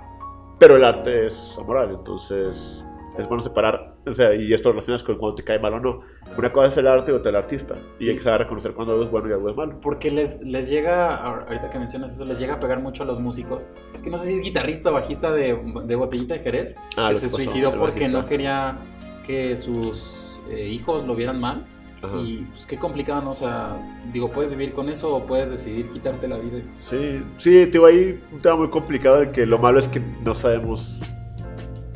pero 0.59 0.75
el 0.75 0.83
arte 0.83 1.27
es 1.27 1.57
amoral, 1.59 1.91
entonces 1.91 2.83
es 3.17 3.27
bueno 3.27 3.41
separar, 3.43 3.95
o 4.05 4.13
sea, 4.13 4.33
y 4.33 4.53
esto 4.53 4.69
relacionas 4.71 5.03
con 5.03 5.17
cuando 5.17 5.35
te 5.35 5.43
cae 5.43 5.59
mal 5.59 5.73
o 5.73 5.79
no. 5.79 6.01
Una 6.37 6.53
cosa 6.53 6.67
es 6.67 6.77
el 6.77 6.87
arte 6.87 7.11
y 7.11 7.15
otra 7.15 7.31
el 7.31 7.35
artista, 7.35 7.75
y 7.99 8.07
hay 8.09 8.15
que 8.15 8.23
saber 8.23 8.41
reconocer 8.41 8.73
cuando 8.73 8.93
algo 8.93 9.05
es 9.05 9.11
bueno 9.11 9.29
y 9.29 9.33
algo 9.33 9.49
es 9.49 9.55
malo. 9.57 9.79
Porque 9.81 10.09
les, 10.09 10.41
les 10.43 10.69
llega, 10.69 11.15
ahorita 11.17 11.69
que 11.69 11.79
mencionas 11.79 12.13
eso, 12.13 12.23
les 12.23 12.39
llega 12.39 12.53
a 12.55 12.59
pegar 12.59 12.79
mucho 12.81 13.03
a 13.03 13.05
los 13.05 13.19
músicos. 13.19 13.67
Es 13.93 14.01
que 14.01 14.09
no 14.09 14.17
sé 14.17 14.27
si 14.27 14.33
es 14.35 14.41
guitarrista 14.41 14.91
o 14.91 14.93
bajista 14.93 15.31
de, 15.31 15.57
de 15.85 15.95
Botellita 15.95 16.35
de 16.35 16.39
Jerez, 16.41 16.75
Ah, 16.95 17.09
que 17.09 17.15
se 17.15 17.25
pasó, 17.25 17.37
suicidó 17.37 17.71
porque 17.71 18.01
bajista. 18.01 18.21
no 18.21 18.25
quería 18.25 18.77
que 19.25 19.57
sus 19.57 20.39
eh, 20.49 20.67
hijos 20.69 21.05
lo 21.05 21.13
vieran 21.15 21.39
mal. 21.41 21.65
Ajá. 22.01 22.17
Y 22.21 22.47
pues 22.51 22.65
qué 22.65 22.77
complicado, 22.77 23.21
¿no? 23.21 23.31
O 23.31 23.35
sea, 23.35 23.77
digo, 24.13 24.31
puedes 24.31 24.51
vivir 24.51 24.73
con 24.73 24.89
eso 24.89 25.13
o 25.15 25.25
puedes 25.25 25.49
decidir 25.49 25.89
quitarte 25.89 26.27
la 26.27 26.37
vida. 26.37 26.61
Sí, 26.77 27.21
sí, 27.37 27.65
digo, 27.65 27.85
ahí 27.85 28.21
un 28.31 28.41
tema 28.41 28.55
muy 28.55 28.69
complicado 28.69 29.23
en 29.23 29.31
que 29.31 29.45
lo 29.45 29.57
malo 29.57 29.79
es 29.79 29.87
que 29.87 29.99
no 30.23 30.35
sabemos 30.35 31.03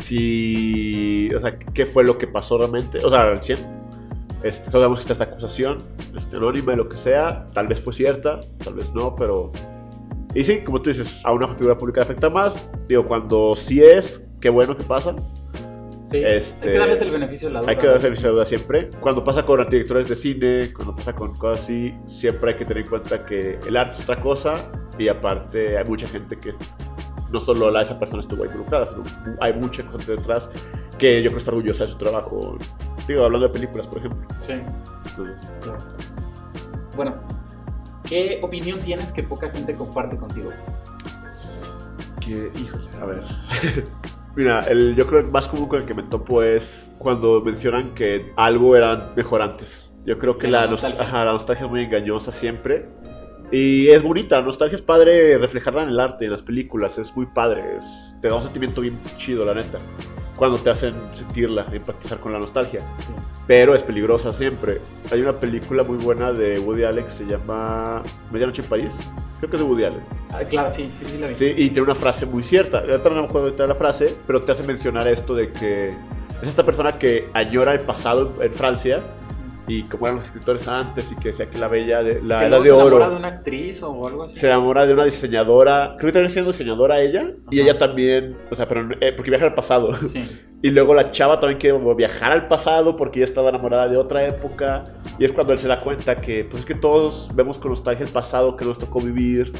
si, 0.04 1.30
o 1.34 1.39
sea, 1.39 1.58
qué 1.58 1.86
fue 1.86 2.04
lo 2.04 2.18
que 2.18 2.28
pasó 2.28 2.58
realmente, 2.58 3.04
o 3.04 3.10
sea, 3.10 3.22
al 3.22 3.42
100. 3.42 3.84
Este, 4.44 4.70
sabemos 4.70 5.00
que 5.00 5.13
está 5.13 5.13
esta 5.13 5.34
acusación, 5.36 5.78
este, 6.16 6.36
anónima 6.36 6.74
y 6.74 6.76
lo 6.76 6.89
que 6.89 6.98
sea, 6.98 7.48
tal 7.54 7.68
vez 7.68 7.80
fue 7.80 7.94
cierta, 7.94 8.42
tal 8.63 8.74
vez 8.74 8.94
no, 8.94 9.16
pero... 9.16 9.52
Y 10.36 10.44
sí, 10.44 10.62
como 10.63 10.82
tú 10.82 10.89
dices, 10.89 11.22
a 11.24 11.32
una 11.32 11.48
figura 11.56 11.78
pública 11.78 12.02
le 12.02 12.06
afecta 12.06 12.30
más, 12.30 12.68
digo, 12.89 13.06
cuando 13.06 13.56
sí 13.56 13.82
es, 13.82 14.28
qué 14.42 14.50
bueno 14.50 14.76
que 14.76 14.84
pasa, 14.84 15.16
Sí, 16.13 16.21
Este, 16.23 16.67
hay 16.67 16.73
que 16.73 16.78
darles 16.78 17.02
el 17.02 17.10
beneficio 17.10 17.47
de 17.47 17.56
la 17.56 17.62
duda. 17.62 17.71
hay 17.71 17.76
que 17.76 17.88
darse 17.88 18.08
¿no? 18.08 18.15
el 18.15 18.21
duda 18.34 18.45
siempre. 18.45 18.89
Cuando 18.99 19.23
pasa 19.23 19.43
con 19.43 19.67
directores 19.67 20.08
de 20.10 20.15
cine, 20.15 20.71
cuando 20.71 20.95
pasa 20.95 21.15
con 21.15 21.36
cosas 21.36 21.63
así, 21.63 21.91
siempre 22.06 22.52
hay 22.52 22.58
que 22.60 22.65
tener 22.65 22.84
en 22.84 22.89
cuenta 22.89 23.26
que 23.26 23.58
el 23.65 23.76
arte 23.76 23.97
es 23.97 24.04
otra 24.04 24.17
cosa 24.17 24.54
y 24.99 25.08
aparte 25.08 25.76
hay 25.76 25.84
mucha 25.86 26.08
gente 26.08 26.38
que 26.38 26.52
no 27.32 27.39
solo 27.39 27.71
la, 27.71 27.82
esa 27.82 27.97
persona 27.97 28.19
estuvo 28.19 28.45
involucrada, 28.45 28.86
sino 28.86 29.04
hay 29.41 29.54
mucha 29.54 29.82
gente 29.82 30.12
detrás 30.15 30.52
que 30.99 31.15
yo 31.23 31.30
creo 31.30 31.32
que 31.32 31.38
está 31.39 31.49
orgullosa 31.49 31.86
de 31.86 31.91
su 31.91 31.97
trabajo. 31.97 32.60
Digo, 33.08 33.26
hablando 33.26 33.47
de 33.47 33.54
películas, 33.54 33.88
por 33.88 33.97
ejemplo. 33.97 34.28
Sí, 34.38 34.54
Entonces, 35.10 35.36
claro. 35.63 35.80
Bueno, 36.95 37.15
¿qué 38.08 38.39
opinión 38.43 38.78
tienes 38.78 39.12
que 39.12 39.23
poca 39.23 39.49
gente 39.49 39.73
comparte 39.73 40.15
contigo? 40.15 40.52
que, 42.19 42.52
híjole, 42.56 42.88
a 43.02 43.06
ver. 43.06 43.23
Mira, 44.36 44.62
el, 44.62 44.96
yo 44.96 45.06
creo 45.06 45.24
que 45.24 45.30
más 45.32 45.48
común 45.48 45.67
con 45.69 45.82
el 45.82 45.86
que 45.88 45.93
me 45.93 46.04
topo 46.04 46.41
es 46.41 46.91
cuando 46.98 47.41
mencionan 47.41 47.93
que 47.93 48.32
algo 48.36 48.76
era 48.76 49.13
mejor 49.15 49.41
antes. 49.41 49.93
Yo 50.06 50.17
creo 50.17 50.38
que 50.38 50.48
La 50.48 50.62
la, 50.62 50.67
nos- 50.67 50.82
nostalgia. 50.84 51.04
ajá, 51.04 51.26
la 51.26 51.32
nostalgia 51.34 51.65
es 51.65 51.72
muy 51.72 51.84
engañosa 51.84 52.32
siempre. 52.32 52.88
Y 53.52 53.89
es 53.89 54.02
bonita, 54.02 54.39
la 54.39 54.46
nostalgia 54.46 54.76
es 54.76 54.82
padre 54.82 55.38
reflejarla 55.38 55.84
en 55.84 55.89
el 55.89 56.00
arte, 56.00 56.26
en 56.26 56.32
las 56.32 56.41
películas, 56.41 56.98
es 56.98 57.15
muy 57.15 57.28
padre, 57.28 57.78
es- 57.78 58.15
te 58.22 58.28
da 58.28 58.36
un 58.36 58.41
sentimiento 58.41 58.82
bien 58.82 59.00
chido, 59.17 59.46
la 59.46 59.54
neta, 59.54 59.78
cuando 60.36 60.58
te 60.58 60.69
hacen 60.69 60.93
sentirla, 61.12 61.65
empatizar 61.72 62.19
con 62.19 62.34
la 62.34 62.39
nostalgia. 62.39 62.82
Sí. 63.00 63.13
Pero 63.48 63.76
es 63.76 63.84
peligrosa 63.84 64.34
siempre. 64.34 64.82
Hay 65.12 65.22
una 65.22 65.34
película 65.34 65.84
muy 65.84 65.98
buena 65.98 66.32
de 66.32 66.60
Woody 66.60 66.84
Allen 66.84 67.06
que 67.06 67.12
se 67.12 67.26
llama 67.26 68.02
Medianoche 68.32 68.62
en 68.62 68.67
París, 68.67 69.10
creo 69.39 69.50
que 69.50 69.58
es 69.58 69.62
de 69.62 69.67
Woody 69.67 69.84
Allen. 69.84 70.04
Ah, 70.32 70.43
claro, 70.50 70.72
sí, 70.72 70.89
sí, 70.98 71.06
sí 71.06 71.17
la 71.17 71.28
vi. 71.28 71.36
Sí, 71.36 71.54
y 71.56 71.69
tiene 71.69 71.84
una 71.84 71.96
frase 71.96 72.26
muy 72.26 72.43
cierta. 72.43 72.80
Ahorita 72.80 73.10
no 73.10 73.22
me 73.22 73.28
acuerdo 73.28 73.52
de 73.52 73.67
la 73.67 73.76
frase, 73.76 74.15
pero 74.26 74.41
te 74.41 74.52
hace 74.52 74.63
mencionar 74.63 75.08
esto 75.08 75.36
de 75.36 75.52
que 75.52 75.89
es 75.89 76.50
esta 76.50 76.65
persona 76.65 76.98
que 76.98 77.30
añora 77.34 77.74
el 77.74 77.82
pasado 77.82 78.34
en 78.41 78.54
Francia 78.54 79.04
y 79.67 79.84
como 79.84 80.08
eran 80.08 80.17
los 80.17 80.26
escritores 80.26 80.67
antes 80.67 81.12
y 81.12 81.15
que 81.15 81.30
decía 81.30 81.49
que 81.49 81.58
la 81.58 81.67
bella 81.67 82.04
de 82.04 82.21
la 82.21 82.39
Que 82.41 82.45
edad 82.47 82.58
de 82.60 82.63
se 82.69 82.76
enamora 82.76 82.95
oro 82.95 83.10
de 83.12 83.15
una 83.15 83.28
actriz 83.30 83.82
o 83.84 84.08
algo 84.08 84.23
así. 84.23 84.36
se 84.36 84.47
enamora 84.47 84.86
de 84.86 84.93
una 84.93 85.06
diseñadora, 85.06 85.95
creo 85.97 86.08
que 86.10 86.13
también 86.13 86.32
siendo 86.32 86.52
diseñadora 86.52 86.99
ella 87.02 87.32
y 87.49 87.60
Ajá. 87.62 87.69
ella 87.69 87.80
también, 87.80 88.38
o 88.52 88.56
sea, 88.56 88.67
pero 88.67 88.89
eh, 88.99 89.13
porque 89.13 89.32
viaja 89.32 89.45
al 89.45 89.54
pasado. 89.54 89.93
Sí. 89.95 90.30
Y 90.65 90.71
luego 90.71 90.93
la 90.93 91.12
chava 91.12 91.41
también 91.41 91.60
quiere 91.60 91.78
viajar 91.93 92.32
al 92.32 92.47
pasado 92.47 92.95
porque 92.95 93.19
ella 93.19 93.26
estaba 93.26 93.49
enamorada 93.49 93.89
de 93.89 93.97
otra 93.97 94.26
época. 94.26 94.86
Y 95.19 95.26
es 95.26 95.34
cuando 95.34 95.52
él 95.52 95.60
se 95.60 95.67
da 95.67 95.78
cuenta 95.78 96.15
que, 96.15 96.45
pues 96.45 96.62
es 96.62 96.65
que 96.65 96.73
todos 96.73 97.30
vemos 97.36 97.58
con 97.58 97.71
nostalgia 97.71 98.06
el 98.06 98.12
pasado 98.13 98.56
que 98.56 98.63
nos 98.63 98.80
tocó 98.80 99.02
vivir. 99.02 99.52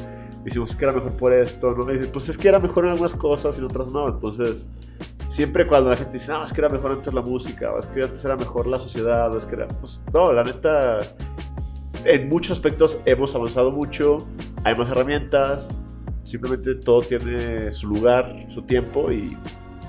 Decimos 0.44 0.76
que 0.76 0.84
era 0.84 0.94
mejor 0.94 1.14
por 1.14 1.34
esto, 1.34 1.74
¿no? 1.74 1.90
Y 1.92 1.98
dice, 1.98 2.12
pues 2.12 2.28
es 2.30 2.38
que 2.38 2.48
era 2.50 2.60
mejor 2.60 2.86
en 2.86 2.92
algunas 2.92 3.14
cosas 3.14 3.56
y 3.58 3.60
en 3.60 3.66
otras 3.66 3.92
no. 3.92 4.08
Entonces, 4.10 4.70
siempre 5.30 5.66
cuando 5.66 5.90
la 5.90 5.96
gente 5.96 6.14
dice, 6.14 6.32
no, 6.32 6.44
es 6.44 6.52
que 6.52 6.62
era 6.62 6.70
mejor 6.70 6.92
antes 6.92 7.14
la 7.14 7.22
música, 7.22 7.72
o 7.72 7.80
es 7.80 7.88
que 7.88 8.04
antes 8.04 8.24
era 8.26 8.36
mejor 8.36 8.68
la 8.68 8.80
sociedad, 8.80 9.34
o 9.34 9.38
es 9.38 9.46
que 9.46 9.56
era, 9.56 9.68
pues 9.68 10.00
no, 10.14 10.34
la 10.34 10.44
neta, 10.44 11.00
en 12.06 12.28
muchos 12.30 12.52
aspectos 12.52 12.98
hemos 13.06 13.34
avanzado 13.36 13.72
mucho, 13.72 14.28
hay 14.64 14.76
más 14.76 14.90
herramientas. 14.90 15.70
simplemente 16.24 16.76
todo 16.76 17.02
tiene 17.02 17.72
su 17.74 17.88
lugar, 17.88 18.46
su 18.50 18.62
tiempo 18.64 19.12
y, 19.12 19.38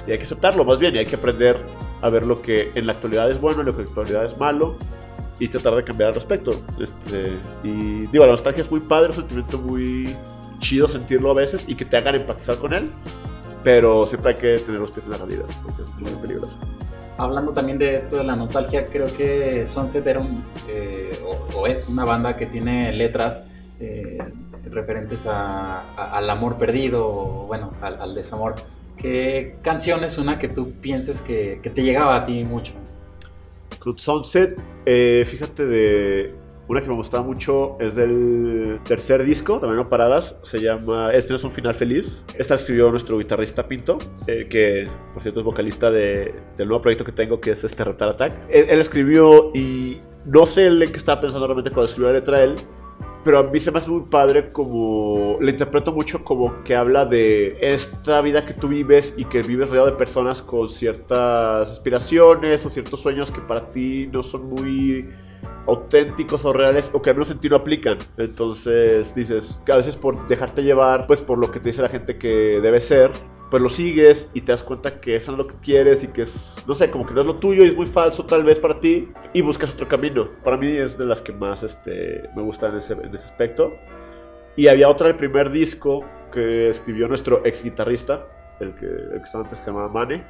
y 0.06 0.10
hay 0.10 0.18
que 0.18 0.24
aceptarlo 0.24 0.64
más 0.64 0.78
bien 0.78 0.94
y 0.94 0.98
hay 0.98 1.06
que 1.06 1.16
aprender 1.16 1.56
a 2.02 2.10
ver 2.10 2.24
lo 2.24 2.42
que 2.42 2.70
en 2.74 2.86
la 2.86 2.92
actualidad 2.92 3.30
es 3.30 3.40
bueno 3.40 3.62
y 3.62 3.64
lo 3.64 3.74
que 3.74 3.82
en 3.82 3.86
la 3.86 3.90
actualidad 3.90 4.24
es 4.24 4.38
malo 4.38 4.76
y 5.38 5.48
tratar 5.48 5.74
de 5.74 5.84
cambiar 5.84 6.10
al 6.10 6.14
respecto. 6.14 6.52
Este, 6.78 7.32
y 7.62 8.06
digo, 8.06 8.24
la 8.24 8.32
nostalgia 8.32 8.62
es 8.62 8.70
muy 8.70 8.80
padre, 8.80 9.10
es 9.10 9.18
un 9.18 9.24
sentimiento 9.24 9.58
muy 9.58 10.14
chido 10.58 10.88
sentirlo 10.88 11.30
a 11.30 11.34
veces 11.34 11.64
y 11.68 11.74
que 11.74 11.84
te 11.84 11.96
hagan 11.96 12.14
empatizar 12.14 12.58
con 12.58 12.72
él, 12.72 12.90
pero 13.62 14.06
siempre 14.06 14.32
hay 14.32 14.38
que 14.38 14.58
tener 14.58 14.80
los 14.80 14.90
pies 14.90 15.06
en 15.06 15.12
la 15.12 15.18
realidad, 15.18 15.46
porque 15.62 15.82
es 15.82 15.88
muy 15.98 16.20
peligroso. 16.20 16.58
Hablando 17.16 17.52
también 17.52 17.78
de 17.78 17.94
esto 17.94 18.16
de 18.16 18.24
la 18.24 18.34
nostalgia, 18.34 18.86
creo 18.86 19.06
que 19.16 19.64
Sunset 19.66 20.06
era 20.06 20.18
un, 20.20 20.44
eh, 20.68 21.16
o, 21.24 21.60
o, 21.60 21.66
es 21.66 21.88
una 21.88 22.04
banda 22.04 22.36
que 22.36 22.46
tiene 22.46 22.92
letras 22.92 23.46
eh, 23.78 24.18
referentes 24.68 25.26
a, 25.26 25.80
a, 25.96 26.16
al 26.16 26.28
amor 26.28 26.58
perdido, 26.58 27.06
o 27.06 27.46
bueno, 27.46 27.70
al, 27.80 28.00
al, 28.00 28.14
desamor. 28.14 28.56
¿Qué 28.96 29.56
canción 29.62 30.02
es 30.02 30.18
una 30.18 30.38
que 30.38 30.48
tú 30.48 30.72
pienses 30.80 31.22
que, 31.22 31.60
que 31.62 31.70
te 31.70 31.82
llegaba 31.82 32.16
a 32.16 32.24
ti 32.24 32.42
mucho? 32.42 32.72
Cruz 33.78 34.02
Sunset, 34.02 34.58
eh, 34.86 35.24
fíjate 35.26 35.66
de 35.66 36.34
una 36.66 36.80
que 36.80 36.88
me 36.88 36.94
gustaba 36.94 37.22
mucho 37.22 37.76
es 37.80 37.94
del 37.94 38.80
tercer 38.84 39.24
disco, 39.24 39.58
también 39.60 39.76
no 39.76 39.88
paradas, 39.88 40.38
se 40.42 40.60
llama 40.60 41.12
Este 41.12 41.30
no 41.30 41.36
es 41.36 41.44
un 41.44 41.52
final 41.52 41.74
feliz. 41.74 42.24
Esta 42.38 42.54
escribió 42.54 42.90
nuestro 42.90 43.18
guitarrista 43.18 43.68
Pinto, 43.68 43.98
eh, 44.26 44.46
que 44.48 44.88
por 45.12 45.22
cierto 45.22 45.40
es 45.40 45.46
vocalista 45.46 45.90
de, 45.90 46.34
del 46.56 46.68
nuevo 46.68 46.82
proyecto 46.82 47.04
que 47.04 47.12
tengo 47.12 47.40
que 47.40 47.50
es 47.50 47.64
este 47.64 47.84
Reptar 47.84 48.10
Attack. 48.10 48.32
Él, 48.48 48.66
él 48.68 48.80
escribió 48.80 49.50
y 49.54 49.98
no 50.24 50.46
sé 50.46 50.66
en 50.66 50.78
qué 50.78 50.96
estaba 50.96 51.20
pensando 51.20 51.46
realmente 51.46 51.70
cuando 51.70 51.86
escribió 51.86 52.08
la 52.08 52.18
letra 52.18 52.42
él, 52.42 52.56
pero 53.24 53.38
a 53.38 53.42
mí 53.42 53.58
se 53.58 53.70
me 53.70 53.78
hace 53.78 53.90
muy 53.90 54.02
padre 54.02 54.52
como 54.52 55.38
le 55.40 55.50
interpreto 55.50 55.92
mucho 55.92 56.22
como 56.24 56.62
que 56.62 56.76
habla 56.76 57.06
de 57.06 57.58
esta 57.60 58.20
vida 58.20 58.44
que 58.46 58.52
tú 58.52 58.68
vives 58.68 59.14
y 59.16 59.24
que 59.24 59.42
vives 59.42 59.68
rodeado 59.68 59.90
de 59.90 59.96
personas 59.96 60.42
con 60.42 60.68
ciertas 60.68 61.68
aspiraciones 61.68 62.64
o 62.64 62.70
ciertos 62.70 63.00
sueños 63.00 63.30
que 63.30 63.40
para 63.40 63.68
ti 63.70 64.08
no 64.12 64.22
son 64.22 64.48
muy 64.48 65.08
auténticos 65.66 66.44
o 66.44 66.52
reales 66.52 66.90
o 66.92 67.02
que 67.02 67.10
al 67.10 67.16
menos 67.16 67.30
en 67.30 67.38
ti 67.38 67.48
no 67.48 67.56
aplican. 67.56 67.98
Entonces 68.16 69.14
dices 69.14 69.60
que 69.64 69.72
a 69.72 69.76
veces 69.76 69.96
por 69.96 70.28
dejarte 70.28 70.62
llevar 70.62 71.06
pues 71.06 71.20
por 71.20 71.38
lo 71.38 71.50
que 71.50 71.60
te 71.60 71.70
dice 71.70 71.82
la 71.82 71.88
gente 71.88 72.18
que 72.18 72.60
debe 72.60 72.80
ser, 72.80 73.10
pues 73.50 73.62
lo 73.62 73.68
sigues 73.68 74.28
y 74.34 74.40
te 74.40 74.52
das 74.52 74.62
cuenta 74.62 75.00
que 75.00 75.16
eso 75.16 75.30
no 75.32 75.40
es 75.40 75.46
lo 75.46 75.52
que 75.52 75.60
quieres 75.62 76.02
y 76.02 76.08
que 76.08 76.22
es, 76.22 76.56
no 76.66 76.74
sé, 76.74 76.90
como 76.90 77.06
que 77.06 77.14
no 77.14 77.20
es 77.20 77.26
lo 77.26 77.36
tuyo 77.36 77.64
y 77.64 77.68
es 77.68 77.76
muy 77.76 77.86
falso 77.86 78.24
tal 78.24 78.42
vez 78.42 78.58
para 78.58 78.80
ti 78.80 79.08
y 79.32 79.42
buscas 79.42 79.72
otro 79.74 79.86
camino. 79.86 80.28
Para 80.42 80.56
mí 80.56 80.66
es 80.66 80.98
de 80.98 81.04
las 81.04 81.22
que 81.22 81.32
más 81.32 81.62
este, 81.62 82.28
me 82.34 82.42
gustan 82.42 82.72
en 82.72 82.78
ese, 82.78 82.94
en 82.94 83.14
ese 83.14 83.24
aspecto. 83.24 83.72
Y 84.56 84.68
había 84.68 84.88
otra 84.88 85.08
del 85.08 85.16
primer 85.16 85.50
disco 85.50 86.04
que 86.32 86.68
escribió 86.68 87.08
nuestro 87.08 87.44
ex 87.44 87.62
guitarrista, 87.62 88.26
el 88.60 88.74
que, 88.74 88.86
el 88.86 89.18
que 89.18 89.24
estaba 89.24 89.44
antes 89.44 89.58
se 89.58 89.66
llamaba 89.66 89.88
Mane. 89.88 90.24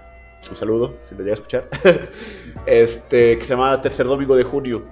Un 0.49 0.57
saludo, 0.57 0.99
si 1.09 1.15
me 1.15 1.21
llega 1.21 1.33
a 1.33 1.35
escuchar. 1.35 1.69
este, 2.67 3.39
que 3.39 3.45
se 3.45 3.55
llama 3.55 3.81
Tercer 3.81 4.07
Domingo 4.07 4.37
de 4.37 4.45
Junio. 4.45 4.85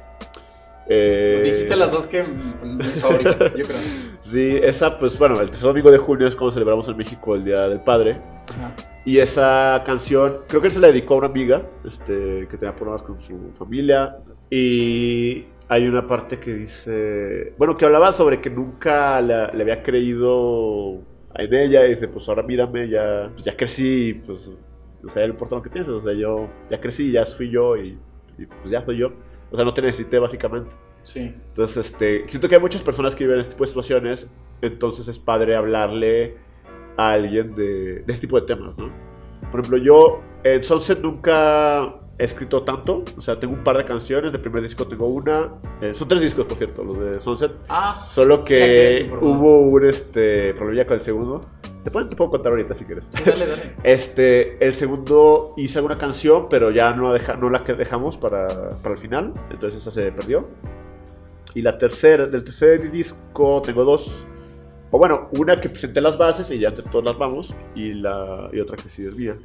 Eh, 0.89 1.43
Dijiste 1.45 1.77
las 1.77 1.93
dos 1.93 2.07
que 2.07 2.25
mis 2.25 3.01
favoritas, 3.01 3.39
yo 3.57 3.65
creo. 3.65 3.79
Sí, 4.21 4.59
esa, 4.63 4.99
pues 4.99 5.19
bueno, 5.19 5.41
el 5.41 5.49
tercer 5.49 5.69
domingo 5.69 5.91
de 5.91 5.99
junio 5.99 6.27
es 6.27 6.35
cuando 6.35 6.53
celebramos 6.53 6.89
en 6.89 6.97
México 6.97 7.35
el 7.35 7.45
Día 7.45 7.69
del 7.69 7.81
Padre. 7.81 8.21
Ajá. 8.51 8.75
Y 9.05 9.19
esa 9.19 9.83
canción, 9.85 10.39
creo 10.47 10.61
que 10.61 10.69
él 10.69 10.73
se 10.73 10.81
la 10.81 10.89
dedicó 10.89 11.15
a 11.15 11.19
una 11.19 11.27
amiga 11.27 11.63
este, 11.85 12.47
que 12.49 12.57
tenía 12.57 12.75
problemas 12.75 13.03
con 13.03 13.21
su 13.21 13.51
familia. 13.59 14.17
Y 14.51 15.47
hay 15.69 15.89
una 15.89 16.07
parte 16.07 16.39
que 16.39 16.55
dice, 16.55 17.55
bueno, 17.59 17.77
que 17.77 17.85
hablaba 17.85 18.13
sobre 18.13 18.41
que 18.41 18.51
nunca 18.51 19.21
le, 19.21 19.53
le 19.55 19.63
había 19.63 19.83
creído 19.83 21.01
en 21.35 21.55
ella. 21.55 21.87
Y 21.87 21.95
dice, 21.95 22.09
pues 22.09 22.29
ahora 22.29 22.43
mírame, 22.43 22.89
ya, 22.89 23.31
pues 23.33 23.45
ya 23.45 23.57
crecí, 23.57 24.15
pues, 24.25 24.53
o 25.05 25.09
sea, 25.09 25.27
no 25.27 25.33
importa 25.33 25.57
lo 25.57 25.63
que 25.63 25.71
pienses, 25.71 25.95
o 25.95 26.01
sea, 26.01 26.13
yo 26.13 26.49
ya 26.71 26.81
crecí, 26.81 27.11
ya 27.11 27.27
fui 27.27 27.51
yo 27.51 27.77
y, 27.77 27.99
y 28.39 28.47
pues 28.47 28.71
ya 28.71 28.85
soy 28.85 28.99
yo. 28.99 29.13
O 29.53 29.57
sea, 29.57 29.65
no 29.65 29.75
te 29.75 29.83
necesité 29.83 30.19
básicamente. 30.19 30.71
Sí. 31.03 31.21
Entonces, 31.21 31.87
este, 31.87 32.27
siento 32.29 32.49
que 32.49 32.55
hay 32.55 32.61
muchas 32.61 32.83
personas 32.83 33.15
que 33.15 33.25
viven 33.25 33.41
este 33.41 33.53
tipo 33.53 33.65
de 33.65 33.69
situaciones, 33.69 34.31
entonces 34.63 35.07
es 35.09 35.19
padre 35.19 35.55
hablarle 35.57 36.37
a 36.97 37.13
alguien 37.13 37.55
de, 37.55 38.03
de 38.03 38.13
este 38.13 38.27
tipo 38.27 38.41
de 38.41 38.47
temas, 38.47 38.79
¿no? 38.79 38.91
Por 39.51 39.61
ejemplo, 39.61 39.79
yo 39.79 40.21
en 40.45 40.63
Sunset 40.63 41.01
nunca 41.01 41.97
he 42.19 42.25
escrito 42.25 42.63
tanto, 42.63 43.05
o 43.17 43.21
sea, 43.21 43.39
tengo 43.39 43.55
un 43.55 43.65
par 43.65 43.77
de 43.77 43.85
canciones, 43.85 44.33
de 44.33 44.39
primer 44.39 44.63
disco 44.63 44.87
tengo 44.87 45.07
una, 45.07 45.55
eh, 45.81 45.93
son 45.93 46.09
tres 46.09 46.21
discos, 46.21 46.47
por 46.47 46.57
cierto, 46.57 46.85
los 46.85 46.99
de 46.99 47.21
Sunset, 47.21 47.53
Ah, 47.69 48.01
solo 48.09 48.45
que, 48.45 49.09
que 49.11 49.15
hubo 49.21 49.61
un 49.61 49.85
este, 49.85 50.55
problema 50.55 50.87
con 50.87 50.97
el 50.97 51.03
segundo. 51.03 51.41
Te 51.85 51.91
puedo, 51.91 52.09
te 52.09 52.17
puedo 52.17 52.31
contar 52.31 52.53
ahorita 52.53 52.75
si 52.75 52.85
quieres. 52.85 53.05
Sí, 53.11 53.23
dale, 53.25 53.47
dale. 53.47 53.75
Este, 53.83 54.65
el 54.65 54.73
segundo 54.73 55.55
hice 55.57 55.79
alguna 55.79 55.99
canción, 55.99 56.49
pero 56.49 56.71
ya 56.71 56.93
no, 56.93 57.13
deja, 57.13 57.37
no 57.37 57.51
la 57.51 57.65
que 57.65 57.75
dejamos 57.75 58.17
para, 58.17 58.71
para 58.83 58.95
el 58.95 59.01
final, 59.01 59.33
entonces 59.51 59.83
esa 59.83 59.91
se 59.91 60.13
perdió. 60.13 60.47
Y 61.55 61.63
la 61.63 61.77
tercera, 61.77 62.27
del 62.27 62.45
tercer 62.45 62.91
disco 62.91 63.61
tengo 63.63 63.85
dos. 63.85 64.27
O 64.91 64.99
bueno, 64.99 65.29
una 65.39 65.61
que 65.61 65.69
presenté 65.69 66.01
las 66.01 66.17
bases 66.17 66.51
y 66.51 66.59
ya 66.59 66.69
entre 66.69 66.85
todas 66.89 67.05
las 67.05 67.19
vamos, 67.19 67.55
y, 67.75 67.95
la, 67.95 68.49
y 68.53 68.61
otra 68.61 68.77
que 68.77 68.89
sí 68.89 69.05
es 69.05 69.15
mía. 69.15 69.37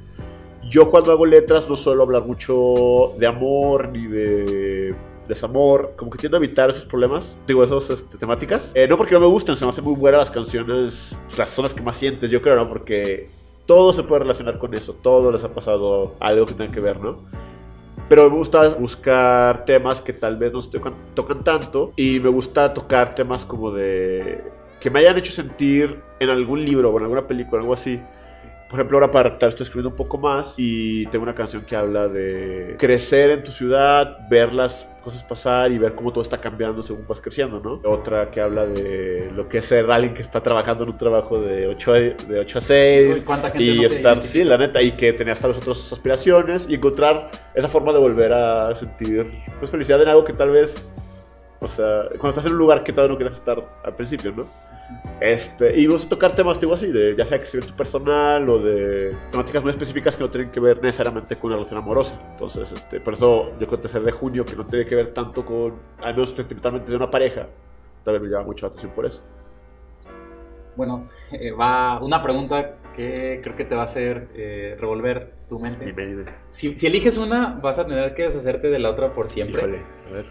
Yo 0.69 0.89
cuando 0.89 1.11
hago 1.11 1.25
letras 1.25 1.69
no 1.69 1.75
suelo 1.75 2.03
hablar 2.03 2.25
mucho 2.25 3.13
de 3.17 3.25
amor 3.25 3.89
ni 3.89 4.07
de 4.07 4.93
desamor, 5.27 5.93
como 5.95 6.11
que 6.11 6.17
tiendo 6.17 6.37
a 6.37 6.39
evitar 6.39 6.69
esos 6.69 6.85
problemas, 6.85 7.37
digo, 7.47 7.63
esas 7.63 7.89
este, 7.89 8.17
temáticas. 8.17 8.71
Eh, 8.75 8.87
no 8.87 8.97
porque 8.97 9.13
no 9.13 9.19
me 9.19 9.27
gusten, 9.27 9.55
se 9.55 9.65
me 9.65 9.69
hacen 9.69 9.83
muy 9.83 9.95
buenas 9.95 10.19
las 10.19 10.31
canciones, 10.31 11.17
las 11.37 11.49
son 11.49 11.63
las 11.63 11.73
que 11.73 11.81
más 11.81 11.97
sientes, 11.97 12.31
yo 12.31 12.41
creo, 12.41 12.55
¿no? 12.55 12.67
Porque 12.67 13.29
todo 13.65 13.93
se 13.93 14.03
puede 14.03 14.19
relacionar 14.21 14.57
con 14.57 14.73
eso, 14.73 14.93
todo 14.93 15.31
les 15.31 15.43
ha 15.43 15.53
pasado 15.53 16.15
algo 16.19 16.45
que 16.45 16.53
tenga 16.53 16.71
que 16.71 16.79
ver, 16.79 16.99
¿no? 16.99 17.17
Pero 18.09 18.29
me 18.29 18.37
gusta 18.37 18.69
buscar 18.69 19.65
temas 19.65 19.99
que 20.01 20.13
tal 20.13 20.37
vez 20.37 20.53
no 20.53 20.61
se 20.61 20.71
tocan, 20.71 20.93
tocan 21.13 21.43
tanto 21.43 21.91
y 21.97 22.19
me 22.19 22.29
gusta 22.29 22.73
tocar 22.73 23.13
temas 23.13 23.43
como 23.43 23.71
de... 23.71 24.41
que 24.79 24.89
me 24.89 24.99
hayan 24.99 25.17
hecho 25.17 25.33
sentir 25.33 26.01
en 26.19 26.29
algún 26.29 26.63
libro 26.63 26.89
o 26.89 26.97
en 26.97 27.03
alguna 27.03 27.27
película, 27.27 27.61
algo 27.61 27.73
así. 27.73 27.99
Por 28.69 28.79
ejemplo, 28.79 28.97
ahora 28.97 29.11
para 29.11 29.29
Reptar 29.29 29.49
estoy 29.49 29.63
escribiendo 29.63 29.89
un 29.89 29.95
poco 29.95 30.17
más 30.17 30.55
y 30.57 31.05
tengo 31.07 31.23
una 31.23 31.33
canción 31.33 31.63
que 31.65 31.75
habla 31.75 32.09
de 32.09 32.75
crecer 32.77 33.31
en 33.31 33.43
tu 33.43 33.51
ciudad, 33.51 34.27
ver 34.29 34.51
las 34.51 34.89
cosas 35.01 35.23
pasar 35.23 35.71
y 35.71 35.77
ver 35.77 35.95
cómo 35.95 36.11
todo 36.11 36.21
está 36.21 36.41
cambiando 36.41 36.83
según 36.83 37.07
vas 37.07 37.21
creciendo, 37.21 37.61
¿no? 37.61 37.79
Otra 37.89 38.29
que 38.29 38.41
habla 38.41 38.65
de 38.65 39.31
lo 39.33 39.47
que 39.47 39.59
es 39.59 39.65
ser 39.65 39.89
alguien 39.89 40.13
que 40.13 40.21
está 40.21 40.43
trabajando 40.43 40.83
en 40.83 40.89
un 40.89 40.97
trabajo 40.97 41.39
de 41.39 41.65
8 41.67 41.93
a, 41.93 41.99
de 41.99 42.39
8 42.41 42.57
a 42.57 42.61
6 42.61 43.17
Uy, 43.19 43.25
¿cuánta 43.25 43.51
gente 43.51 43.63
y 43.63 43.77
no 43.77 43.83
estar, 43.83 44.21
sí, 44.21 44.43
la 44.43 44.57
neta, 44.57 44.81
y 44.81 44.91
que 44.91 45.13
tenía 45.13 45.31
hasta 45.31 45.47
las 45.47 45.57
otras 45.59 45.93
aspiraciones 45.93 46.69
y 46.69 46.75
encontrar 46.75 47.31
esa 47.55 47.69
forma 47.69 47.93
de 47.93 47.99
volver 47.99 48.33
a 48.33 48.75
sentir 48.75 49.31
pues, 49.59 49.71
felicidad 49.71 50.01
en 50.01 50.09
algo 50.09 50.25
que 50.25 50.33
tal 50.33 50.49
vez, 50.49 50.93
o 51.61 51.69
sea, 51.69 52.09
cuando 52.19 52.29
estás 52.29 52.45
en 52.47 52.51
un 52.51 52.57
lugar 52.57 52.83
que 52.83 52.91
tal 52.91 53.05
vez 53.05 53.11
no 53.11 53.17
quieres 53.17 53.35
estar 53.35 53.63
al 53.81 53.95
principio, 53.95 54.33
¿no? 54.35 54.66
Este, 55.19 55.79
y 55.79 55.87
vamos 55.87 56.05
a 56.05 56.09
tocar 56.09 56.35
temas 56.35 56.59
digo 56.59 56.73
así, 56.73 56.91
de 56.91 57.15
ya 57.15 57.25
sea 57.25 57.39
crecimiento 57.39 57.75
personal 57.75 58.47
o 58.49 58.59
de 58.59 59.15
temáticas 59.31 59.63
muy 59.63 59.71
específicas 59.71 60.15
que 60.15 60.23
no 60.23 60.29
tienen 60.29 60.51
que 60.51 60.59
ver 60.59 60.81
necesariamente 60.81 61.35
con 61.35 61.47
una 61.47 61.55
relación 61.55 61.79
amorosa. 61.79 62.19
Entonces, 62.31 62.71
este, 62.71 62.99
por 62.99 63.13
eso 63.13 63.51
yo 63.59 63.67
creo 63.67 63.69
que 63.69 63.75
el 63.75 63.81
tercer 63.81 64.03
de 64.03 64.11
junio, 64.11 64.45
que 64.45 64.55
no 64.55 64.65
tiene 64.65 64.85
que 64.85 64.95
ver 64.95 65.13
tanto 65.13 65.45
con, 65.45 65.73
al 65.99 66.13
menos 66.13 66.29
sentimentalmente, 66.29 66.89
de 66.91 66.97
una 66.97 67.09
pareja, 67.09 67.47
tal 68.03 68.13
vez 68.13 68.21
me 68.21 68.29
llama 68.29 68.45
mucho 68.45 68.65
la 68.65 68.69
atención 68.69 68.91
por 68.93 69.05
eso. 69.05 69.23
Bueno, 70.75 71.09
eh, 71.31 71.51
va 71.51 71.99
una 71.99 72.21
pregunta 72.21 72.75
que 72.95 73.39
creo 73.41 73.55
que 73.55 73.65
te 73.65 73.73
va 73.73 73.81
a 73.81 73.85
hacer 73.85 74.27
eh, 74.35 74.77
revolver 74.79 75.33
tu 75.49 75.59
mente. 75.59 75.85
Dime, 75.85 76.05
dime. 76.05 76.25
Si, 76.49 76.77
si 76.77 76.85
eliges 76.85 77.17
una, 77.17 77.59
vas 77.61 77.79
a 77.79 77.87
tener 77.87 78.13
que 78.13 78.23
deshacerte 78.23 78.69
de 78.69 78.77
la 78.77 78.91
otra 78.91 79.13
por 79.13 79.27
siempre. 79.27 79.59
Híjole, 79.59 79.81
a 80.07 80.11
ver. 80.11 80.25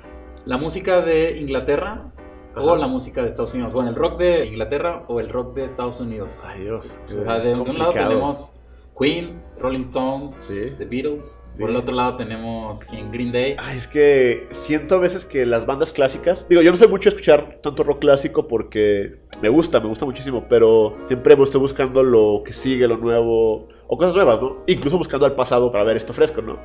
La 0.45 0.59
música 0.59 1.01
de 1.01 1.39
Inglaterra 1.39 2.13
o 2.57 2.77
la 2.77 2.87
música 2.87 3.23
de 3.23 3.29
Estados 3.29 3.55
Unidos. 3.55 3.73
Bueno, 3.73 3.91
el 3.91 3.97
rock 3.97 4.19
de 4.19 4.47
Inglaterra 4.47 5.05
o 5.09 5.21
el 5.21 5.29
rock 5.29 5.55
de 5.55 5.65
Estados 5.65 6.01
Unidos. 6.01 6.41
Ay, 6.45 6.63
Dios. 6.63 7.01
O 7.09 7.13
sea, 7.13 7.39
de, 7.39 7.51
de 7.55 7.61
un 7.61 7.79
lado 7.79 7.93
tenemos 7.93 8.59
Queen, 8.99 9.43
Rolling 9.59 9.81
Stones, 9.81 10.35
Sí. 10.35 10.73
The 10.79 10.87
Beatles. 10.87 11.43
Sí. 11.55 11.61
Por 11.61 11.71
el 11.71 11.77
otro 11.77 11.95
lado 11.95 12.17
tenemos. 12.17 12.81
Green 13.13 13.31
Day. 13.31 13.57
Ay, 13.59 13.77
es 13.77 13.87
que 13.87 14.49
siento 14.53 14.97
a 14.97 14.99
veces 14.99 15.25
que 15.25 15.45
las 15.45 15.67
bandas 15.67 15.93
clásicas. 15.93 16.49
Digo, 16.49 16.63
yo 16.63 16.71
no 16.71 16.77
sé 16.77 16.89
mucho 16.89 17.09
escuchar 17.11 17.61
tanto 17.63 17.83
rock 17.83 18.01
clásico 18.01 18.49
porque 18.49 19.21
me 19.43 19.49
gusta, 19.51 19.81
me 19.81 19.89
gusta 19.89 20.07
muchísimo, 20.07 20.47
pero 20.49 20.97
siempre 21.07 21.37
me 21.37 21.43
estoy 21.43 21.61
buscando 21.61 22.03
lo 22.03 22.43
que 22.45 22.53
sigue, 22.55 22.89
lo 22.89 22.97
nuevo, 22.97 23.69
o 23.87 23.99
cosas 23.99 24.15
nuevas, 24.15 24.41
¿no? 24.41 24.63
Incluso 24.67 24.97
buscando 24.97 25.27
al 25.27 25.35
pasado 25.35 25.71
para 25.71 25.85
ver 25.85 25.97
esto 25.97 26.13
fresco, 26.15 26.41
¿no? 26.41 26.59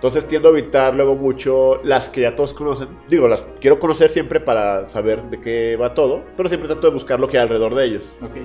Entonces 0.00 0.26
tiendo 0.26 0.48
a 0.48 0.52
evitar 0.52 0.94
luego 0.94 1.14
mucho 1.14 1.82
las 1.84 2.08
que 2.08 2.22
ya 2.22 2.34
todos 2.34 2.54
conocen. 2.54 2.88
Digo, 3.06 3.28
las 3.28 3.46
quiero 3.60 3.78
conocer 3.78 4.08
siempre 4.08 4.40
para 4.40 4.86
saber 4.86 5.24
de 5.24 5.38
qué 5.38 5.76
va 5.76 5.92
todo, 5.92 6.22
pero 6.38 6.48
siempre 6.48 6.68
trato 6.68 6.86
de 6.86 6.94
buscar 6.94 7.20
lo 7.20 7.28
que 7.28 7.36
hay 7.36 7.42
alrededor 7.42 7.74
de 7.74 7.84
ellos. 7.84 8.10
Ok. 8.22 8.36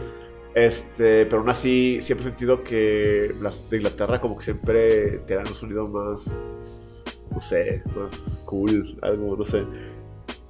Este, 0.53 1.25
pero 1.25 1.39
aún 1.39 1.49
así 1.49 2.01
siempre 2.01 2.27
he 2.27 2.29
sentido 2.31 2.61
que 2.61 3.33
las 3.41 3.69
de 3.69 3.77
Inglaterra 3.77 4.19
como 4.19 4.37
que 4.37 4.43
siempre 4.43 5.19
te 5.19 5.35
dan 5.35 5.47
un 5.47 5.55
sonido 5.55 5.85
más, 5.85 6.37
no 7.31 7.39
sé, 7.39 7.81
más 7.95 8.41
cool, 8.43 8.99
algo, 9.01 9.37
no 9.37 9.45
sé. 9.45 9.63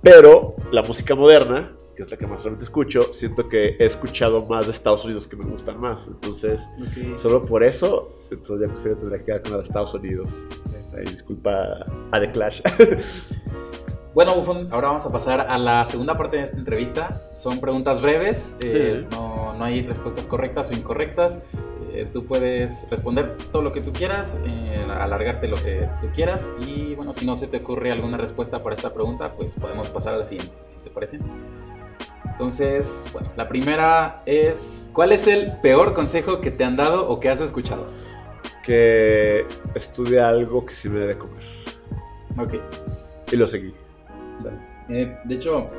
Pero 0.01 0.55
la 0.71 0.81
música 0.81 1.13
moderna, 1.13 1.74
que 1.95 2.03
es 2.03 2.11
la 2.11 2.17
que 2.17 2.27
más 2.27 2.43
realmente 2.43 2.63
escucho, 2.65 3.11
siento 3.13 3.47
que 3.49 3.75
he 3.79 3.85
escuchado 3.85 4.45
más 4.45 4.65
de 4.65 4.71
Estados 4.71 5.05
Unidos 5.05 5.27
que 5.27 5.35
me 5.35 5.45
gustan 5.45 5.79
más. 5.79 6.07
Entonces, 6.07 6.67
Ok. 6.81 7.17
solo 7.19 7.41
por 7.43 7.63
eso, 7.63 8.19
entonces 8.31 8.67
ya 8.67 8.71
pues, 8.73 8.83
yo 8.83 8.95
tendría 8.97 9.19
que 9.19 9.25
quedar 9.25 9.41
con 9.41 9.51
la 9.51 9.57
de 9.57 9.63
Estados 9.63 9.93
Unidos. 9.93 10.45
Ahí, 10.97 11.05
disculpa 11.05 11.83
a 12.11 12.19
The 12.19 12.31
Clash. 12.31 12.61
Bueno, 14.13 14.33
Bufón, 14.35 14.67
ahora 14.71 14.87
vamos 14.87 15.05
a 15.05 15.11
pasar 15.11 15.41
a 15.41 15.57
la 15.57 15.83
segunda 15.83 16.15
parte 16.15 16.37
de 16.37 16.43
esta 16.43 16.57
entrevista. 16.57 17.21
Son 17.35 17.59
preguntas 17.59 17.99
breves, 17.99 18.55
eh, 18.63 19.01
Sí. 19.01 19.07
no, 19.13 19.51
no 19.53 19.63
hay 19.65 19.81
respuestas 19.85 20.25
correctas 20.25 20.71
o 20.71 20.73
incorrectas. 20.73 21.43
Eh, 21.91 22.07
tú 22.13 22.25
puedes 22.25 22.89
responder 22.89 23.35
todo 23.51 23.61
lo 23.61 23.73
que 23.73 23.81
tú 23.81 23.91
quieras, 23.91 24.39
eh, 24.45 24.85
alargarte 24.89 25.49
lo 25.49 25.57
que 25.57 25.89
tú 25.99 26.07
quieras 26.15 26.49
y 26.65 26.95
bueno, 26.95 27.11
si 27.11 27.25
no 27.25 27.35
se 27.35 27.47
te 27.47 27.57
ocurre 27.57 27.91
alguna 27.91 28.15
respuesta 28.15 28.63
para 28.63 28.73
esta 28.75 28.93
pregunta, 28.93 29.33
pues 29.33 29.55
podemos 29.55 29.89
pasar 29.89 30.13
a 30.13 30.17
la 30.19 30.25
siguiente, 30.25 30.53
si 30.63 30.77
te 30.79 30.89
parece. 30.89 31.17
Entonces, 32.35 33.09
bueno, 33.13 33.29
la 33.37 33.47
primera 33.47 34.21
es, 34.25 34.85
¿cuál 34.91 35.13
es 35.13 35.25
el 35.25 35.53
peor 35.61 35.93
consejo 35.93 36.41
que 36.41 36.51
te 36.51 36.65
han 36.65 36.75
dado 36.75 37.07
o 37.07 37.19
que 37.19 37.29
has 37.29 37.41
escuchado? 37.41 37.87
que 38.65 39.45
estudie 39.75 40.19
algo 40.19 40.65
que 40.65 40.73
sí 40.73 40.89
me 40.89 40.99
debe 40.99 41.17
comer. 41.17 41.43
Ok. 42.37 42.55
Y 43.31 43.35
lo 43.35 43.47
seguí. 43.47 43.73
Eh, 44.89 45.17
de 45.23 45.35
hecho, 45.35 45.69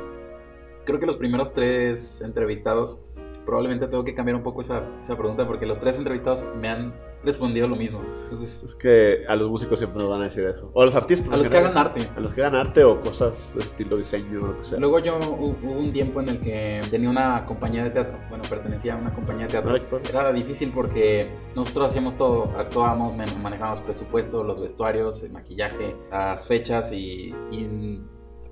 creo 0.85 0.99
que 0.99 1.05
los 1.05 1.17
primeros 1.17 1.53
tres 1.53 2.21
entrevistados, 2.21 3.01
probablemente 3.47 3.87
tengo 3.87 4.03
que 4.03 4.13
cambiar 4.13 4.35
un 4.35 4.43
poco 4.43 4.61
esa, 4.61 4.83
esa 5.01 5.17
pregunta 5.17 5.47
porque 5.47 5.65
los 5.65 5.79
tres 5.79 5.97
entrevistados 5.97 6.47
me 6.61 6.67
han 6.69 6.93
respondido 7.23 7.67
lo 7.67 7.75
mismo. 7.75 7.99
Entonces, 8.25 8.61
Es 8.63 8.75
que 8.75 9.23
a 9.27 9.35
los 9.35 9.49
músicos 9.49 9.79
siempre 9.79 9.99
nos 9.99 10.09
van 10.11 10.21
a 10.21 10.25
decir 10.25 10.45
eso. 10.45 10.69
O 10.73 10.81
a 10.83 10.85
los 10.85 10.93
artistas. 10.95 11.31
a 11.33 11.37
los 11.37 11.49
que 11.49 11.57
hagan 11.57 11.75
arte. 11.77 12.01
A 12.15 12.19
los 12.19 12.33
que 12.33 12.41
hagan 12.41 12.55
arte 12.55 12.83
o 12.83 13.01
cosas 13.01 13.53
de 13.55 13.61
estilo 13.63 13.97
diseño 13.97 14.39
o 14.41 14.47
lo 14.47 14.57
que 14.59 14.63
sea. 14.65 14.79
Luego 14.79 14.99
yo 14.99 15.17
hu- 15.17 15.55
hubo 15.63 15.71
un 15.71 15.91
tiempo 15.91 16.19
en 16.21 16.29
el 16.29 16.39
que 16.39 16.81
tenía 16.91 17.09
una 17.09 17.45
compañía 17.45 17.83
de 17.85 17.89
teatro, 17.89 18.17
bueno, 18.29 18.43
pertenecía 18.49 18.93
a 18.93 18.97
una 18.97 19.13
compañía 19.13 19.45
de 19.47 19.51
teatro. 19.51 19.75
Era 20.09 20.31
difícil 20.31 20.71
porque 20.75 21.27
nosotros 21.55 21.87
hacíamos 21.87 22.15
todo, 22.17 22.51
actuábamos, 22.57 23.15
man- 23.15 23.41
manejábamos 23.41 23.81
presupuesto, 23.81 24.43
los 24.43 24.59
vestuarios, 24.61 25.23
el 25.23 25.31
maquillaje, 25.31 25.95
las 26.11 26.45
fechas 26.47 26.91
y, 26.91 27.33
y 27.51 28.01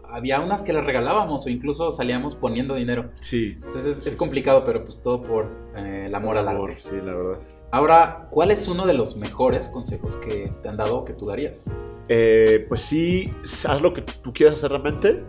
había 0.10 0.39
unas 0.41 0.64
que 0.64 0.74
las 0.74 0.86
regalábamos 0.86 1.45
o 1.45 1.49
incluso 1.49 1.91
salíamos 1.91 2.36
poniendo 2.36 2.76
dinero. 2.76 3.10
Sí. 3.22 3.53
Entonces 3.56 3.86
es, 3.86 3.97
Sí, 3.97 4.10
es 4.10 4.14
sí, 4.14 4.18
complicado, 4.18 4.64
pero 4.66 4.84
pues 4.84 5.01
todo 5.01 5.22
por 5.22 5.45
eh, 5.76 6.06
el 6.08 6.16
amor 6.16 6.38
al 6.38 6.47
Amor, 6.47 6.72
arte. 6.72 6.84
Sí, 6.84 6.95
la 7.03 7.14
verdad. 7.14 7.39
Ahora, 7.72 8.28
¿cuál 8.32 8.51
es 8.51 8.68
uno 8.68 8.86
de 8.86 8.93
los 8.93 9.16
mejores 9.18 9.68
consejos 9.68 10.16
que 10.18 10.51
te 10.62 10.70
han 10.70 10.78
dado 10.78 10.97
o 10.99 11.06
que 11.06 11.14
tú 11.14 11.26
darías? 11.26 11.66
Eh, 12.08 12.66
pues 12.70 12.82
sí, 12.82 13.34
haz 13.68 13.82
lo 13.82 13.93
que 13.93 14.01
tú 14.01 14.32
quieras 14.32 14.56
hacer 14.58 14.70
realmente, 14.72 15.24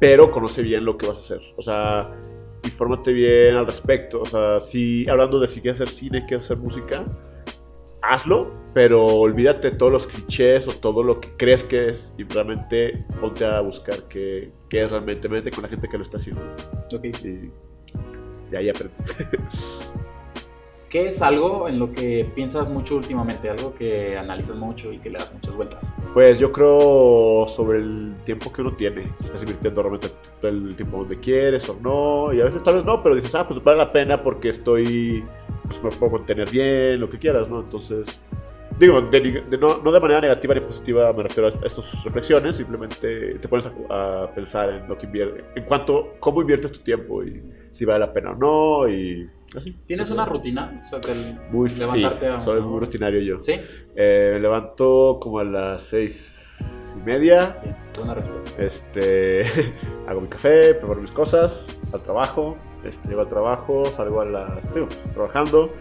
pero 0.00 0.30
conoce 0.30 0.62
bien 0.62 0.84
lo 0.84 0.96
que 0.98 1.06
vas 1.06 1.16
a 1.18 1.20
hacer. 1.20 1.40
O 1.56 1.62
sea, 1.62 2.10
infórmate 2.64 3.12
bien 3.12 3.54
al 3.56 3.66
respecto. 3.66 4.20
O 4.22 4.26
sea, 4.26 4.60
si 4.60 5.08
hablando 5.08 5.38
de 5.40 5.48
si 5.48 5.60
quieres 5.60 5.80
hacer 5.80 5.92
cine, 5.92 6.24
quieres 6.26 6.44
hacer 6.44 6.56
música, 6.56 7.04
hazlo, 8.02 8.52
pero 8.74 9.06
olvídate 9.06 9.70
de 9.70 9.76
todos 9.76 9.92
los 9.92 10.06
clichés 10.06 10.68
o 10.68 10.72
todo 10.72 11.02
lo 11.02 11.20
que 11.20 11.30
crees 11.36 11.64
que 11.64 11.88
es 11.88 12.12
y 12.16 12.24
realmente 12.24 13.04
ponte 13.20 13.44
a 13.44 13.60
buscar 13.60 14.04
qué, 14.08 14.52
qué 14.68 14.84
es 14.84 14.90
realmente, 14.90 15.28
mete 15.28 15.50
con 15.50 15.62
la 15.62 15.68
gente 15.68 15.88
que 15.88 15.96
lo 15.96 16.02
está 16.02 16.16
haciendo. 16.16 16.42
Ok. 16.94 17.04
Y, 17.04 17.50
y 18.52 18.56
ahí 18.56 18.68
aprende. 18.68 18.94
¿Qué 20.88 21.06
es 21.08 21.20
algo 21.20 21.68
en 21.68 21.78
lo 21.78 21.92
que 21.92 22.26
piensas 22.34 22.70
mucho 22.70 22.96
últimamente? 22.96 23.50
Algo 23.50 23.74
que 23.74 24.16
analizas 24.16 24.56
mucho 24.56 24.90
y 24.90 24.98
que 24.98 25.10
le 25.10 25.18
das 25.18 25.34
muchas 25.34 25.54
vueltas. 25.54 25.94
Pues 26.14 26.38
yo 26.38 26.50
creo 26.50 27.44
sobre 27.46 27.80
el 27.80 28.16
tiempo 28.24 28.50
que 28.50 28.62
uno 28.62 28.74
tiene. 28.74 29.12
Si 29.18 29.26
estás 29.26 29.42
invirtiendo 29.42 29.82
realmente 29.82 30.08
todo 30.40 30.50
el 30.50 30.74
tiempo 30.76 30.98
donde 30.98 31.18
quieres 31.18 31.68
o 31.68 31.76
no. 31.78 32.32
Y 32.32 32.40
a 32.40 32.44
veces 32.44 32.62
tal 32.62 32.76
vez 32.76 32.86
no, 32.86 33.02
pero 33.02 33.14
dices, 33.14 33.34
ah, 33.34 33.46
pues 33.46 33.62
vale 33.62 33.76
la 33.76 33.92
pena 33.92 34.22
porque 34.22 34.48
estoy. 34.48 35.22
Pues 35.68 35.82
me 35.84 35.90
puedo 35.90 36.12
mantener 36.18 36.50
bien, 36.50 36.98
lo 37.00 37.08
que 37.08 37.18
quieras, 37.18 37.48
¿no? 37.48 37.60
Entonces. 37.60 38.06
Digo, 38.78 39.00
de- 39.00 39.42
de- 39.50 39.58
no, 39.58 39.78
no 39.82 39.90
de 39.90 39.98
manera 39.98 40.20
negativa 40.20 40.54
ni 40.54 40.60
positiva 40.60 41.12
me 41.12 41.24
refiero 41.24 41.46
a 41.46 41.48
est- 41.48 41.64
estas 41.64 42.04
reflexiones, 42.04 42.54
simplemente 42.56 43.34
te 43.40 43.48
pones 43.48 43.68
a, 43.90 44.22
a 44.22 44.30
pensar 44.32 44.70
en 44.70 44.88
lo 44.88 44.96
que 44.96 45.06
inviertes, 45.06 45.44
en 45.56 45.64
cuanto, 45.64 46.14
cómo 46.20 46.42
inviertes 46.42 46.70
tu 46.70 46.78
tiempo 46.80 47.24
y 47.24 47.42
si 47.72 47.84
vale 47.84 47.98
la 48.00 48.12
pena 48.12 48.30
o 48.30 48.34
no 48.36 48.88
y 48.88 49.28
así. 49.56 49.76
¿Tienes 49.84 50.12
una 50.12 50.24
rutina? 50.26 50.80
O 50.84 50.88
sea, 50.88 51.00
del 51.00 51.36
Muy, 51.50 51.70
levantarte 51.70 52.26
sí, 52.26 52.32
a- 52.32 52.38
soy 52.38 52.60
muy 52.60 52.78
rutinario 52.78 53.20
yo. 53.20 53.42
¿Sí? 53.42 53.54
Eh, 53.96 54.30
me 54.34 54.40
levanto 54.40 55.18
como 55.20 55.40
a 55.40 55.44
las 55.44 55.82
seis 55.82 56.96
y 57.00 57.04
media, 57.04 57.58
Bien, 57.64 57.74
buena 57.96 58.14
respuesta. 58.14 58.62
este, 58.64 59.42
hago 60.06 60.20
mi 60.20 60.28
café, 60.28 60.74
preparo 60.74 61.00
mis 61.00 61.10
cosas, 61.10 61.76
al 61.92 62.00
trabajo, 62.02 62.56
este, 62.84 63.08
llego 63.08 63.22
al 63.22 63.28
trabajo, 63.28 63.84
salgo 63.86 64.20
a 64.20 64.24
las, 64.24 64.72
digo, 64.74 64.88
trabajando. 65.12 65.72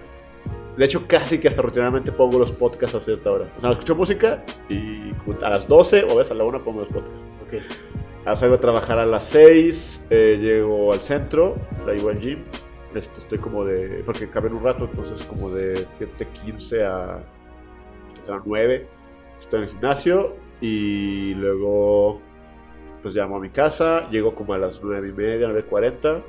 De 0.78 0.86
hecho, 0.86 1.08
casi 1.08 1.39
que 1.39 1.48
hasta 1.48 1.62
rutinariamente 1.62 2.12
pongo 2.12 2.38
los 2.38 2.52
podcasts 2.52 2.95
a 2.95 3.02
cierta 3.02 3.32
hora. 3.32 3.52
O 3.58 3.60
sea, 3.60 3.72
escucho 3.72 3.95
música 3.95 4.43
y 4.70 5.12
a 5.41 5.50
las 5.50 5.68
12 5.68 6.04
o 6.04 6.12
a 6.12 6.16
veces 6.16 6.32
a 6.32 6.36
la 6.36 6.43
1 6.43 6.64
pongo 6.64 6.82
los 6.82 6.89
podcasts. 6.91 7.26
Ok. 7.45 7.54
Ahora 8.26 8.36
salgo 8.36 8.56
a 8.56 8.60
trabajar 8.60 9.00
a 9.00 9.06
las 9.06 9.24
6, 9.26 10.08
eh, 10.10 10.38
llego 10.39 10.93
al 10.93 11.02
centro, 11.02 11.56
traigo 11.84 12.10
al 12.10 12.20
gym. 12.20 12.43
Esto, 12.93 13.20
estoy 13.20 13.39
como 13.39 13.66
de. 13.66 14.04
Porque 14.06 14.30
caben 14.30 14.56
un 14.56 14.64
rato, 14.64 14.86
entonces 14.86 15.26
como 15.26 15.50
de 15.50 15.88
7:15 16.00 16.84
a, 16.84 17.16
a 17.16 17.22
las 18.28 18.41
9. 18.45 18.88
Estoy 19.39 19.60
en 19.60 19.64
el 19.66 19.72
gimnasio 19.72 20.36
y 20.62 21.34
luego 21.36 22.22
pues 23.02 23.16
llamo 23.16 23.38
a 23.38 23.39
mi 23.39 23.50
casa, 23.50 24.10
llego 24.10 24.36
como 24.36 24.54
a 24.54 24.58
las 24.58 24.84
9 24.84 25.10
y 25.10 25.12
media, 25.12 25.48
9.40. 25.48 26.24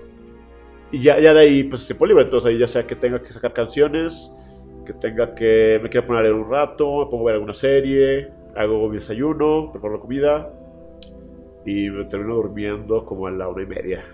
Y 0.90 1.02
ya, 1.02 1.18
ya 1.20 1.34
de 1.34 1.40
ahí, 1.40 1.64
pues 1.64 1.86
tiempo 1.86 2.06
libre. 2.06 2.24
Entonces 2.24 2.50
ahí 2.50 2.58
ya 2.58 2.66
sea 2.66 2.86
que 2.86 2.96
tenga 2.96 3.20
que 3.22 3.32
sacar 3.32 3.52
canciones, 3.52 4.32
que 4.86 4.92
tenga 4.92 5.34
que. 5.34 5.80
Me 5.82 5.88
quiera 5.88 6.06
poner 6.06 6.20
a 6.20 6.22
leer 6.24 6.34
un 6.34 6.50
rato, 6.50 7.04
me 7.04 7.10
pongo 7.10 7.24
a 7.24 7.26
ver 7.26 7.34
alguna 7.34 7.54
serie, 7.54 8.30
hago 8.56 8.88
mi 8.88 8.96
desayuno, 8.96 9.70
preparo 9.72 9.94
la 9.94 10.00
comida 10.00 10.52
y 11.64 11.90
me 11.90 12.04
termino 12.04 12.34
durmiendo 12.36 13.04
como 13.04 13.26
a 13.26 13.30
la 13.30 13.48
una 13.48 13.62
y 13.62 13.66
media. 13.66 14.04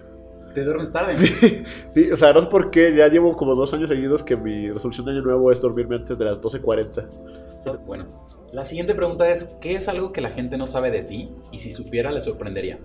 ¿Te 0.55 0.63
duermes 0.65 0.93
tarde? 0.93 1.17
Sí, 1.95 2.11
o 2.11 2.17
sea, 2.17 2.33
no 2.33 2.41
sé 2.41 2.47
por 2.47 2.71
qué, 2.71 2.95
ya 2.95 3.09
llevo 3.09 3.37
como 3.37 3.55
dos 3.55 3.73
años 3.75 3.89
seguidos 3.89 4.23
que 4.23 4.37
mi 4.37 4.71
resolución 4.71 5.07
de 5.07 5.13
año 5.13 5.23
nuevo 5.23 5.51
es 5.53 5.61
dormirme 5.61 5.97
antes 5.97 6.19
de 6.19 6.25
las 6.25 6.41
12.40. 6.41 7.59
O 7.59 7.63
sea, 7.63 7.73
bueno, 7.75 8.07
la 8.53 8.65
siguiente 8.65 8.95
pregunta 8.95 9.29
es, 9.31 9.57
¿qué 9.61 9.75
es 9.75 9.89
algo 9.89 10.13
que 10.13 10.21
la 10.21 10.31
gente 10.31 10.57
no 10.57 10.67
sabe 10.67 10.91
de 10.91 11.03
ti 11.03 11.31
y 11.51 11.59
si 11.59 11.71
supiera 11.71 12.11
le 12.11 12.21
sorprendería? 12.21 12.79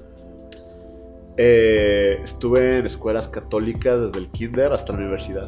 Eh, 1.41 2.19
estuve 2.21 2.79
en 2.79 2.85
escuelas 2.85 3.29
católicas 3.29 4.01
desde 4.01 4.19
el 4.19 4.27
kinder 4.27 4.73
hasta 4.73 4.91
la 4.91 4.99
universidad. 4.99 5.47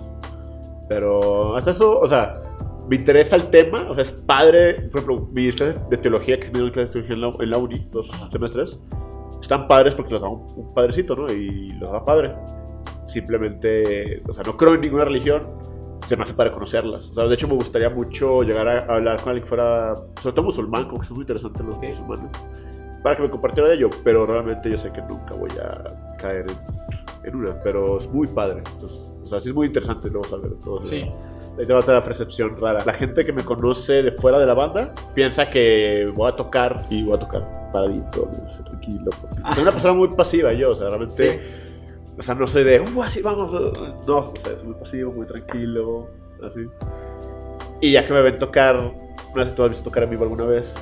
Pero 0.87 1.57
hasta 1.57 1.71
eso, 1.71 1.99
o 1.99 2.07
sea, 2.07 2.41
me 2.87 2.95
interesa 2.95 3.35
el 3.35 3.49
tema, 3.49 3.87
o 3.89 3.93
sea, 3.93 4.03
es 4.03 4.13
padre. 4.13 4.87
Por 4.89 5.01
ejemplo, 5.01 5.27
mis 5.33 5.53
clases 5.53 5.81
de 5.89 5.97
teología, 5.97 6.39
que 6.39 6.49
me 6.49 6.71
clases 6.71 6.93
de 6.93 7.01
teología 7.01 7.15
en 7.15 7.21
la, 7.21 7.31
en 7.43 7.49
la 7.49 7.57
uni, 7.57 7.87
dos 7.91 8.09
semestres, 8.31 8.79
están 9.41 9.67
padres 9.67 9.93
porque 9.93 10.13
los 10.13 10.21
da 10.21 10.29
un, 10.29 10.47
un 10.55 10.73
padrecito, 10.73 11.13
¿no? 11.13 11.29
Y 11.29 11.71
los 11.73 11.91
da 11.91 12.05
padre. 12.05 12.35
Simplemente, 13.07 14.21
o 14.29 14.33
sea, 14.33 14.43
no 14.43 14.55
creo 14.55 14.75
en 14.75 14.81
ninguna 14.81 15.03
religión, 15.03 15.43
se 16.07 16.15
me 16.15 16.23
hace 16.23 16.33
para 16.33 16.53
conocerlas. 16.53 17.09
O 17.09 17.13
sea, 17.15 17.25
de 17.25 17.33
hecho, 17.33 17.49
me 17.49 17.55
gustaría 17.55 17.89
mucho 17.89 18.43
llegar 18.43 18.65
a, 18.65 18.79
a 18.79 18.95
hablar 18.95 19.17
con 19.17 19.29
alguien 19.31 19.43
que 19.43 19.49
fuera, 19.49 19.93
sobre 20.21 20.33
todo 20.35 20.45
musulmán, 20.45 20.85
como 20.85 21.01
que 21.01 21.07
son 21.07 21.17
muy 21.17 21.23
interesantes 21.23 21.65
los 21.65 21.75
Ok. 21.75 21.83
musulmanes, 21.83 22.31
para 23.03 23.15
que 23.15 23.23
me 23.23 23.29
compartiera 23.29 23.69
de 23.69 23.75
ello. 23.75 23.89
Pero 24.03 24.25
realmente 24.25 24.69
yo 24.69 24.77
sé 24.77 24.91
que 24.91 25.01
nunca 25.01 25.35
voy 25.35 25.51
a 25.61 26.17
caer 26.17 26.45
en, 26.49 27.27
en 27.27 27.35
una, 27.35 27.61
pero 27.63 27.97
es 27.97 28.07
muy 28.07 28.27
padre. 28.27 28.61
Entonces, 28.73 28.97
o 29.23 29.27
sea, 29.27 29.39
sí 29.39 29.49
es 29.49 29.55
muy 29.55 29.67
interesante 29.67 30.09
luego 30.09 30.27
saber 30.27 30.51
todo. 30.63 30.85
Sí. 30.85 31.03
Ahí 31.59 31.65
te 31.65 31.73
va 31.73 31.79
a 31.79 31.81
tener 31.81 31.99
la 31.99 32.05
percepción 32.05 32.57
rara. 32.59 32.83
La 32.85 32.93
gente 32.93 33.25
que 33.25 33.33
me 33.33 33.43
conoce 33.43 34.03
de 34.03 34.11
fuera 34.13 34.39
de 34.39 34.45
la 34.45 34.53
banda 34.53 34.93
piensa 35.13 35.49
que 35.49 36.11
voy 36.15 36.29
a 36.29 36.35
tocar 36.35 36.85
y 36.89 37.03
voy 37.03 37.15
a 37.15 37.19
tocar 37.19 37.69
paradito, 37.71 38.29
tranquilo. 38.65 39.09
porque 39.21 39.37
Soy 39.53 39.63
una 39.63 39.71
persona 39.71 39.93
muy 39.93 40.09
pasiva 40.09 40.53
yo, 40.53 40.71
o 40.71 40.75
sea, 40.75 40.87
realmente. 40.87 41.15
Sí. 41.15 41.39
O 42.17 42.21
sea, 42.21 42.35
no 42.35 42.47
soy 42.47 42.63
de, 42.63 42.81
uh, 42.81 43.01
así 43.03 43.21
vamos. 43.21 43.53
uh", 43.53 43.71
No, 44.07 44.17
o 44.17 44.33
sea, 44.35 44.53
es 44.53 44.63
muy 44.63 44.75
pasivo, 44.75 45.11
muy 45.11 45.25
tranquilo, 45.25 46.09
así. 46.45 46.61
Y 47.79 47.93
ya 47.93 48.05
que 48.05 48.13
me 48.13 48.21
ven 48.21 48.37
tocar, 48.37 48.75
no 49.35 49.43
sé 49.43 49.49
si 49.49 49.55
tú 49.55 49.63
has 49.63 49.69
visto 49.69 49.85
tocar 49.85 50.03
en 50.03 50.11
vivo 50.11 50.23
alguna 50.23 50.45
vez. 50.45 50.75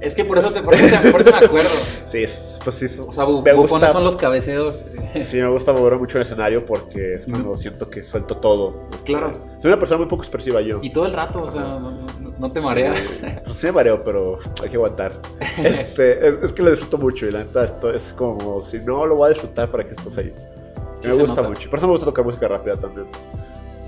Es 0.00 0.14
que 0.14 0.24
por 0.24 0.38
eso, 0.38 0.50
te, 0.50 0.62
por 0.62 0.72
eso, 0.74 0.96
por 1.12 1.20
eso 1.20 1.30
me 1.30 1.36
acuerdo. 1.46 1.68
Sí, 2.06 2.22
es, 2.22 2.58
pues 2.64 2.76
sí. 2.76 2.86
O 3.06 3.12
sea, 3.12 3.24
bu- 3.26 3.54
bufones 3.56 3.92
son 3.92 4.02
los 4.04 4.16
cabeceos. 4.16 4.86
Sí, 5.20 5.36
me 5.38 5.48
gusta 5.48 5.72
mover 5.72 5.96
mucho 5.98 6.16
el 6.18 6.22
escenario 6.22 6.64
porque 6.64 7.14
es 7.14 7.26
cuando 7.26 7.50
Ujú. 7.50 7.56
siento 7.60 7.90
que 7.90 8.02
suelto 8.02 8.36
todo. 8.36 8.88
Es 8.94 9.02
que- 9.02 9.12
Claro. 9.12 9.32
Soy 9.60 9.68
una 9.70 9.78
persona 9.78 9.98
muy 9.98 10.06
poco 10.08 10.22
expresiva 10.22 10.60
yo. 10.62 10.78
Y 10.82 10.90
todo 10.90 11.04
el 11.06 11.12
rato, 11.12 11.42
o 11.42 11.48
sea, 11.48 11.62
no, 11.62 11.90
no- 11.90 12.34
no 12.38 12.50
te 12.50 12.60
mareas. 12.60 12.98
Sí, 12.98 13.26
pues 13.44 13.56
sí 13.56 13.66
me 13.66 13.72
mareo, 13.72 14.02
pero 14.02 14.38
hay 14.62 14.70
que 14.70 14.76
aguantar. 14.76 15.20
Este, 15.58 16.26
es, 16.28 16.34
es 16.44 16.52
que 16.52 16.62
lo 16.62 16.70
disfruto 16.70 16.96
mucho 16.96 17.26
y 17.26 17.30
la 17.32 17.40
neta 17.40 17.64
esto 17.64 17.92
es 17.92 18.12
como 18.14 18.62
si 18.62 18.78
no 18.78 19.04
lo 19.04 19.16
voy 19.16 19.26
a 19.26 19.28
disfrutar 19.34 19.70
para 19.70 19.84
que 19.84 19.90
estés 19.92 20.16
ahí. 20.16 20.32
Sí 21.00 21.08
me 21.08 21.14
gusta 21.14 21.34
nota. 21.36 21.48
mucho. 21.48 21.68
Por 21.68 21.78
eso 21.78 21.86
me 21.86 21.92
gusta 21.92 22.06
tocar 22.06 22.24
música 22.24 22.48
rápida 22.48 22.76
también. 22.76 23.06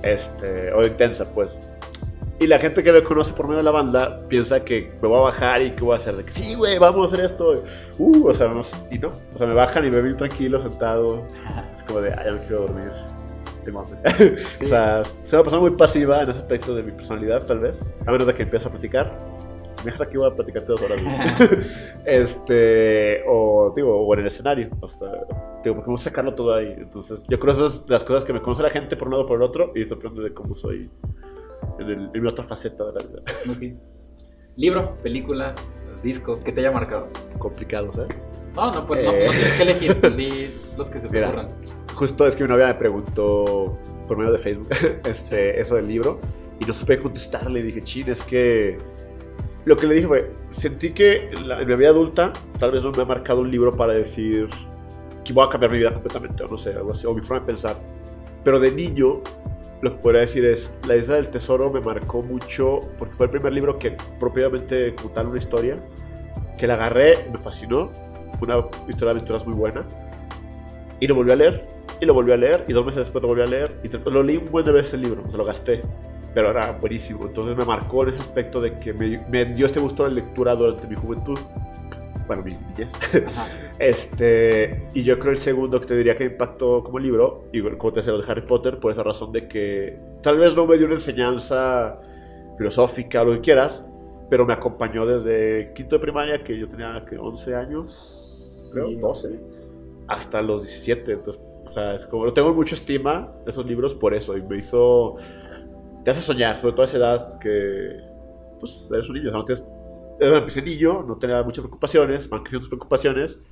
Este, 0.03 0.73
o 0.73 0.85
intensa, 0.85 1.25
pues. 1.33 1.61
Y 2.43 2.49
la 2.49 2.59
gente 2.59 2.83
que 2.83 2.91
me 2.91 3.05
conoce 3.05 3.33
por 3.35 3.47
medio 3.47 3.59
de 3.59 3.63
la 3.63 3.71
banda 3.71 4.27
piensa 4.27 4.65
que 4.65 4.91
me 5.01 5.07
voy 5.07 5.21
a 5.21 5.23
bajar 5.23 5.63
y 5.63 5.71
que 5.71 5.85
voy 5.85 5.93
a 5.93 5.97
hacer 5.99 6.17
de 6.17 6.25
que 6.25 6.33
sí, 6.33 6.57
güey, 6.57 6.77
vamos 6.77 7.05
a 7.05 7.15
hacer 7.15 7.25
esto. 7.25 7.63
Uh, 7.99 8.27
o 8.27 8.35
sea, 8.35 8.49
no, 8.49 8.61
y 8.91 8.99
no. 8.99 9.11
O 9.33 9.39
sea, 9.39 9.47
me 9.47 9.55
bajan 9.55 9.85
y 9.85 9.91
me 9.93 10.01
ven 10.01 10.17
tranquilo, 10.17 10.59
sentado. 10.59 11.25
Es 11.77 11.85
como 11.85 12.01
de, 12.01 12.13
ay, 12.13 12.25
ya 12.27 12.33
me 12.33 12.41
quiero 12.41 12.63
dormir. 12.63 12.91
Sí. 14.57 14.65
o 14.65 14.67
sea, 14.67 15.03
se 15.23 15.37
va 15.37 15.43
a 15.43 15.45
pasar 15.45 15.61
muy 15.61 15.71
pasiva 15.71 16.21
en 16.21 16.31
ese 16.31 16.41
aspecto 16.41 16.75
de 16.75 16.83
mi 16.83 16.91
personalidad, 16.91 17.47
tal 17.47 17.61
vez. 17.61 17.87
A 18.05 18.11
menos 18.11 18.27
de 18.27 18.35
que 18.35 18.43
empiece 18.43 18.67
a 18.67 18.73
platicar. 18.73 19.17
Si 19.69 19.85
me 19.85 19.93
dejas 19.93 20.01
aquí, 20.01 20.17
voy 20.17 20.29
a 20.29 20.35
platicarte 20.35 20.67
dos 20.67 20.83
horas. 20.83 21.01
este, 22.05 23.23
o, 23.29 23.73
digo, 23.77 24.05
o 24.05 24.15
en 24.15 24.21
el 24.21 24.27
escenario. 24.27 24.69
O 24.81 24.89
sea, 24.89 25.11
digo, 25.63 25.77
porque 25.77 25.87
vamos 25.87 26.01
a 26.01 26.05
sacarlo 26.11 26.35
todo 26.35 26.57
ahí. 26.57 26.75
Entonces, 26.77 27.25
yo 27.29 27.39
creo 27.39 27.55
que 27.55 27.61
esas 27.61 27.75
son 27.75 27.85
las 27.87 28.03
cosas 28.03 28.25
que 28.25 28.33
me 28.33 28.43
conoce 28.43 28.65
la 28.65 28.71
gente 28.71 28.97
por 28.97 29.07
un 29.07 29.13
lado 29.13 29.23
o 29.23 29.27
por 29.29 29.37
el 29.37 29.43
otro 29.43 29.71
y 29.77 29.85
sorprende 29.85 30.25
de 30.25 30.35
cómo 30.35 30.57
soy 30.57 30.91
en, 31.79 31.89
el- 31.89 32.11
en 32.15 32.27
otra 32.27 32.45
faceta 32.45 32.85
de 32.85 32.93
la 32.93 32.99
vida. 33.09 33.23
Ok. 33.51 33.79
Libro, 34.57 34.97
película, 35.03 35.55
disco, 36.03 36.43
que 36.43 36.53
te 36.53 36.61
haya 36.61 36.71
marcado. 36.73 37.09
Complicados, 37.39 37.99
¿eh? 37.99 38.07
No, 38.55 38.71
no, 38.71 38.87
pues 38.87 39.03
no, 39.05 39.13
Eh. 39.13 39.27
no 39.27 39.33
tienes 39.33 39.53
que 39.55 39.63
elegir. 39.63 40.17
Di 40.17 40.55
los 40.77 40.91
que 40.91 40.99
se 40.99 41.09
te 41.09 41.25
ocurran. 41.25 41.47
Justo 41.95 42.27
es 42.27 42.37
que 42.37 42.45
mi 42.45 42.51
novia 42.51 42.67
me 42.67 42.75
preguntó 42.75 43.79
por 44.09 44.17
medio 44.19 44.33
de 44.33 44.39
Facebook 44.39 44.69
este, 45.09 45.59
eso 45.61 45.77
del 45.77 45.89
libro 45.89 46.19
y 46.61 46.65
no 46.67 46.75
supe 46.75 46.99
contestarle. 46.99 47.63
Dije, 47.63 47.83
chin, 47.83 48.11
es 48.11 48.21
que. 48.23 48.77
Lo 49.65 49.77
que 49.77 49.87
le 49.87 49.95
dije 49.95 50.07
fue: 50.09 50.31
sentí 50.51 50.91
que 50.93 51.31
en, 51.31 51.49
la- 51.49 51.61
en 51.63 51.69
mi 51.69 51.75
vida 51.77 51.89
adulta 51.91 52.33
tal 52.59 52.73
vez 52.73 52.85
no 52.85 52.91
me 52.93 53.03
ha 53.03 53.07
marcado 53.07 53.41
un 53.41 53.51
libro 53.51 53.73
para 53.75 53.93
decir 53.95 54.49
que 55.25 55.33
voy 55.33 55.47
a 55.47 55.49
cambiar 55.49 55.71
mi 55.73 55.79
vida 55.79 55.93
completamente, 55.95 56.43
o 56.43 56.49
no 56.49 56.59
sé, 56.59 56.71
algo 56.75 56.93
así, 56.93 57.07
o 57.07 57.15
mi 57.15 57.23
forma 57.23 57.41
de 57.41 57.47
pensar. 57.47 57.77
Pero 58.45 58.59
de 58.59 58.73
niño, 58.73 59.21
lo 59.83 59.91
que 59.91 59.99
podría 59.99 60.23
decir 60.23 60.45
es: 60.45 60.75
La 60.89 60.97
Isla 60.97 61.17
del 61.17 61.29
Tesoro 61.29 61.71
me 61.71 61.81
marcó 61.81 62.23
mucho 62.23 62.81
porque 62.99 63.15
fue 63.15 63.27
el 63.27 63.31
primer 63.31 63.53
libro 63.53 63.79
que 63.79 63.97
propiamente 64.19 64.95
tal 65.15 65.27
una 65.27 65.39
historia 65.39 65.77
que 66.59 66.67
la 66.67 66.75
agarré, 66.75 67.29
me 67.31 67.39
fascinó. 67.39 67.91
Una 68.41 68.59
historia 68.89 69.07
de 69.07 69.11
aventuras 69.11 69.47
muy 69.47 69.55
buena. 69.55 69.85
Y 70.99 71.07
lo 71.07 71.15
volví 71.15 71.33
a 71.33 71.37
leer, 71.37 71.67
y 72.01 72.07
lo 72.07 72.15
volví 72.15 72.33
a 72.33 72.37
leer, 72.37 72.65
y 72.69 72.73
dos 72.73 72.85
meses 72.85 73.01
después 73.01 73.23
lo 73.23 73.29
volví 73.29 73.43
a 73.43 73.47
leer, 73.47 73.77
y 73.83 74.11
lo 74.11 74.23
leí 74.23 74.37
un 74.37 74.51
buen 74.51 74.65
de 74.65 74.73
veces 74.73 74.95
el 74.95 75.03
libro, 75.03 75.23
se 75.31 75.37
lo 75.37 75.45
gasté, 75.45 75.81
pero 76.35 76.51
era 76.51 76.73
buenísimo. 76.73 77.27
Entonces 77.27 77.57
me 77.57 77.65
marcó 77.65 78.05
en 78.05 78.11
ese 78.11 78.21
aspecto 78.21 78.61
de 78.61 78.79
que 78.79 78.93
me, 78.93 79.19
me 79.29 79.45
dio 79.45 79.67
este 79.67 79.81
gusto 79.81 80.05
de 80.05 80.11
la 80.11 80.15
lectura 80.17 80.55
durante 80.55 80.87
mi 80.87 80.95
juventud, 80.95 81.39
bueno, 82.27 82.43
mi 82.43 82.53
niñez. 82.53 82.93
Este, 83.83 84.87
y 84.95 85.03
yo 85.03 85.19
creo 85.19 85.33
el 85.33 85.39
segundo 85.39 85.81
que 85.81 85.87
te 85.87 85.97
diría 85.97 86.17
que 86.17 86.23
impactó 86.23 86.85
como 86.85 87.01
libro, 87.01 87.49
y 87.53 87.61
como 87.63 87.93
te 87.93 87.99
decía, 87.99 88.13
lo 88.13 88.23
de 88.23 88.31
Harry 88.31 88.43
Potter, 88.43 88.79
por 88.79 88.93
esa 88.93 89.03
razón 89.03 89.33
de 89.33 89.49
que 89.49 89.99
tal 90.23 90.39
vez 90.39 90.55
no 90.55 90.69
me 90.69 90.77
dio 90.77 90.87
una 90.87 90.95
enseñanza 90.95 92.01
filosófica 92.57 93.23
o 93.23 93.25
lo 93.25 93.33
que 93.33 93.41
quieras, 93.41 93.85
pero 94.31 94.47
me 94.47 94.53
acompañó 94.53 95.05
desde 95.05 95.73
quinto 95.75 95.97
de 95.97 96.01
primaria, 96.01 96.45
que 96.45 96.57
yo 96.57 96.69
tenía 96.69 97.05
que 97.05 97.19
11 97.19 97.57
años, 97.57 98.71
creo, 98.73 98.87
Sí, 98.87 98.95
12, 98.95 99.41
hasta 100.07 100.41
los 100.43 100.63
17. 100.63 101.15
Entonces, 101.15 101.43
o 101.67 101.69
sea, 101.69 101.97
es 101.97 102.07
como, 102.07 102.25
lo 102.25 102.33
tengo 102.33 102.55
mucha 102.55 102.77
estima 102.77 103.33
de 103.45 103.51
esos 103.51 103.67
libros 103.67 103.97
por 103.97 104.15
eso, 104.15 104.37
y 104.37 104.43
me 104.43 104.59
hizo, 104.59 105.17
te 106.05 106.13
hace 106.13 106.21
soñar, 106.21 106.61
sobre 106.61 106.75
todo 106.75 106.83
a 106.83 106.85
esa 106.85 106.99
edad 106.99 107.39
que, 107.41 107.97
pues, 108.61 108.89
eres 108.93 109.09
un 109.09 109.17
niño, 109.17 109.27
o 109.27 109.31
sea, 109.33 109.39
no 109.41 109.45
tienes, 109.45 109.65
empecé 110.21 110.63
niño, 110.63 111.03
no 111.03 111.17
tenía 111.17 111.43
muchas 111.43 111.63
preocupaciones, 111.65 112.29
van 112.29 112.43
creciendo 112.43 112.61
tus 112.61 112.69
preocupaciones, 112.69 113.43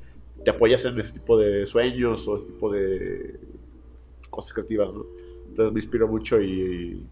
te 0.45 0.51
apoyas 0.51 0.84
en 0.84 0.99
ese 1.01 1.12
tipo 1.12 1.38
de 1.38 1.66
sueños 1.66 2.26
o 2.28 2.36
ese 2.36 2.47
tipo 2.47 2.70
de 2.72 3.38
cosas 4.30 4.53
creativas, 4.53 4.95
¿no? 4.95 5.05
Entonces 5.49 5.72
me 5.72 5.78
inspiró 5.80 6.09
mucho 6.09 6.41
y, 6.41 7.05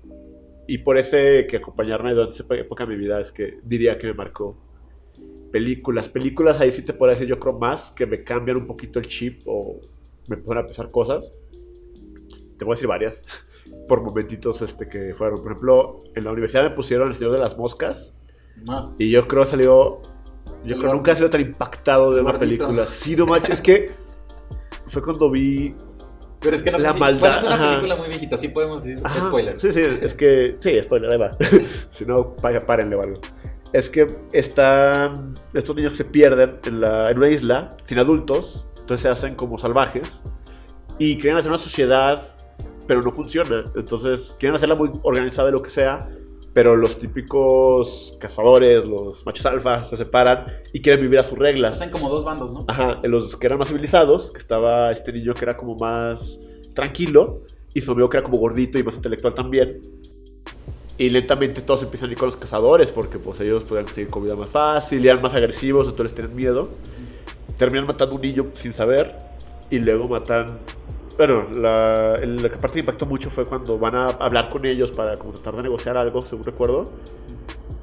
y 0.66 0.78
por 0.78 0.96
ese 0.96 1.46
que 1.48 1.56
acompañarme 1.56 2.12
durante 2.14 2.34
esa 2.34 2.54
época 2.54 2.84
de 2.86 2.94
mi 2.94 2.96
vida 2.96 3.20
es 3.20 3.32
que 3.32 3.58
diría 3.64 3.98
que 3.98 4.06
me 4.06 4.14
marcó. 4.14 4.56
Películas, 5.50 6.08
películas 6.08 6.60
ahí 6.60 6.70
sí 6.72 6.82
te 6.82 6.92
puedo 6.92 7.10
decir 7.10 7.26
yo 7.26 7.38
creo 7.38 7.58
más 7.58 7.90
que 7.90 8.06
me 8.06 8.22
cambian 8.22 8.58
un 8.58 8.66
poquito 8.66 8.98
el 8.98 9.08
chip 9.08 9.40
o 9.46 9.80
me 10.28 10.36
ponen 10.36 10.62
a 10.64 10.66
pensar 10.66 10.90
cosas. 10.90 11.24
Te 12.58 12.64
voy 12.64 12.72
a 12.72 12.74
decir 12.74 12.86
varias 12.86 13.22
por 13.88 14.02
momentitos 14.02 14.62
este, 14.62 14.88
que 14.88 15.14
fueron. 15.14 15.42
Por 15.42 15.52
ejemplo, 15.52 16.00
en 16.14 16.24
la 16.24 16.32
universidad 16.32 16.64
me 16.64 16.70
pusieron 16.70 17.08
El 17.08 17.14
Señor 17.14 17.32
de 17.32 17.38
las 17.38 17.58
Moscas 17.58 18.14
No. 18.64 18.94
y 18.98 19.10
yo 19.10 19.26
creo 19.26 19.44
salió. 19.44 20.00
Yo 20.64 20.76
creo 20.78 20.90
gor- 20.90 20.94
nunca 20.96 21.12
he 21.12 21.16
sido 21.16 21.30
tan 21.30 21.40
impactado 21.40 22.14
de 22.14 22.20
una 22.22 22.38
película. 22.38 22.86
Sí, 22.86 23.16
no 23.16 23.26
manches, 23.26 23.54
es 23.54 23.60
que 23.60 23.90
fue 24.86 25.02
cuando 25.02 25.30
vi. 25.30 25.74
Pero 26.40 26.54
es 26.54 26.62
que 26.62 26.70
no 26.70 26.78
La 26.78 26.88
sé 26.88 26.94
si... 26.94 27.00
maldad, 27.00 27.36
es 27.36 27.42
una 27.44 27.54
ajá. 27.54 27.68
película 27.70 27.96
muy 27.96 28.08
viejita, 28.08 28.36
sí 28.36 28.48
podemos 28.48 28.84
decir 28.84 29.00
Ajá, 29.04 29.20
spoilers. 29.22 29.60
Sí, 29.60 29.72
sí, 29.72 29.82
es 30.00 30.14
que. 30.14 30.56
Sí, 30.60 30.80
spoiler, 30.82 31.10
ahí 31.10 31.18
va. 31.18 31.30
si 31.90 32.04
no, 32.06 32.34
párenle 32.36 32.96
o 32.96 33.02
algo. 33.02 33.20
Es 33.72 33.90
que 33.90 34.06
están 34.32 35.34
estos 35.52 35.76
niños 35.76 35.92
que 35.92 35.98
se 35.98 36.04
pierden 36.04 36.58
en, 36.64 36.80
la, 36.80 37.10
en 37.10 37.18
una 37.18 37.28
isla 37.28 37.74
sin 37.82 37.98
adultos, 37.98 38.66
entonces 38.78 39.02
se 39.02 39.08
hacen 39.08 39.34
como 39.34 39.58
salvajes 39.58 40.22
y 40.98 41.18
quieren 41.18 41.38
hacer 41.38 41.50
una 41.50 41.58
sociedad, 41.58 42.22
pero 42.86 43.02
no 43.02 43.12
funciona. 43.12 43.64
Entonces 43.76 44.36
quieren 44.40 44.56
hacerla 44.56 44.74
muy 44.74 44.90
organizada 45.02 45.46
de 45.46 45.52
lo 45.52 45.62
que 45.62 45.68
sea, 45.70 45.98
pero 46.58 46.74
los 46.74 46.98
típicos 46.98 48.18
cazadores, 48.18 48.84
los 48.84 49.24
machos 49.24 49.46
alfa, 49.46 49.84
se 49.84 49.96
separan 49.96 50.44
y 50.72 50.80
quieren 50.82 51.00
vivir 51.00 51.20
a 51.20 51.22
sus 51.22 51.34
Se 51.34 51.38
reglas. 51.38 51.74
hacen 51.74 51.90
como 51.90 52.10
dos 52.10 52.24
bandos, 52.24 52.52
¿no? 52.52 52.64
Ajá, 52.66 52.98
los 53.04 53.36
que 53.36 53.46
eran 53.46 53.60
más 53.60 53.68
civilizados, 53.68 54.32
que 54.32 54.38
estaba 54.38 54.90
este 54.90 55.12
niño 55.12 55.34
que 55.34 55.44
era 55.44 55.56
como 55.56 55.76
más 55.76 56.36
tranquilo, 56.74 57.42
y 57.74 57.80
su 57.80 57.92
amigo 57.92 58.10
que 58.10 58.16
era 58.16 58.24
como 58.24 58.38
gordito 58.38 58.76
y 58.76 58.82
más 58.82 58.96
intelectual 58.96 59.34
también. 59.34 59.82
Y 60.98 61.10
lentamente 61.10 61.60
todos 61.60 61.84
empiezan 61.84 62.08
a 62.08 62.12
ir 62.14 62.18
con 62.18 62.26
los 62.26 62.36
cazadores, 62.36 62.90
porque 62.90 63.20
pues 63.20 63.38
ellos 63.38 63.62
podían 63.62 63.84
conseguir 63.84 64.10
comida 64.10 64.34
más 64.34 64.48
fácil, 64.48 65.04
y 65.04 65.06
eran 65.06 65.22
más 65.22 65.34
agresivos, 65.34 65.86
entonces 65.86 66.12
tienen 66.12 66.34
miedo. 66.34 66.70
Terminan 67.56 67.86
matando 67.86 68.14
a 68.14 68.16
un 68.16 68.22
niño 68.22 68.46
sin 68.54 68.72
saber, 68.72 69.14
y 69.70 69.78
luego 69.78 70.08
matan... 70.08 70.58
Bueno, 71.18 71.48
la, 71.52 72.16
la 72.22 72.48
parte 72.58 72.74
que 72.74 72.80
impactó 72.80 73.04
mucho 73.04 73.28
fue 73.28 73.44
cuando 73.44 73.76
van 73.78 73.94
a 73.96 74.06
hablar 74.06 74.48
con 74.48 74.64
ellos 74.64 74.92
para 74.92 75.16
como 75.16 75.32
tratar 75.32 75.56
de 75.56 75.64
negociar 75.64 75.96
algo, 75.96 76.22
según 76.22 76.44
recuerdo. 76.44 76.92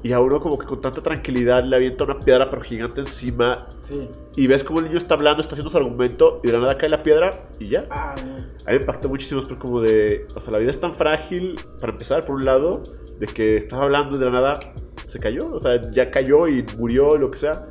Y 0.03 0.13
a 0.13 0.19
uno 0.21 0.39
como 0.39 0.57
que 0.57 0.65
con 0.67 0.79
tanta 0.81 1.01
tranquilidad 1.01 1.63
le 1.63 1.75
avienta 1.75 2.03
una 2.03 2.19
piedra 2.19 2.49
pero 2.49 2.61
gigante 2.61 3.01
encima 3.01 3.67
Sí. 3.81 4.07
y 4.36 4.45
ves 4.45 4.63
como 4.63 4.79
el 4.79 4.86
niño 4.86 4.97
está 4.97 5.15
hablando, 5.15 5.41
está 5.41 5.53
haciendo 5.55 5.69
su 5.71 5.77
argumento 5.77 6.41
y 6.43 6.47
de 6.47 6.53
la 6.53 6.59
nada 6.59 6.77
cae 6.77 6.89
la 6.89 7.01
piedra 7.03 7.31
y 7.59 7.69
ya. 7.69 7.86
Ah, 7.89 8.15
no. 8.23 8.36
A 8.36 8.38
mí 8.38 8.45
me 8.67 8.75
impactó 8.77 9.09
muchísimo, 9.09 9.41
es 9.41 9.47
como 9.57 9.81
de, 9.81 10.27
o 10.36 10.39
sea, 10.41 10.53
la 10.53 10.59
vida 10.59 10.69
es 10.69 10.79
tan 10.79 10.93
frágil, 10.93 11.59
para 11.81 11.91
empezar, 11.91 12.23
por 12.25 12.36
un 12.36 12.45
lado, 12.45 12.83
de 13.19 13.25
que 13.25 13.57
estaba 13.57 13.83
hablando 13.86 14.15
y 14.15 14.19
de 14.19 14.25
la 14.25 14.31
nada 14.31 14.59
se 15.07 15.19
cayó, 15.19 15.51
o 15.51 15.59
sea, 15.59 15.81
ya 15.91 16.11
cayó 16.11 16.47
y 16.47 16.63
murió, 16.77 17.17
lo 17.17 17.31
que 17.31 17.39
sea. 17.39 17.65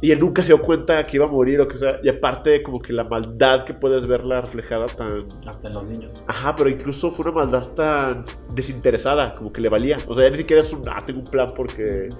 Y 0.00 0.10
él 0.10 0.18
nunca 0.18 0.42
se 0.42 0.48
dio 0.48 0.60
cuenta 0.60 1.02
que 1.06 1.16
iba 1.16 1.24
a 1.24 1.28
morir, 1.28 1.60
o 1.60 1.68
que 1.68 1.78
sea. 1.78 1.98
Y 2.02 2.08
aparte, 2.08 2.62
como 2.62 2.80
que 2.80 2.92
la 2.92 3.04
maldad 3.04 3.64
que 3.64 3.72
puedes 3.72 4.06
verla 4.06 4.42
reflejada 4.42 4.86
tan... 4.86 5.26
Hasta 5.46 5.68
en 5.68 5.74
los 5.74 5.84
niños. 5.84 6.22
Ajá, 6.26 6.54
pero 6.56 6.68
incluso 6.68 7.10
fue 7.10 7.24
una 7.24 7.34
maldad 7.40 7.68
tan 7.70 8.24
desinteresada, 8.54 9.34
como 9.34 9.52
que 9.52 9.60
le 9.62 9.68
valía. 9.70 9.96
O 10.06 10.14
sea, 10.14 10.24
ya 10.24 10.30
ni 10.30 10.36
siquiera 10.38 10.60
es 10.60 10.72
un, 10.72 10.82
ah, 10.88 11.02
tengo 11.06 11.20
un 11.20 11.26
plan 11.26 11.52
porque 11.56 12.10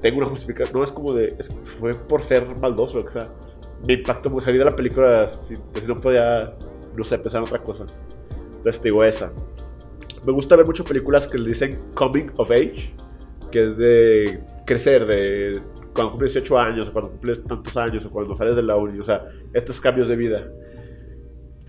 tengo 0.00 0.18
una 0.18 0.26
justificación. 0.26 0.76
No, 0.78 0.82
es 0.84 0.90
como 0.90 1.12
de, 1.12 1.34
es- 1.38 1.54
fue 1.78 1.94
por 1.94 2.22
ser 2.22 2.46
maldoso, 2.60 3.04
que 3.04 3.12
sea. 3.12 3.28
Me 3.86 3.94
impactó 3.94 4.28
mucho. 4.30 4.46
Salí 4.46 4.58
de 4.58 4.64
la 4.64 4.74
película 4.74 5.28
si, 5.28 5.54
si 5.80 5.86
no 5.86 5.96
podía, 5.96 6.54
no 6.96 7.04
sé, 7.04 7.16
pensar 7.18 7.42
en 7.42 7.46
otra 7.48 7.62
cosa. 7.62 7.86
Entonces 8.56 8.82
digo 8.82 9.04
esa. 9.04 9.32
Me 10.26 10.32
gusta 10.32 10.56
ver 10.56 10.66
muchas 10.66 10.86
películas 10.86 11.26
que 11.28 11.38
le 11.38 11.48
dicen 11.50 11.78
coming 11.94 12.26
of 12.36 12.50
age, 12.50 12.92
que 13.52 13.64
es 13.66 13.76
de 13.78 14.42
crecer, 14.66 15.06
de 15.06 15.60
cuando 15.94 16.12
cumples 16.12 16.34
18 16.34 16.58
años, 16.58 16.88
o 16.88 16.92
cuando 16.92 17.10
cumples 17.10 17.42
tantos 17.44 17.76
años, 17.76 18.04
o 18.04 18.10
cuando 18.10 18.36
sales 18.36 18.56
de 18.56 18.62
la 18.62 18.76
uni, 18.76 18.98
o 18.98 19.04
sea, 19.04 19.28
estos 19.52 19.80
cambios 19.80 20.08
de 20.08 20.16
vida. 20.16 20.50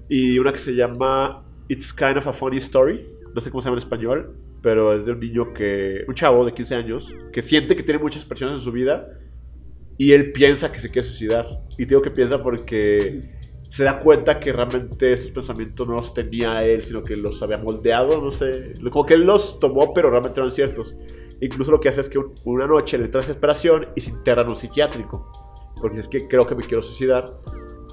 Y 0.09 0.39
una 0.39 0.51
que 0.51 0.59
se 0.59 0.75
llama 0.75 1.45
It's 1.67 1.93
Kind 1.93 2.17
of 2.17 2.27
a 2.27 2.33
Funny 2.33 2.57
Story, 2.57 3.07
no 3.33 3.41
sé 3.41 3.49
cómo 3.49 3.61
se 3.61 3.67
llama 3.67 3.75
en 3.75 3.83
español, 3.83 4.35
pero 4.61 4.93
es 4.93 5.05
de 5.05 5.13
un 5.13 5.19
niño 5.19 5.53
que, 5.53 6.03
un 6.07 6.13
chavo 6.13 6.45
de 6.45 6.53
15 6.53 6.75
años, 6.75 7.15
que 7.31 7.41
siente 7.41 7.75
que 7.75 7.83
tiene 7.83 7.99
muchas 7.99 8.25
presiones 8.25 8.59
en 8.59 8.63
su 8.63 8.71
vida 8.71 9.07
y 9.97 10.13
él 10.13 10.31
piensa 10.31 10.71
que 10.71 10.79
se 10.79 10.89
quiere 10.89 11.07
suicidar. 11.07 11.47
Y 11.77 11.85
digo 11.85 12.01
que 12.01 12.11
piensa 12.11 12.41
porque 12.41 13.21
se 13.69 13.83
da 13.83 13.99
cuenta 13.99 14.39
que 14.39 14.51
realmente 14.51 15.11
estos 15.13 15.31
pensamientos 15.31 15.87
no 15.87 15.93
los 15.93 16.13
tenía 16.13 16.63
él, 16.65 16.81
sino 16.83 17.03
que 17.03 17.15
los 17.15 17.41
había 17.41 17.57
moldeado, 17.57 18.21
no 18.21 18.31
sé, 18.31 18.73
como 18.91 19.05
que 19.05 19.13
él 19.13 19.21
los 19.21 19.59
tomó, 19.59 19.93
pero 19.93 20.09
realmente 20.09 20.39
eran 20.39 20.51
ciertos. 20.51 20.95
Incluso 21.41 21.71
lo 21.71 21.79
que 21.79 21.89
hace 21.89 22.01
es 22.01 22.09
que 22.09 22.17
un- 22.19 22.33
una 22.45 22.67
noche 22.67 22.97
le 22.97 23.05
entra 23.05 23.21
desesperación 23.21 23.87
y 23.95 24.01
se 24.01 24.11
interna 24.11 24.43
en 24.43 24.49
un 24.49 24.55
psiquiátrico. 24.55 25.31
Porque 25.81 25.99
es 25.99 26.07
que 26.07 26.27
creo 26.27 26.45
que 26.45 26.55
me 26.55 26.63
quiero 26.63 26.83
suicidar. 26.83 27.33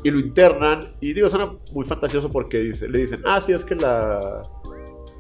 Y 0.05 0.11
lo 0.11 0.21
internan. 0.21 0.81
Y 1.01 1.13
digo, 1.15 1.29
suena 1.31 1.53
muy 1.75 1.85
fantasioso 1.85 2.29
porque 2.31 2.59
dice- 2.59 2.89
le 2.89 2.99
dicen, 2.99 3.23
ah, 3.27 3.43
sí, 3.45 3.53
es 3.53 3.65
que 3.65 3.75
la, 3.75 4.43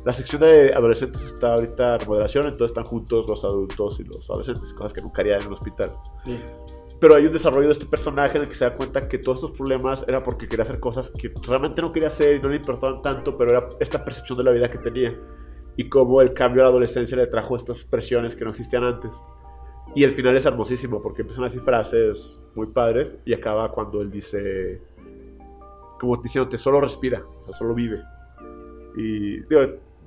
la 0.04 0.12
sección 0.12 0.42
de 0.42 0.72
adolescentes 0.74 1.22
está 1.22 1.54
ahorita 1.54 1.94
en 1.94 2.00
remodelación, 2.00 2.44
entonces 2.46 2.70
están 2.70 2.84
juntos 2.84 3.26
los 3.28 3.44
adultos 3.44 3.98
y 4.00 4.04
los 4.04 4.28
adolescentes, 4.30 4.72
cosas 4.72 4.92
que 4.92 5.00
nunca 5.00 5.22
harían 5.22 5.40
en 5.40 5.48
un 5.48 5.54
hospital. 5.54 5.92
Sí. 6.22 6.38
Pero 7.00 7.14
hay 7.14 7.26
un 7.26 7.32
desarrollo 7.32 7.66
de 7.66 7.72
este 7.72 7.86
personaje 7.86 8.36
en 8.38 8.42
el 8.44 8.48
que 8.48 8.54
se 8.56 8.64
da 8.64 8.76
cuenta 8.76 9.08
que 9.08 9.18
todos 9.18 9.38
estos 9.38 9.52
problemas 9.56 10.04
era 10.08 10.22
porque 10.22 10.48
quería 10.48 10.64
hacer 10.64 10.80
cosas 10.80 11.10
que 11.12 11.32
realmente 11.46 11.80
no 11.80 11.92
quería 11.92 12.08
hacer 12.08 12.36
y 12.36 12.40
no 12.42 12.48
le 12.48 12.56
importaban 12.56 13.02
tanto, 13.02 13.36
pero 13.38 13.50
era 13.52 13.68
esta 13.80 14.04
percepción 14.04 14.36
de 14.38 14.44
la 14.44 14.50
vida 14.50 14.70
que 14.70 14.78
tenía. 14.78 15.16
Y 15.78 15.88
cómo 15.88 16.20
el 16.20 16.34
cambio 16.34 16.62
a 16.62 16.64
la 16.64 16.70
adolescencia 16.70 17.16
le 17.16 17.28
trajo 17.28 17.54
estas 17.54 17.84
presiones 17.84 18.34
que 18.34 18.44
no 18.44 18.50
existían 18.50 18.82
antes. 18.82 19.12
Y 19.94 20.02
el 20.02 20.10
final 20.10 20.36
es 20.36 20.44
hermosísimo 20.44 21.00
porque 21.00 21.22
empiezan 21.22 21.44
a 21.44 21.46
decir 21.46 21.62
frases 21.62 22.42
muy 22.56 22.66
padres 22.66 23.16
y 23.24 23.32
acaba 23.32 23.70
cuando 23.70 24.02
él 24.02 24.10
dice, 24.10 24.82
como 26.00 26.16
diciéndote, 26.16 26.58
solo 26.58 26.80
respira, 26.80 27.22
o 27.42 27.44
sea, 27.44 27.54
solo 27.54 27.74
vive. 27.74 28.02
Y 28.96 29.38
digo, 29.42 29.60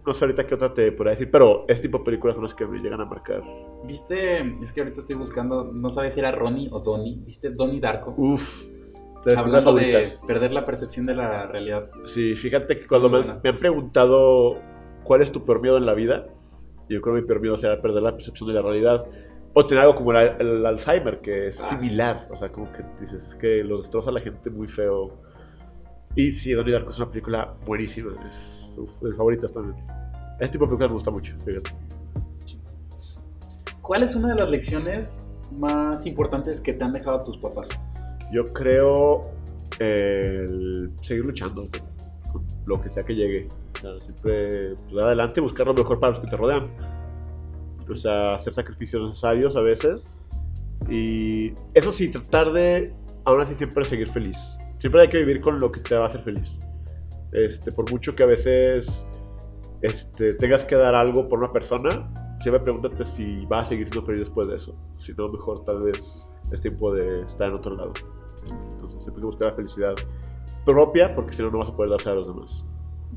no 0.05 0.13
sé 0.13 0.25
ahorita 0.25 0.45
qué 0.45 0.55
otra 0.55 0.73
te 0.73 0.91
podría 0.91 1.11
decir, 1.11 1.31
pero 1.31 1.63
este 1.69 1.83
tipo 1.83 1.99
de 1.99 2.03
películas 2.03 2.35
son 2.35 2.43
las 2.43 2.53
que 2.53 2.65
me 2.65 2.79
llegan 2.79 2.99
a 2.99 3.05
marcar. 3.05 3.41
¿Viste? 3.85 4.39
Es 4.61 4.73
que 4.73 4.81
ahorita 4.81 4.99
estoy 4.99 5.15
buscando, 5.15 5.71
no 5.71 5.89
sabes 5.89 6.15
si 6.15 6.19
era 6.19 6.33
Ronnie 6.33 6.67
o 6.69 6.81
Donnie. 6.81 7.21
¿Viste 7.25 7.49
Donnie 7.49 7.79
Darko? 7.79 8.13
Uf. 8.17 8.65
de 9.23 9.37
Hablando 9.37 9.73
de 9.73 10.05
perder 10.27 10.51
la 10.51 10.65
percepción 10.65 11.05
de 11.05 11.15
la 11.15 11.47
realidad. 11.47 11.89
Sí, 12.03 12.35
fíjate 12.35 12.77
que 12.77 12.87
cuando 12.87 13.09
me, 13.09 13.23
me, 13.41 13.49
han 13.49 13.57
preguntado 13.57 14.57
cuál 15.03 15.21
es 15.21 15.31
tu 15.31 15.45
peor 15.45 15.61
miedo 15.61 15.77
en 15.77 15.85
la 15.85 15.93
vida, 15.93 16.27
yo 16.89 17.01
creo 17.01 17.15
que 17.15 17.21
mi 17.21 17.27
peor 17.27 17.39
miedo 17.39 17.57
será 17.57 17.81
perder 17.81 18.03
la 18.03 18.13
percepción 18.13 18.49
de 18.49 18.55
la 18.55 18.61
realidad. 18.61 19.05
O 19.53 19.65
tener 19.65 19.83
algo 19.83 19.95
como 19.95 20.13
el, 20.13 20.65
Alzheimer, 20.65 21.19
que 21.19 21.47
es 21.47 21.61
ah, 21.61 21.67
similar. 21.67 22.27
O 22.31 22.35
sea, 22.35 22.51
como 22.51 22.71
que 22.71 22.83
dices, 22.99 23.27
es 23.27 23.35
que 23.35 23.63
lo 23.63 23.77
destroza 23.77 24.09
a 24.09 24.13
la 24.13 24.21
gente 24.21 24.49
muy 24.49 24.67
feo. 24.67 25.21
Y 26.15 26.33
sí, 26.33 26.53
Donnie 26.53 26.73
Darko 26.73 26.89
es 26.89 26.97
una 26.97 27.09
película 27.09 27.53
buenísima. 27.65 28.11
Es 28.27 28.77
de 29.01 29.09
mis 29.09 29.17
favoritas 29.17 29.53
también. 29.53 29.75
Este 30.39 30.53
tipo 30.53 30.65
de 30.65 30.69
películas 30.69 30.89
me 30.89 30.95
gusta 30.95 31.11
mucho, 31.11 31.33
fíjate. 31.45 31.71
¿Cuál 33.81 34.03
es 34.03 34.15
una 34.15 34.29
de 34.29 34.35
las 34.35 34.49
lecciones 34.49 35.29
más 35.57 36.05
importantes 36.05 36.61
que 36.61 36.73
te 36.73 36.83
han 36.83 36.93
dejado 36.93 37.19
tus 37.25 37.37
papás? 37.37 37.69
Yo 38.31 38.53
creo 38.53 39.21
el 39.79 40.91
seguir 41.01 41.25
luchando 41.25 41.63
lo 42.65 42.81
que 42.81 42.89
sea 42.89 43.03
que 43.03 43.15
llegue. 43.15 43.47
siempre 43.99 44.75
pues, 44.75 45.03
adelante, 45.03 45.41
buscar 45.41 45.67
lo 45.67 45.73
mejor 45.73 45.99
para 45.99 46.11
los 46.11 46.19
que 46.19 46.27
te 46.27 46.37
rodean 46.37 46.69
o 47.91 47.95
sea, 47.95 48.35
hacer 48.35 48.53
sacrificios 48.53 49.07
necesarios 49.07 49.55
a 49.55 49.61
veces. 49.61 50.07
Y 50.89 51.53
eso 51.73 51.91
sí, 51.91 52.09
tratar 52.09 52.51
de, 52.51 52.93
aún 53.25 53.41
así, 53.41 53.55
siempre 53.55 53.83
seguir 53.85 54.09
feliz. 54.09 54.57
Siempre 54.79 55.01
hay 55.01 55.07
que 55.09 55.17
vivir 55.17 55.41
con 55.41 55.59
lo 55.59 55.71
que 55.71 55.79
te 55.79 55.95
va 55.95 56.05
a 56.05 56.07
hacer 56.07 56.23
feliz. 56.23 56.59
Este, 57.31 57.71
por 57.71 57.89
mucho 57.91 58.15
que 58.15 58.23
a 58.23 58.25
veces 58.25 59.07
este, 59.81 60.33
tengas 60.33 60.63
que 60.63 60.75
dar 60.75 60.95
algo 60.95 61.29
por 61.29 61.39
una 61.39 61.53
persona, 61.53 62.11
siempre 62.39 62.63
pregúntate 62.63 63.05
si 63.05 63.45
va 63.45 63.61
a 63.61 63.65
seguir 63.65 63.87
siendo 63.89 64.05
feliz 64.05 64.21
después 64.21 64.47
de 64.47 64.55
eso. 64.55 64.75
Si 64.97 65.13
no, 65.13 65.29
mejor 65.29 65.63
tal 65.65 65.83
vez 65.83 66.25
es 66.51 66.61
tiempo 66.61 66.93
de 66.93 67.21
estar 67.23 67.47
en 67.49 67.55
otro 67.55 67.75
lado. 67.75 67.93
Entonces, 68.73 69.03
siempre 69.03 69.19
hay 69.19 69.21
que 69.21 69.25
buscar 69.25 69.49
la 69.49 69.55
felicidad 69.55 69.95
propia, 70.65 71.15
porque 71.15 71.33
si 71.33 71.41
no, 71.41 71.51
no 71.51 71.59
vas 71.59 71.69
a 71.69 71.75
poder 71.75 71.91
darse 71.91 72.09
a 72.09 72.13
los 72.13 72.27
demás 72.27 72.65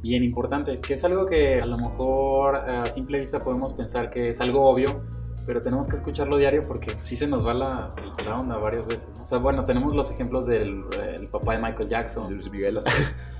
bien 0.05 0.23
importante, 0.23 0.81
que 0.81 0.95
es 0.95 1.05
algo 1.07 1.25
que 1.25 1.63
a 1.63 1.67
lo 1.67 1.79
mejor 1.79 2.57
a 2.57 2.85
simple 2.85 3.19
vista 3.19 3.43
podemos 3.43 3.73
pensar 3.73 4.11
que 4.11 4.29
es 4.29 4.41
algo 4.43 4.69
obvio, 4.69 5.03
pero 5.47 5.63
tenemos 5.63 5.89
que 5.89 5.97
escucharlo 5.97 6.37
diario 6.37 6.63
porque 6.67 6.91
sí 6.99 7.17
se 7.17 7.27
nos 7.27 7.47
va 7.47 7.55
la, 7.55 7.89
la 8.25 8.39
onda 8.39 8.59
varias 8.59 8.87
veces. 8.87 9.09
O 9.21 9.25
sea, 9.25 9.39
bueno, 9.39 9.65
tenemos 9.65 9.97
los 9.97 10.11
ejemplos 10.11 10.47
del 10.47 10.85
el 11.17 11.29
papá 11.29 11.55
de 11.55 11.63
Michael 11.63 11.89
Jackson. 11.89 12.35
Luis 12.35 12.51
Miguel. 12.51 12.81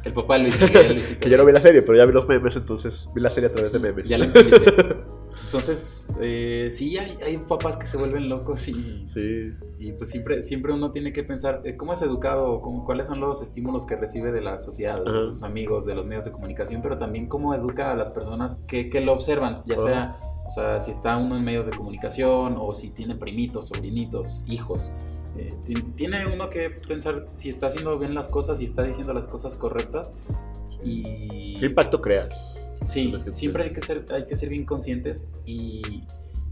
El 0.05 0.13
papá 0.13 0.35
de 0.35 0.45
Luis 0.45 0.61
Miguel. 0.61 1.19
que 1.21 1.31
yo 1.31 1.37
no 1.37 1.45
vi 1.45 1.53
la 1.53 1.61
serie, 1.61 1.83
pero 1.83 1.97
ya 1.97 2.07
vi 2.07 2.13
los 2.13 2.27
memes, 2.27 2.57
entonces 2.57 3.09
vi 3.15 3.21
la 3.21 3.31
serie 3.31 3.49
a 3.51 3.53
través 3.53 3.73
de 3.73 3.79
memes. 3.79 4.09
Ya 4.09 4.19
lo 4.19 4.25
entendiste. 4.25 4.73
Entonces, 5.55 6.09
eh, 6.21 6.67
sí, 6.69 6.99
hay, 6.99 7.17
hay, 7.25 7.37
papás 7.37 7.77
que 7.77 7.87
se 7.87 7.97
vuelven 7.97 8.29
locos 8.29 8.67
y, 8.67 9.05
sí. 9.07 9.53
y 9.79 9.93
pues 9.93 10.11
siempre, 10.11 10.43
siempre 10.43 10.73
uno 10.73 10.91
tiene 10.91 11.13
que 11.13 11.23
pensar 11.23 11.61
eh, 11.63 11.77
cómo 11.77 11.93
es 11.93 12.03
educado, 12.03 12.61
cómo, 12.61 12.85
cuáles 12.85 13.07
son 13.07 13.21
los 13.21 13.41
estímulos 13.41 13.87
que 13.87 13.95
recibe 13.95 14.33
de 14.33 14.41
la 14.41 14.59
sociedad, 14.59 14.97
de 14.97 15.21
sus 15.21 15.45
amigos, 15.45 15.87
de 15.87 15.95
los 15.95 16.07
medios 16.07 16.25
de 16.25 16.33
comunicación, 16.33 16.83
pero 16.83 16.99
también 16.99 17.29
cómo 17.29 17.55
educa 17.55 17.93
a 17.93 17.95
las 17.95 18.11
personas 18.11 18.57
que, 18.67 18.91
que 18.91 19.01
lo 19.01 19.13
observan, 19.13 19.63
ya 19.65 19.79
sea, 19.79 20.19
o 20.45 20.51
sea, 20.51 20.81
si 20.81 20.91
está 20.91 21.17
uno 21.19 21.37
en 21.37 21.45
medios 21.45 21.67
de 21.67 21.77
comunicación 21.77 22.57
o 22.59 22.75
si 22.75 22.91
tiene 22.91 23.15
primitos, 23.15 23.69
sobrinitos, 23.69 24.43
hijos. 24.49 24.91
Eh, 25.39 25.55
tiene 25.95 26.27
uno 26.27 26.49
que 26.49 26.71
pensar 26.89 27.27
si 27.33 27.49
está 27.49 27.69
haciendo 27.69 27.97
bien 27.97 28.17
las 28.17 28.29
cosas, 28.29 28.59
si 28.59 28.65
está 28.65 28.83
diciendo 28.83 29.13
las 29.13 29.29
cosas 29.29 29.55
correctas 29.55 30.15
y... 30.83 31.61
¿Qué 31.61 31.67
impacto 31.67 32.01
creas? 32.01 32.59
Sí, 32.85 33.15
siempre 33.33 33.65
hay 33.65 33.73
que 33.73 33.81
ser, 33.81 34.05
hay 34.11 34.27
que 34.27 34.37
ser 34.37 34.49
bien 34.49 34.65
conscientes 34.65 35.27
y, 35.45 36.05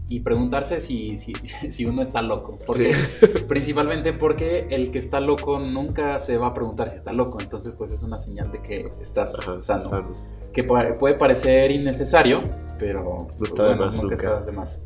y 0.09 0.19
preguntarse 0.19 0.79
si, 0.79 1.17
si, 1.17 1.33
si, 1.69 1.85
uno 1.85 2.01
está 2.01 2.21
loco. 2.21 2.57
Porque, 2.65 2.93
Principalmente 3.47 4.13
porque 4.13 4.67
el 4.69 4.91
que 4.91 4.99
está 4.99 5.19
loco 5.19 5.59
nunca 5.59 6.19
se 6.19 6.37
va 6.37 6.47
a 6.47 6.53
preguntar 6.53 6.89
si 6.89 6.97
está 6.97 7.13
loco. 7.13 7.39
Entonces, 7.41 7.73
pues 7.77 7.91
es 7.91 8.03
una 8.03 8.17
señal 8.17 8.51
de 8.51 8.61
que 8.61 8.89
estás 9.01 9.37
sano. 9.59 10.11
Que 10.51 10.63
puede 10.63 11.15
parecer 11.15 11.71
innecesario, 11.71 12.43
pero 12.77 13.27
no 13.39 13.45
está, 13.45 13.69
de 13.69 13.75
más, 13.75 14.01
nunca 14.01 14.15
está 14.15 14.41
de 14.41 14.51
más. 14.51 14.79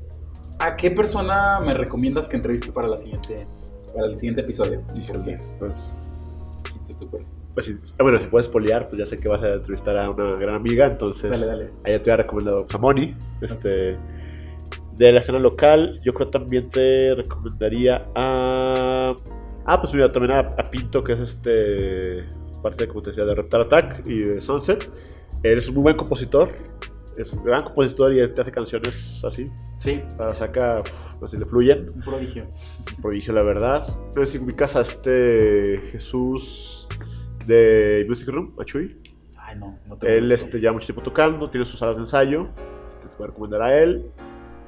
¿A 0.60 0.76
qué 0.76 0.91
persona 0.91 1.60
me 1.60 1.74
recomiendas 1.74 2.28
que 2.28 2.38
entreviste 2.38 2.72
para, 2.72 2.88
la 2.88 2.98
siguiente, 2.98 3.45
para 3.93 4.08
el 4.08 4.16
siguiente 4.16 4.41
episodio? 4.41 4.82
¿Y 4.95 5.02
por 5.02 5.24
qué? 5.24 5.38
Pues. 5.60 6.32
Pues, 7.58 7.74
ah, 7.97 8.03
bueno, 8.03 8.22
si 8.22 8.28
puedes 8.28 8.47
poliar, 8.49 8.88
pues 8.88 8.99
ya 8.99 9.08
sé 9.08 9.18
que 9.18 9.28
vas 9.28 9.41
a 9.41 9.55
entrevistar 9.55 9.97
a 9.97 10.12
una 10.12 10.36
gran 10.36 10.53
amiga, 10.53 10.86
entonces 10.86 11.32
dale, 11.32 11.45
dale. 11.47 11.72
ahí 11.86 11.97
te 11.97 12.12
voy 12.12 12.12
a 12.12 12.18
recomendar 12.18 12.53
a 12.72 12.78
Moni, 12.78 13.16
este, 13.41 13.97
de 14.95 15.12
la 15.12 15.22
escena 15.22 15.39
local. 15.39 15.99
Yo 16.05 16.14
creo 16.14 16.30
también 16.30 16.70
te 16.70 17.16
recomendaría 17.16 18.10
a... 18.14 19.16
Ah, 19.66 19.82
pues 19.82 19.91
mira, 19.91 20.12
también 20.12 20.34
a, 20.34 20.55
Pinto, 20.70 21.03
que 21.03 21.14
es 21.14 21.20
este 21.20 22.28
parte 22.62 22.86
de, 22.86 22.89
como 22.89 23.01
te 23.01 23.10
decía, 23.10 23.26
de 23.26 23.34
Reptar 23.34 23.62
Attack 23.62 24.05
y 24.05 24.20
de 24.20 24.39
Sunset. 24.39 24.91
Él 25.41 25.58
es 25.58 25.68
un 25.68 25.74
muy 25.74 25.82
buen 25.82 25.95
compositor, 25.95 26.49
es 27.18 27.34
un 27.34 27.43
gran 27.43 27.64
compositor 27.64 28.14
y 28.14 28.28
te 28.34 28.39
hace 28.39 28.51
canciones 28.51 29.24
así. 29.26 29.49
Sí. 29.80 30.03
Para 30.16 30.36
sacar, 30.36 30.84
así 31.24 31.38
le 31.38 31.47
fluyen. 31.47 31.88
Un 31.89 32.01
prodigio. 32.01 32.43
Un 32.97 33.01
prodigio, 33.01 33.34
la 33.34 33.41
verdad. 33.41 33.84
Entonces, 34.10 34.36
en 34.36 34.45
mi 34.45 34.53
casa, 34.53 34.82
este 34.82 35.82
Jesús 35.91 36.87
de 37.48 38.06
Music 38.08 38.28
Room, 38.30 38.54
Achui. 38.60 38.98
Ay, 39.38 39.58
no, 39.58 39.80
no 39.88 39.98
Él 40.02 40.32
este, 40.32 40.60
lleva 40.60 40.74
mucho 40.74 40.86
tiempo 40.86 41.02
tocando, 41.02 41.50
tiene 41.50 41.66
sus 41.66 41.80
salas 41.80 41.95
de 41.95 42.04
ensayo. 42.04 42.50
Te 43.02 43.18
voy 43.18 43.24
a 43.24 43.28
recomendar 43.28 43.62
a 43.62 43.78
él. 43.78 44.06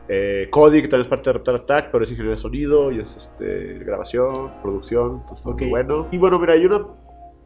Eh, 0.07 0.47
Cody, 0.49 0.82
que 0.82 0.88
también 0.88 1.01
es 1.01 1.07
parte 1.07 1.30
de 1.30 1.34
Reptar 1.34 1.55
Attack, 1.55 1.91
pero 1.91 2.03
es 2.03 2.09
ingeniero 2.09 2.32
de 2.32 2.41
sonido 2.41 2.91
y 2.91 2.99
es 2.99 3.15
este, 3.15 3.80
grabación, 3.80 4.53
producción, 4.63 5.23
todo 5.27 5.53
muy 5.53 5.69
bueno. 5.69 6.07
Y 6.11 6.17
bueno, 6.17 6.39
mira, 6.39 6.53
hay 6.53 6.65
una. 6.65 6.84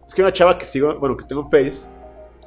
Es 0.07 0.13
que 0.13 0.21
hay 0.21 0.25
una 0.25 0.33
chava 0.33 0.57
que 0.57 0.65
sigo, 0.65 0.97
bueno, 0.97 1.17
que 1.17 1.25
tengo 1.25 1.41
en 1.41 1.49
Face, 1.49 1.89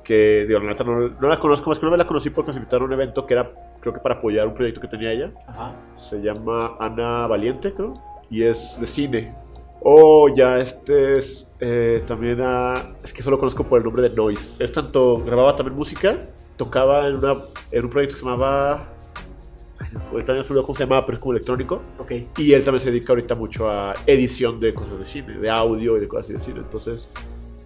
que 0.03 0.47
digo, 0.49 0.61
no, 0.61 1.11
no, 1.21 1.29
la 1.29 1.39
conozco, 1.39 1.69
más 1.69 1.79
que 1.79 1.85
no 1.85 1.91
me 1.91 1.99
la 1.99 2.05
conocí 2.05 2.31
porque 2.31 2.49
nos 2.49 2.57
invitaron 2.57 2.85
a 2.85 2.87
un 2.87 2.93
evento 2.95 3.27
que 3.27 3.35
era, 3.35 3.51
creo 3.81 3.93
que 3.93 4.01
para 4.01 4.15
apoyar 4.15 4.47
un 4.47 4.55
proyecto 4.55 4.81
que 4.81 4.89
tenía 4.89 5.13
ella. 5.13 5.33
Ajá. 5.47 5.75
Se 5.97 6.23
llama 6.23 6.77
Ana 6.79 7.27
Valiente, 7.27 7.75
creo, 7.75 8.01
y 8.31 8.43
es 8.43 8.79
de 8.81 8.87
cine. 8.87 9.46
O 9.89 10.29
ya 10.35 10.59
este 10.59 11.17
es 11.17 11.47
eh, 11.61 12.03
también 12.09 12.41
a... 12.41 12.75
Es 13.05 13.13
que 13.13 13.23
solo 13.23 13.39
conozco 13.39 13.63
por 13.63 13.79
el 13.79 13.85
nombre 13.85 14.03
de 14.03 14.11
Noise. 14.11 14.65
Es 14.65 14.73
tanto... 14.73 15.23
Grababa 15.25 15.55
también 15.55 15.77
música. 15.77 16.19
Tocaba 16.57 17.07
en, 17.07 17.15
una, 17.15 17.37
en 17.71 17.85
un 17.85 17.91
proyecto 17.91 18.17
que 18.17 18.19
se 18.19 18.29
llamaba... 18.29 18.93
Ahorita 20.11 20.35
no 20.35 20.43
se 20.43 20.53
cómo 20.55 20.75
se 20.75 20.83
llamaba, 20.83 21.07
pero 21.07 21.15
es 21.15 21.21
como 21.21 21.35
electrónico. 21.35 21.83
Okay. 21.99 22.29
Y 22.37 22.53
él 22.53 22.65
también 22.65 22.81
se 22.81 22.91
dedica 22.91 23.13
ahorita 23.13 23.37
mucho 23.37 23.71
a 23.71 23.95
edición 24.09 24.59
de 24.59 24.75
cosas 24.75 24.99
de 24.99 25.05
cine, 25.05 25.39
de 25.39 25.49
audio 25.49 25.97
y 25.97 26.01
de 26.01 26.09
cosas 26.09 26.31
de 26.31 26.41
cine. 26.41 26.59
Entonces, 26.59 27.09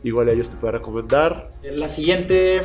igual 0.02 0.28
a 0.28 0.32
ellos 0.32 0.50
te 0.50 0.56
puedo 0.56 0.72
recomendar. 0.72 1.50
La 1.62 1.88
siguiente 1.88 2.64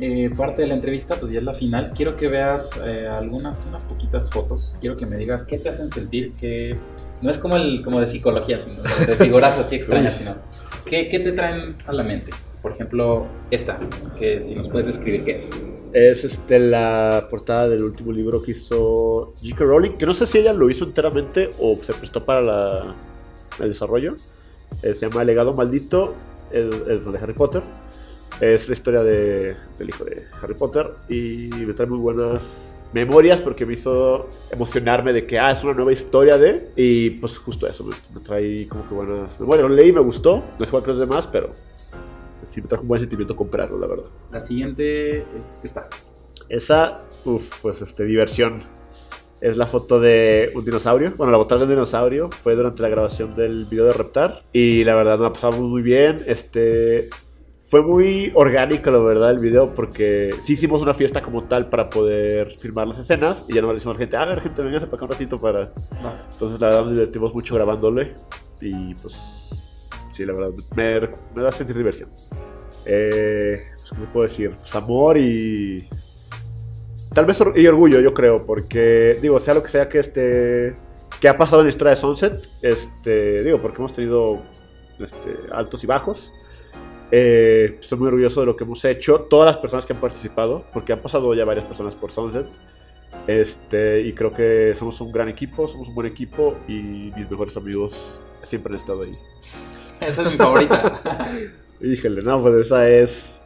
eh, 0.00 0.30
parte 0.36 0.62
de 0.62 0.68
la 0.68 0.74
entrevista, 0.74 1.16
pues 1.16 1.30
ya 1.32 1.38
es 1.38 1.44
la 1.44 1.54
final. 1.54 1.92
Quiero 1.94 2.16
que 2.16 2.28
veas 2.28 2.72
eh, 2.84 3.06
algunas, 3.06 3.64
unas 3.66 3.84
poquitas 3.84 4.30
fotos. 4.30 4.74
Quiero 4.80 4.96
que 4.96 5.06
me 5.06 5.16
digas 5.16 5.42
qué 5.42 5.58
te 5.58 5.68
hacen 5.68 5.90
sentir, 5.90 6.32
qué 6.40 6.76
no 7.22 7.30
es 7.30 7.38
como 7.38 7.56
el 7.56 7.82
como 7.84 8.00
de 8.00 8.06
psicología, 8.06 8.58
sino 8.58 8.82
de 8.82 9.14
figuras 9.16 9.56
así 9.56 9.76
extrañas, 9.76 10.16
sino 10.16 10.34
¿qué, 10.84 11.08
¿qué, 11.08 11.20
te 11.20 11.32
traen 11.32 11.76
a 11.86 11.92
la 11.92 12.02
mente? 12.02 12.32
Por 12.60 12.72
ejemplo, 12.72 13.26
esta, 13.50 13.78
que 14.18 14.40
si 14.40 14.54
nos 14.54 14.68
puedes 14.68 14.86
describir 14.86 15.24
qué 15.24 15.36
es. 15.36 15.50
Es 15.92 16.24
este, 16.24 16.58
la 16.58 17.26
portada 17.30 17.68
del 17.68 17.82
último 17.84 18.12
libro 18.12 18.42
que 18.42 18.52
hizo 18.52 19.34
J.K. 19.42 19.64
Rowling, 19.64 19.92
que 19.92 20.06
no 20.06 20.14
sé 20.14 20.26
si 20.26 20.38
ella 20.38 20.52
lo 20.52 20.70
hizo 20.70 20.84
enteramente 20.84 21.50
o 21.60 21.76
se 21.80 21.92
prestó 21.92 22.24
para 22.24 22.40
la, 22.40 22.94
el 23.60 23.68
desarrollo. 23.68 24.16
Eh, 24.82 24.94
se 24.94 25.08
llama 25.08 25.22
Legado 25.22 25.54
Maldito, 25.54 26.14
el, 26.50 26.72
el 26.88 27.12
de 27.12 27.18
Harry 27.18 27.34
Potter. 27.34 27.62
Es 28.40 28.68
la 28.68 28.72
historia 28.72 29.02
de, 29.02 29.56
del 29.78 29.88
hijo 29.88 30.04
de 30.04 30.24
Harry 30.40 30.54
Potter 30.54 30.90
y 31.08 31.50
me 31.66 31.74
trae 31.74 31.86
muy 31.86 31.98
buenas 31.98 32.78
memorias 32.92 33.40
porque 33.40 33.64
me 33.66 33.74
hizo 33.74 34.28
emocionarme 34.50 35.12
de 35.12 35.26
que, 35.26 35.38
ah, 35.38 35.52
es 35.52 35.62
una 35.64 35.74
nueva 35.74 35.92
historia 35.92 36.38
de... 36.38 36.70
Y 36.76 37.10
pues 37.10 37.38
justo 37.38 37.66
eso, 37.66 37.84
me, 37.84 38.20
trae 38.20 38.66
como 38.68 38.88
que 38.88 38.94
buenas... 38.94 39.38
Bueno, 39.38 39.68
lo 39.68 39.74
leí, 39.74 39.92
me 39.92 40.00
gustó, 40.00 40.44
no 40.58 40.64
es 40.64 40.68
igual 40.68 40.82
que 40.82 40.90
los 40.90 41.00
demás, 41.00 41.26
pero 41.26 41.52
sí 42.48 42.60
me 42.60 42.68
trajo 42.68 42.82
un 42.82 42.88
buen 42.88 43.00
sentimiento 43.00 43.34
comprarlo, 43.34 43.78
la 43.78 43.86
verdad. 43.86 44.06
La 44.30 44.40
siguiente 44.40 45.18
es 45.38 45.58
esta. 45.62 45.88
Esa, 46.48 47.02
uff, 47.24 47.62
pues 47.62 47.80
este, 47.82 48.04
diversión. 48.04 48.60
Es 49.40 49.56
la 49.56 49.66
foto 49.66 49.98
de 49.98 50.52
un 50.54 50.64
dinosaurio. 50.64 51.14
Bueno, 51.16 51.32
la 51.32 51.38
botarga 51.38 51.64
de 51.64 51.72
un 51.72 51.78
dinosaurio 51.78 52.30
fue 52.30 52.54
durante 52.54 52.80
la 52.82 52.88
grabación 52.88 53.34
del 53.34 53.64
video 53.64 53.86
de 53.86 53.92
Reptar. 53.92 54.42
Y 54.52 54.84
la 54.84 54.94
verdad 54.94 55.12
nos 55.12 55.22
la 55.22 55.32
pasamos 55.32 55.60
muy 55.60 55.82
bien. 55.82 56.22
Este, 56.26 57.10
Fue 57.72 57.80
muy 57.80 58.30
orgánico, 58.34 58.90
la 58.90 58.98
verdad, 58.98 59.30
el 59.30 59.38
video, 59.38 59.74
porque 59.74 60.34
sí 60.42 60.52
hicimos 60.52 60.82
una 60.82 60.92
fiesta 60.92 61.22
como 61.22 61.44
tal 61.44 61.70
para 61.70 61.88
poder 61.88 62.58
filmar 62.58 62.86
las 62.86 62.98
escenas 62.98 63.46
y 63.48 63.54
ya 63.54 63.62
no 63.62 63.68
le 63.68 63.74
decimos 63.76 63.96
a 63.96 63.98
la 63.98 64.02
gente, 64.04 64.16
a 64.18 64.26
ver, 64.26 64.42
gente, 64.42 64.60
venga 64.62 64.78
para 64.80 64.94
acá 64.94 65.04
un 65.06 65.10
ratito 65.10 65.40
para. 65.40 65.72
Entonces, 66.32 66.60
la 66.60 66.66
verdad, 66.66 66.82
nos 66.82 66.90
divertimos 66.92 67.32
mucho 67.32 67.54
grabándole 67.54 68.12
y 68.60 68.94
pues. 68.96 69.48
Sí, 70.12 70.26
la 70.26 70.34
verdad, 70.34 70.50
me, 70.76 71.00
me 71.34 71.42
da 71.42 71.50
sentir 71.50 71.74
diversión. 71.74 72.10
Eh, 72.84 73.62
pues, 73.74 73.90
¿Qué 73.98 74.06
puedo 74.12 74.28
decir? 74.28 74.50
Pues 74.54 74.76
amor 74.76 75.16
y. 75.16 75.88
Tal 77.14 77.24
vez 77.24 77.40
or- 77.40 77.58
y 77.58 77.66
orgullo, 77.66 78.00
yo 78.00 78.12
creo, 78.12 78.44
porque, 78.44 79.16
digo, 79.22 79.38
sea 79.40 79.54
lo 79.54 79.62
que 79.62 79.70
sea 79.70 79.88
que 79.88 79.98
este. 79.98 80.74
que 81.22 81.26
ha 81.26 81.38
pasado 81.38 81.62
en 81.62 81.68
la 81.68 81.70
historia 81.70 81.90
de 81.94 81.96
Sunset, 81.96 82.34
este. 82.60 83.42
Digo, 83.42 83.62
porque 83.62 83.78
hemos 83.78 83.94
tenido 83.94 84.42
este, 84.98 85.38
altos 85.52 85.82
y 85.84 85.86
bajos. 85.86 86.34
Eh, 87.14 87.76
estoy 87.78 87.98
muy 87.98 88.08
orgulloso 88.08 88.40
de 88.40 88.46
lo 88.46 88.56
que 88.56 88.64
hemos 88.64 88.82
hecho. 88.86 89.20
Todas 89.28 89.46
las 89.46 89.58
personas 89.58 89.84
que 89.84 89.92
han 89.92 90.00
participado, 90.00 90.64
porque 90.72 90.94
han 90.94 91.02
pasado 91.02 91.34
ya 91.34 91.44
varias 91.44 91.66
personas 91.66 91.94
por 91.94 92.10
Sunset. 92.10 92.46
Este, 93.26 94.00
y 94.00 94.14
creo 94.14 94.32
que 94.32 94.74
somos 94.74 94.98
un 95.02 95.12
gran 95.12 95.28
equipo, 95.28 95.68
somos 95.68 95.88
un 95.88 95.94
buen 95.94 96.06
equipo 96.06 96.56
y 96.66 97.12
mis 97.14 97.30
mejores 97.30 97.54
amigos 97.54 98.18
siempre 98.44 98.72
han 98.72 98.76
estado 98.76 99.02
ahí. 99.02 99.14
Esa 100.00 100.22
es 100.22 100.32
mi 100.32 100.38
favorita. 100.38 101.00
Híjole, 101.82 102.22
no, 102.22 102.40
pues 102.40 102.54
esa 102.66 102.88
es 102.88 103.42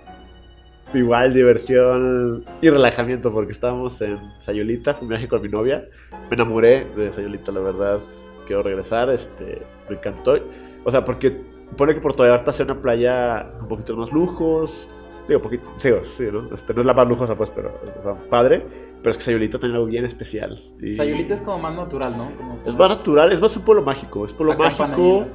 igual 0.95 1.35
diversión 1.35 2.45
y 2.63 2.71
relajamiento 2.71 3.33
porque 3.33 3.51
estábamos 3.51 4.01
en 4.01 4.21
Sayulita, 4.39 4.95
fue 4.95 5.03
un 5.03 5.09
viaje 5.09 5.27
con 5.27 5.43
mi 5.43 5.49
novia. 5.49 5.89
Me 6.31 6.37
enamoré 6.37 6.87
de 6.97 7.13
Sayulita, 7.13 7.51
la 7.51 7.61
verdad. 7.61 8.01
Quiero 8.47 8.63
regresar, 8.63 9.11
este, 9.11 9.63
me 9.91 9.97
encantó. 9.97 10.39
O 10.85 10.91
sea, 10.93 11.05
porque 11.05 11.56
pone 11.77 11.95
que 11.95 12.01
Puerto 12.01 12.23
Vallarta 12.23 12.53
sea 12.53 12.65
una 12.67 12.81
playa 12.81 13.53
un 13.61 13.69
poquito 13.69 13.97
más 13.97 14.13
lujos. 14.13 14.89
Digo, 15.29 15.43
poquito, 15.43 15.65
sí, 15.79 15.91
sí, 16.05 16.25
¿no? 16.33 16.53
Este, 16.55 16.73
no 16.73 16.81
es 16.81 16.87
la 16.87 16.95
más 16.95 17.09
lujosa, 17.09 17.37
pues, 17.37 17.51
pero 17.51 17.73
o 17.99 18.03
sea, 18.03 18.15
padre. 18.31 18.65
Pero 18.99 19.11
es 19.11 19.17
que 19.19 19.25
Sayulita 19.25 19.59
tiene 19.59 19.75
algo 19.75 19.87
bien 19.87 20.05
especial. 20.05 20.61
Y 20.81 20.93
Sayulita 20.93 21.35
es 21.35 21.43
como 21.43 21.59
más 21.59 21.75
natural, 21.75 22.17
¿no? 22.17 22.37
Como- 22.37 22.59
es 22.65 22.77
más 22.77 22.89
natural, 22.89 23.33
es 23.33 23.41
más 23.41 23.57
un 23.57 23.63
pueblo 23.65 23.83
mágico. 23.83 24.25
Es 24.25 24.33
pueblo 24.33 24.57
mágico. 24.57 25.27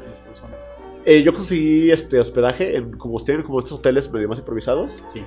Eh, 1.05 1.23
yo 1.23 1.33
conseguí 1.33 1.89
este 1.89 2.19
hospedaje 2.19 2.75
en 2.75 2.91
como 2.97 3.19
tienen 3.23 3.43
como 3.43 3.59
estos 3.59 3.79
hoteles 3.79 4.11
medio 4.11 4.29
más 4.29 4.39
improvisados. 4.39 4.95
Sí. 5.05 5.23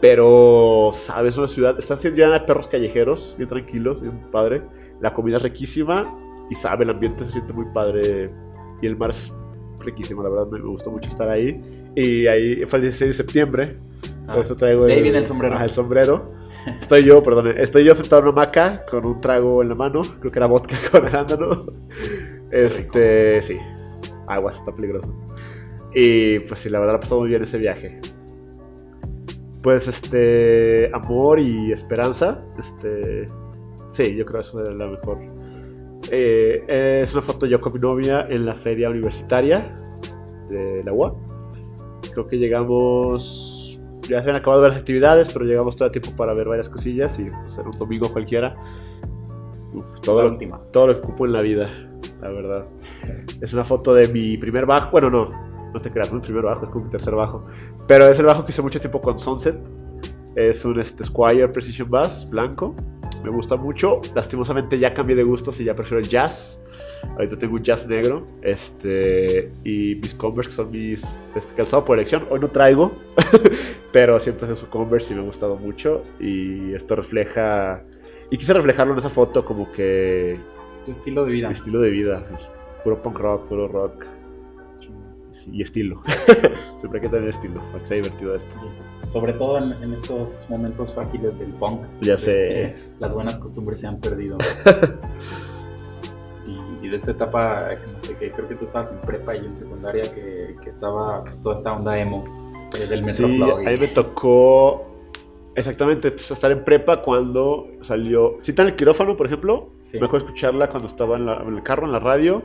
Pero, 0.00 0.90
¿sabes? 0.94 1.36
Una 1.38 1.48
ciudad. 1.48 1.76
Está 1.78 1.96
llena 1.96 2.32
de 2.34 2.40
perros 2.40 2.66
callejeros, 2.68 3.34
bien 3.36 3.48
tranquilos, 3.48 4.00
bien 4.00 4.18
padre. 4.30 4.62
La 5.00 5.12
comida 5.12 5.36
es 5.36 5.42
riquísima. 5.42 6.02
Y 6.50 6.54
sabe, 6.54 6.84
el 6.84 6.90
ambiente 6.90 7.24
se 7.24 7.32
siente 7.32 7.52
muy 7.52 7.66
padre. 7.74 8.26
Y 8.80 8.86
el 8.86 8.96
mar 8.96 9.10
es 9.10 9.34
riquísimo, 9.80 10.22
la 10.22 10.28
verdad. 10.28 10.46
Me, 10.48 10.60
gustó 10.60 10.90
mucho 10.90 11.08
estar 11.08 11.30
ahí. 11.30 11.60
Y 11.94 12.26
ahí 12.26 12.64
fue 12.66 12.78
el 12.78 12.84
16 12.84 13.08
de 13.08 13.14
septiembre. 13.14 13.76
Ah, 14.26 14.34
Por 14.34 14.44
eso 14.44 14.56
traigo 14.56 14.84
viene 14.84 15.18
el 15.18 15.26
sombrero. 15.26 15.54
Ajá, 15.54 15.64
el 15.64 15.70
sombrero. 15.70 16.26
Estoy 16.80 17.04
yo, 17.04 17.22
perdón. 17.22 17.48
Estoy 17.56 17.84
yo 17.84 17.94
sentado 17.94 18.22
en 18.22 18.28
una 18.28 18.42
hamaca 18.42 18.84
con 18.86 19.06
un 19.06 19.18
trago 19.18 19.62
en 19.62 19.70
la 19.70 19.74
mano. 19.74 20.02
Creo 20.20 20.32
que 20.32 20.38
era 20.38 20.46
vodka 20.46 20.76
con 20.90 21.06
arándano. 21.06 21.66
Este, 22.50 23.42
sí. 23.42 23.56
Aguas, 24.26 24.58
está 24.58 24.74
peligroso. 24.74 25.14
Y 25.94 26.40
pues 26.40 26.60
sí, 26.60 26.68
la 26.68 26.78
verdad 26.78 26.94
la 26.94 27.00
pasó 27.00 27.18
muy 27.18 27.28
bien 27.28 27.42
ese 27.42 27.58
viaje. 27.58 28.00
Pues 29.62 29.88
este, 29.88 30.90
amor 30.92 31.40
y 31.40 31.72
esperanza. 31.72 32.44
Este, 32.58 33.26
sí, 33.90 34.14
yo 34.14 34.24
creo 34.24 34.40
que 34.40 34.46
eso 34.46 34.68
es 34.68 34.76
la 34.76 34.86
mejor. 34.86 35.18
Eh, 36.10 37.00
es 37.02 37.12
una 37.12 37.22
foto 37.22 37.46
yo 37.46 37.60
con 37.60 37.72
mi 37.72 37.80
novia 37.80 38.26
en 38.28 38.46
la 38.46 38.54
feria 38.54 38.88
universitaria 38.90 39.74
de 40.48 40.82
la 40.84 40.92
UA. 40.92 41.14
Creo 42.12 42.26
que 42.26 42.38
llegamos. 42.38 43.78
Ya 44.08 44.22
se 44.22 44.30
han 44.30 44.36
acabado 44.36 44.66
las 44.66 44.78
actividades, 44.78 45.30
pero 45.30 45.44
llegamos 45.44 45.76
todo 45.76 45.86
el 45.86 45.92
tiempo 45.92 46.16
para 46.16 46.32
ver 46.32 46.48
varias 46.48 46.68
cosillas 46.68 47.18
y 47.18 47.24
pues, 47.24 47.58
un 47.58 47.70
domingo 47.78 48.10
cualquiera. 48.10 48.54
Uf, 49.74 50.00
todo, 50.00 50.22
lo, 50.22 50.30
última. 50.30 50.58
todo 50.72 50.86
lo 50.88 50.94
que 50.94 51.06
ocupo 51.06 51.26
en 51.26 51.32
la 51.34 51.42
vida, 51.42 51.68
la 52.22 52.32
verdad. 52.32 52.64
Es 53.40 53.52
una 53.52 53.64
foto 53.64 53.92
de 53.92 54.08
mi 54.08 54.38
primer 54.38 54.64
bajo. 54.64 54.90
Bueno, 54.90 55.10
no, 55.10 55.26
no 55.72 55.80
te 55.80 55.90
creas, 55.90 56.10
no 56.10 56.18
es 56.18 56.22
mi 56.22 56.26
primer 56.26 56.44
bajo, 56.44 56.64
es 56.64 56.70
como 56.70 56.86
mi 56.86 56.90
tercer 56.90 57.14
bajo. 57.14 57.44
Pero 57.86 58.06
es 58.06 58.18
el 58.18 58.26
bajo 58.26 58.44
que 58.44 58.50
hice 58.50 58.62
mucho 58.62 58.80
tiempo 58.80 59.00
con 59.00 59.18
Sunset. 59.18 59.58
Es 60.34 60.64
un 60.64 60.80
este, 60.80 61.04
Squire 61.04 61.48
Precision 61.48 61.90
Bass 61.90 62.28
blanco. 62.30 62.74
Me 63.22 63.30
gusta 63.30 63.56
mucho. 63.56 64.00
Lastimosamente 64.14 64.78
ya 64.78 64.94
cambié 64.94 65.16
de 65.16 65.22
gustos 65.22 65.60
y 65.60 65.64
ya 65.64 65.74
prefiero 65.74 65.98
el 65.98 66.08
jazz. 66.08 66.60
Ahorita 67.12 67.38
tengo 67.38 67.54
un 67.54 67.62
jazz 67.62 67.86
negro. 67.88 68.24
Este. 68.42 69.50
Y 69.64 69.96
mis 69.96 70.14
Converse, 70.14 70.50
que 70.50 70.56
son 70.56 70.70
mis 70.70 71.18
este, 71.34 71.54
calzado 71.54 71.84
por 71.84 71.98
elección. 71.98 72.26
Hoy 72.30 72.40
no 72.40 72.48
traigo. 72.48 72.92
pero 73.92 74.18
siempre 74.20 74.50
uso 74.50 74.68
Converse 74.70 75.12
y 75.12 75.16
me 75.16 75.22
ha 75.22 75.26
gustado 75.26 75.56
mucho. 75.56 76.02
Y 76.20 76.74
esto 76.74 76.96
refleja. 76.96 77.82
Y 78.30 78.36
quise 78.36 78.52
reflejarlo 78.52 78.92
en 78.92 78.98
esa 78.98 79.10
foto 79.10 79.44
como 79.44 79.70
que. 79.72 80.38
Tu 80.84 80.92
estilo 80.92 81.24
de 81.24 81.32
vida. 81.32 81.48
Mi 81.48 81.52
estilo 81.52 81.80
de 81.80 81.90
vida. 81.90 82.24
Puro 82.84 83.02
punk 83.02 83.18
rock, 83.18 83.48
puro 83.48 83.68
rock. 83.68 84.04
Sí, 85.38 85.50
y 85.52 85.62
estilo. 85.62 86.00
Siempre 86.80 87.00
hay 87.00 87.00
que 87.00 87.08
tener 87.08 87.28
estilo 87.28 87.60
para 87.72 87.78
que 87.78 87.84
sea 87.84 87.96
divertido 87.96 88.34
esto. 88.34 88.56
Sobre 89.06 89.32
todo 89.34 89.58
en, 89.58 89.72
en 89.82 89.92
estos 89.94 90.46
momentos 90.50 90.92
frágiles 90.94 91.38
del 91.38 91.50
punk. 91.54 91.82
Ya 92.00 92.12
de 92.12 92.18
sé. 92.18 92.74
Las 92.98 93.14
buenas 93.14 93.38
costumbres 93.38 93.80
se 93.80 93.86
han 93.86 93.98
perdido. 94.00 94.36
y, 96.46 96.86
y 96.86 96.88
de 96.88 96.96
esta 96.96 97.10
etapa, 97.12 97.68
no 97.94 98.00
sé 98.02 98.16
qué, 98.16 98.30
creo 98.32 98.48
que 98.48 98.54
tú 98.54 98.64
estabas 98.64 98.92
en 98.92 99.00
prepa 99.00 99.36
y 99.36 99.44
en 99.46 99.54
secundaria, 99.54 100.02
que, 100.14 100.56
que 100.62 100.70
estaba 100.70 101.22
pues, 101.24 101.42
toda 101.42 101.54
esta 101.54 101.72
onda 101.74 101.98
emo 101.98 102.24
eh, 102.76 102.86
del 102.86 103.00
Sí, 103.12 103.22
Metroflog. 103.24 103.58
a 103.66 103.70
mí 103.70 103.76
me 103.78 103.88
tocó 103.88 104.86
exactamente 105.54 106.10
pues, 106.12 106.30
estar 106.30 106.50
en 106.50 106.64
prepa 106.64 107.02
cuando 107.02 107.68
salió. 107.80 108.38
Cita 108.42 108.62
en 108.62 108.68
el 108.68 108.76
quirófano, 108.76 109.16
por 109.16 109.26
ejemplo. 109.26 109.70
Sí. 109.82 109.98
Me 109.98 110.06
acuerdo 110.06 110.26
escucharla 110.26 110.68
cuando 110.68 110.88
estaba 110.88 111.16
en, 111.16 111.26
la- 111.26 111.42
en 111.42 111.54
el 111.56 111.62
carro, 111.62 111.86
en 111.86 111.92
la 111.92 111.98
radio. 111.98 112.42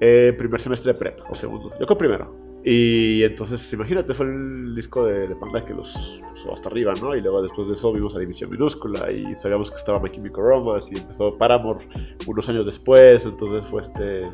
Eh, 0.00 0.34
primer 0.36 0.60
semestre 0.60 0.92
de 0.92 0.98
prepa, 0.98 1.24
o 1.28 1.34
segundo. 1.34 1.70
Yo 1.78 1.86
creo 1.86 1.98
primero. 1.98 2.50
Y 2.62 3.22
entonces, 3.22 3.72
imagínate, 3.72 4.12
fue 4.12 4.26
el 4.26 4.74
disco 4.74 5.06
de, 5.06 5.28
de 5.28 5.36
Panda 5.36 5.64
que 5.64 5.72
los 5.72 6.20
puso 6.30 6.52
hasta 6.52 6.68
arriba, 6.68 6.92
¿no? 7.00 7.14
Y 7.14 7.20
luego 7.20 7.42
después 7.42 7.66
de 7.66 7.72
eso 7.72 7.90
vimos 7.92 8.14
a 8.14 8.18
División 8.18 8.50
Minúscula 8.50 9.10
y 9.10 9.34
sabíamos 9.34 9.70
que 9.70 9.78
estaba 9.78 9.98
My 9.98 10.10
Chemical 10.10 10.44
Romance 10.44 10.90
y 10.94 10.98
empezó 10.98 11.38
Paramore 11.38 11.88
unos 12.26 12.48
años 12.50 12.66
después. 12.66 13.24
Entonces 13.24 13.66
fue 13.66 13.80
este 13.80 14.28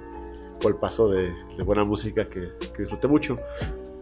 fue 0.60 0.72
el 0.72 0.78
paso 0.78 1.08
de, 1.08 1.32
de 1.56 1.64
buena 1.64 1.84
música 1.84 2.28
que, 2.28 2.48
que 2.74 2.82
disfruté 2.82 3.06
mucho. 3.06 3.38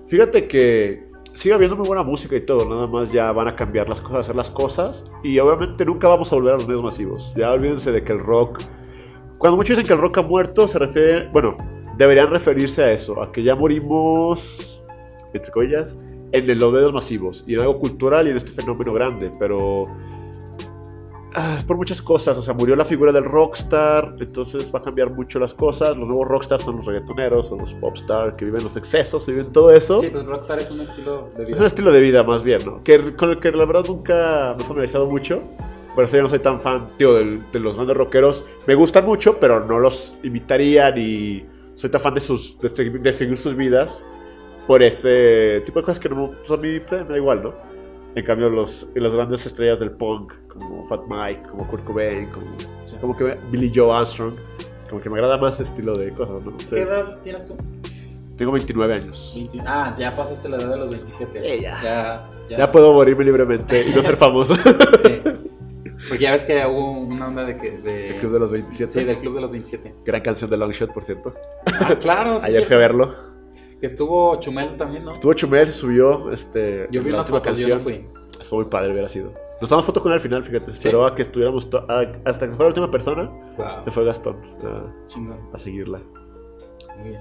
Fíjate 0.06 0.46
que 0.46 1.06
sigue 1.34 1.54
habiendo 1.54 1.76
muy 1.76 1.86
buena 1.86 2.02
música 2.02 2.36
y 2.36 2.40
todo, 2.42 2.68
nada 2.68 2.86
más 2.86 3.12
ya 3.12 3.32
van 3.32 3.48
a 3.48 3.56
cambiar 3.56 3.88
las 3.88 4.00
cosas, 4.00 4.20
hacer 4.20 4.36
las 4.36 4.50
cosas 4.50 5.04
y 5.22 5.38
obviamente 5.38 5.84
nunca 5.84 6.08
vamos 6.08 6.32
a 6.32 6.36
volver 6.36 6.54
a 6.54 6.56
los 6.56 6.66
medios 6.66 6.82
masivos. 6.82 7.34
Ya 7.36 7.50
olvídense 7.52 7.92
de 7.92 8.02
que 8.02 8.12
el 8.12 8.20
rock, 8.20 8.60
cuando 9.45 9.59
muchos 9.59 9.76
dicen 9.76 9.86
que 9.86 9.92
el 9.92 9.99
rock 9.99 10.16
ha 10.16 10.22
muerto, 10.22 10.66
se 10.66 10.78
refiere, 10.78 11.28
bueno, 11.28 11.55
deberían 11.99 12.30
referirse 12.30 12.82
a 12.82 12.92
eso, 12.92 13.22
a 13.22 13.30
que 13.30 13.42
ya 13.42 13.55
morimos, 13.55 14.82
entre 15.34 15.53
comillas, 15.53 15.99
en 16.32 16.59
los 16.59 16.72
medios 16.72 16.95
masivos 16.95 17.45
y 17.47 17.53
en 17.53 17.61
algo 17.61 17.78
cultural 17.78 18.26
y 18.26 18.30
en 18.30 18.38
este 18.38 18.53
fenómeno 18.53 18.95
grande, 18.95 19.30
pero 19.38 19.82
ah, 21.34 21.59
por 21.66 21.76
muchas 21.76 22.01
cosas, 22.01 22.38
o 22.38 22.42
sea, 22.42 22.55
murió 22.55 22.74
la 22.74 22.86
figura 22.86 23.12
del 23.12 23.24
rockstar, 23.24 24.16
entonces 24.18 24.74
va 24.74 24.78
a 24.78 24.82
cambiar 24.82 25.12
mucho 25.12 25.38
las 25.38 25.53
cosas, 25.53 25.95
los 25.95 26.09
nuevos 26.09 26.26
rockstars 26.26 26.64
son 26.64 26.76
los 26.76 26.86
reggaetoneros, 26.86 27.49
son 27.49 27.59
los 27.59 27.74
popstars 27.74 28.38
que 28.38 28.47
viven 28.47 28.64
los 28.64 28.78
excesos, 28.78 29.26
viven 29.26 29.53
todo 29.53 29.70
eso. 29.72 30.01
Sí, 30.01 30.09
pues 30.11 30.24
Rockstar 30.24 30.59
es 30.61 30.70
un 30.70 30.80
estilo 30.80 31.28
de 31.36 31.45
vida. 31.45 31.53
Es 31.53 31.61
un 31.61 31.66
estilo 31.66 31.92
de 31.92 32.01
vida 32.01 32.22
más 32.22 32.42
bien, 32.42 32.62
¿no? 32.64 32.80
Que, 32.80 33.14
con 33.14 33.28
el 33.28 33.40
que 33.40 33.53
la 33.53 33.66
verdad 33.66 33.84
nunca 33.86 34.55
me 34.57 34.64
he 34.64 34.66
familiarizado 34.66 35.07
mucho. 35.07 35.42
Por 35.95 36.05
eso 36.05 36.16
yo 36.16 36.22
no 36.24 36.28
soy 36.28 36.40
tan 36.40 36.61
fan, 36.61 36.90
tío, 36.99 37.14
del- 37.14 37.42
de, 37.53 37.61
los 37.61 37.76
grandes 37.76 37.97
rockeros. 37.97 38.45
Me 38.66 38.74
gustan 38.74 39.05
mucho, 39.07 39.38
pero 39.38 39.64
no 39.64 39.78
los 39.78 40.16
imitaría 40.22 40.90
ni 40.90 41.47
soy 41.74 41.90
tan 41.90 42.01
fan 42.01 42.14
de, 42.14 42.20
sus, 42.20 42.59
de, 42.59 42.68
de 42.90 43.12
seguir 43.12 43.36
sus 43.36 43.55
vidas 43.57 44.05
por 44.66 44.82
ese 44.82 45.62
tipo 45.66 45.78
de 45.80 45.84
cosas 45.84 45.99
que 46.01 46.09
no, 46.09 46.32
pues 46.32 46.51
a 46.51 46.57
mí 46.57 46.80
me 46.90 47.05
da 47.05 47.16
igual, 47.16 47.42
¿no? 47.42 47.55
En 48.16 48.24
cambio, 48.24 48.49
los, 48.49 48.88
las 48.95 49.12
grandes 49.12 49.45
estrellas 49.45 49.80
del 49.80 49.90
punk, 49.90 50.32
como 50.49 50.86
Fat 50.88 51.03
Mike, 51.09 51.42
como 51.51 51.66
Kurt 51.68 51.84
Cobain, 51.84 52.30
como, 52.30 52.47
como 53.01 53.16
que 53.16 53.36
Billy 53.51 53.72
Joe 53.74 53.92
Armstrong, 53.92 54.34
como 54.88 55.01
que 55.03 55.11
me 55.11 55.16
agrada 55.16 55.36
más 55.36 55.55
ese 55.55 55.64
estilo 55.64 55.95
de 55.95 56.12
cosas, 56.12 56.36
¿no? 56.45 56.57
¿Qué 56.57 56.64
Entonces, 56.64 56.88
edad 56.88 57.18
tienes 57.22 57.45
tú? 57.45 57.57
tengo 58.38 58.53
29 58.53 58.95
años. 58.95 59.32
20 59.36 59.59
Ah, 59.66 59.97
ya 59.99 60.14
pasaste 60.16 60.49
la 60.49 60.57
edad 60.57 60.70
de 60.70 60.76
los 60.76 60.90
27. 60.90 61.38
Eh, 61.55 61.61
ya. 61.61 61.80
Ya, 61.82 62.30
ya. 62.49 62.59
Ya 62.59 62.72
puedo 62.72 62.92
morirme 62.92 63.24
libremente 63.24 63.84
y 63.88 63.92
no 63.95 64.03
ser 64.03 64.16
famoso. 64.16 64.55
Sí. 64.57 65.20
Porque 66.09 66.24
ya 66.24 66.32
ves 66.32 66.44
que 66.44 66.64
hubo 66.66 66.90
una 66.92 67.28
onda 67.28 67.44
de 67.44 67.57
que. 67.57 67.70
De... 67.78 68.11
El 68.11 68.20
Club 68.20 68.32
de 68.32 68.38
los 68.40 68.52
27. 68.52 68.92
Sí, 68.92 69.05
del 69.05 69.16
Club 69.18 69.34
de 69.36 69.40
los 69.40 69.52
27. 69.52 69.94
Gran 70.05 70.20
canción 70.22 70.50
de 70.50 70.57
Longshot, 70.57 70.92
por 70.92 71.05
cierto. 71.05 71.34
Ah, 71.80 71.96
claro, 72.00 72.38
sí. 72.38 72.46
Ayer 72.46 72.61
sí. 72.61 72.66
fui 72.66 72.76
a 72.76 72.78
verlo. 72.78 73.14
Que 73.80 73.86
estuvo 73.86 74.38
Chumel 74.40 74.76
también, 74.76 75.05
¿no? 75.05 75.12
Estuvo 75.12 75.32
Chumel, 75.34 75.68
subió 75.68 76.30
este, 76.32 76.86
Yo 76.90 77.02
vi 77.02 77.11
última 77.11 77.24
fotos, 77.24 77.59
yo 77.59 77.74
no 77.76 77.80
fui. 77.80 78.07
Estuvo 78.40 78.61
muy 78.61 78.68
padre, 78.70 78.92
hubiera 78.92 79.09
sido. 79.09 79.32
Nos 79.61 79.68
tomamos 79.68 79.86
foto 79.86 80.02
con 80.02 80.12
él 80.12 80.16
al 80.16 80.20
final, 80.20 80.42
fíjate. 80.44 80.70
Esperó 80.70 81.07
a 81.07 81.14
que 81.14 81.22
estuviéramos 81.22 81.68
to- 81.70 81.84
a- 81.88 82.12
hasta 82.24 82.46
que 82.48 82.55
fuera 82.55 82.64
la 82.64 82.68
última 82.68 82.90
persona. 82.90 83.24
Wow. 83.57 83.82
Se 83.84 83.90
fue 83.90 84.05
Gastón 84.05 84.36
a, 84.64 85.07
Chingón. 85.07 85.38
a 85.52 85.59
seguirla. 85.59 86.00
Muy 86.98 87.11
bien. 87.11 87.20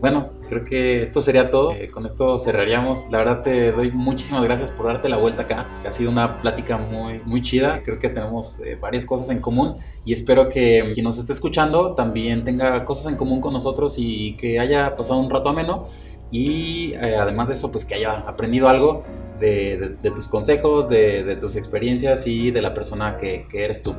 Bueno, 0.00 0.30
creo 0.48 0.64
que 0.64 1.02
esto 1.02 1.20
sería 1.20 1.50
todo. 1.50 1.72
Eh, 1.72 1.88
con 1.88 2.06
esto 2.06 2.38
cerraríamos. 2.38 3.08
La 3.10 3.18
verdad 3.18 3.42
te 3.42 3.72
doy 3.72 3.90
muchísimas 3.90 4.44
gracias 4.44 4.70
por 4.70 4.86
darte 4.86 5.08
la 5.08 5.16
vuelta 5.16 5.42
acá. 5.42 5.66
Ha 5.84 5.90
sido 5.90 6.10
una 6.10 6.40
plática 6.40 6.78
muy, 6.78 7.20
muy 7.24 7.42
chida. 7.42 7.82
Creo 7.84 7.98
que 7.98 8.08
tenemos 8.08 8.60
eh, 8.60 8.76
varias 8.80 9.04
cosas 9.04 9.30
en 9.30 9.40
común 9.40 9.76
y 10.04 10.12
espero 10.12 10.48
que 10.48 10.92
quien 10.94 11.04
nos 11.04 11.18
esté 11.18 11.32
escuchando 11.32 11.94
también 11.94 12.44
tenga 12.44 12.84
cosas 12.84 13.10
en 13.10 13.16
común 13.16 13.40
con 13.40 13.52
nosotros 13.52 13.96
y 13.98 14.36
que 14.36 14.60
haya 14.60 14.94
pasado 14.94 15.18
un 15.18 15.30
rato 15.30 15.48
ameno. 15.48 15.88
Y 16.30 16.92
eh, 16.92 17.16
además 17.16 17.48
de 17.48 17.54
eso, 17.54 17.72
pues 17.72 17.84
que 17.84 17.94
haya 17.94 18.18
aprendido 18.20 18.68
algo 18.68 19.02
de, 19.40 19.96
tus 20.14 20.28
consejos, 20.28 20.88
de, 20.88 21.36
tus 21.40 21.56
experiencias 21.56 22.26
y 22.26 22.50
de 22.50 22.62
la 22.62 22.74
persona 22.74 23.16
que, 23.16 23.46
que 23.50 23.64
eres 23.64 23.82
tú. 23.82 23.94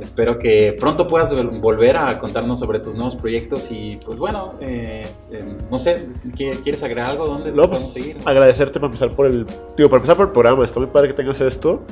Espero 0.00 0.38
que 0.38 0.76
pronto 0.78 1.06
puedas 1.06 1.34
volver 1.34 1.96
a 1.96 2.18
contarnos 2.18 2.58
sobre 2.58 2.80
tus 2.80 2.94
nuevos 2.94 3.16
proyectos 3.16 3.70
y 3.70 3.98
pues 4.04 4.18
bueno, 4.18 4.54
eh, 4.60 5.06
eh, 5.30 5.44
no 5.70 5.78
sé, 5.78 6.08
¿quieres 6.34 6.82
agregar 6.82 7.10
algo? 7.10 7.26
¿Dónde 7.26 7.50
no, 7.50 7.62
podemos 7.62 7.80
pues, 7.80 7.92
seguir? 7.92 8.16
Agradecerte 8.24 8.80
para 8.80 8.86
empezar 8.86 9.10
por 9.12 9.26
el, 9.26 9.46
digo, 9.76 9.90
para 9.90 9.98
empezar 9.98 10.16
por 10.16 10.26
el 10.26 10.32
programa, 10.32 10.64
está 10.64 10.80
muy 10.80 10.88
padre 10.88 11.08
que 11.08 11.14
tengas 11.14 11.40
esto. 11.40 11.82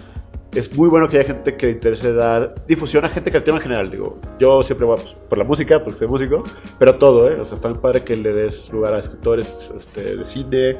Es 0.54 0.74
muy 0.74 0.88
bueno 0.88 1.08
que 1.08 1.18
haya 1.18 1.26
gente 1.26 1.56
que 1.56 1.66
le 1.66 1.72
interese 1.72 2.14
dar 2.14 2.54
difusión 2.66 3.04
a 3.04 3.10
gente 3.10 3.30
que 3.30 3.36
el 3.36 3.44
tema 3.44 3.58
en 3.58 3.62
general, 3.62 3.90
digo, 3.90 4.18
yo 4.38 4.62
siempre 4.62 4.86
voy 4.86 4.96
pues, 4.96 5.12
por 5.12 5.36
la 5.36 5.44
música, 5.44 5.82
porque 5.82 5.98
soy 5.98 6.08
músico, 6.08 6.42
pero 6.78 6.96
todo, 6.96 7.30
¿eh? 7.30 7.38
O 7.38 7.44
sea, 7.44 7.56
está 7.56 7.68
muy 7.68 7.78
padre 7.78 8.02
que 8.02 8.16
le 8.16 8.32
des 8.32 8.72
lugar 8.72 8.94
a 8.94 8.98
escritores 8.98 9.70
este, 9.76 10.16
de 10.16 10.24
cine, 10.24 10.78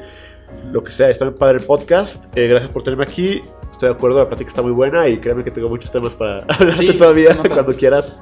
lo 0.71 0.81
que 0.83 0.91
sea, 0.91 1.09
está 1.09 1.25
muy 1.25 1.35
padre 1.35 1.59
el 1.59 1.65
podcast. 1.65 2.25
Eh, 2.35 2.47
gracias 2.47 2.71
por 2.71 2.81
tenerme 2.81 3.03
aquí 3.03 3.43
estoy 3.79 3.89
de 3.91 3.95
acuerdo, 3.95 4.17
la 4.17 4.27
plática 4.27 4.49
está 4.49 4.61
muy 4.61 4.73
buena 4.73 5.07
y 5.07 5.19
créeme 5.19 5.41
que 5.41 5.51
tengo 5.51 5.69
muchos 5.69 5.89
temas 5.89 6.13
para 6.13 6.39
hablarte 6.49 6.93
todavía 6.93 7.37
cuando 7.37 7.73
quieras. 7.73 8.21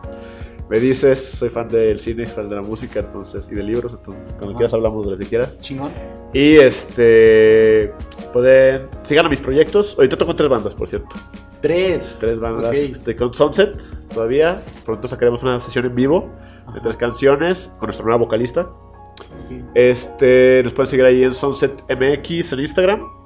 Me 0.69 0.79
dices, 0.79 1.19
soy 1.19 1.49
fan 1.49 1.67
del 1.67 1.99
cine, 1.99 2.27
fan 2.27 2.47
de 2.47 2.57
la 2.57 2.61
música, 2.61 2.99
entonces, 2.99 3.49
y 3.51 3.55
de 3.55 3.63
libros, 3.63 3.93
entonces, 3.93 4.35
cuando 4.37 4.55
quieras 4.55 4.73
hablamos 4.73 5.05
de 5.05 5.13
lo 5.13 5.17
que 5.17 5.25
quieras. 5.25 5.57
Chingón. 5.59 5.91
Y 6.31 6.57
este, 6.57 7.91
pueden, 8.33 8.87
sigan 9.01 9.25
a 9.25 9.29
mis 9.29 9.41
proyectos. 9.41 9.95
Ahorita 9.97 10.15
toco 10.15 10.35
tres 10.35 10.49
bandas, 10.49 10.75
por 10.75 10.89
cierto. 10.89 11.15
Tres. 11.59 12.17
Tres 12.19 12.39
bandas. 12.39 12.77
Este, 12.77 13.15
con 13.15 13.33
Sunset, 13.33 13.81
todavía. 14.13 14.61
Pronto 14.85 15.07
sacaremos 15.07 15.41
una 15.41 15.59
sesión 15.59 15.85
en 15.85 15.95
vivo 15.95 16.29
de 16.71 16.81
tres 16.81 16.97
canciones 16.97 17.73
con 17.79 17.87
nuestra 17.87 18.05
nueva 18.05 18.19
vocalista. 18.19 18.69
Este, 19.73 20.61
nos 20.63 20.73
pueden 20.73 20.87
seguir 20.87 21.05
ahí 21.05 21.23
en 21.23 21.33
Sunset 21.33 21.83
MX 21.89 22.53
en 22.53 22.59
Instagram 22.59 23.16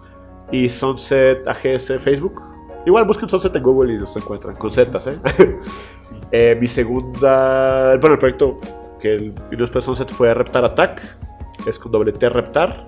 y 0.51 0.69
Sunset 0.69 1.47
AGS 1.47 1.93
Facebook. 1.99 2.41
Igual 2.85 3.05
busquen 3.05 3.29
Sunset 3.29 3.55
en 3.55 3.63
Google 3.63 3.93
y 3.93 3.97
los 3.97 4.15
encuentran, 4.17 4.55
con 4.55 4.71
Z, 4.71 4.99
¿eh? 5.09 5.19
¿eh? 6.31 6.57
Mi 6.59 6.67
segunda. 6.67 7.95
Bueno, 7.97 8.13
el 8.13 8.19
proyecto 8.19 8.59
que 8.99 9.13
el, 9.13 9.31
vino 9.31 9.61
después 9.61 9.83
de 9.83 9.87
Sunset 9.87 10.09
fue 10.11 10.33
Reptar 10.33 10.65
Attack. 10.65 11.01
Es 11.65 11.77
con 11.77 11.91
doble 11.91 12.11
T 12.11 12.27
Reptar. 12.29 12.87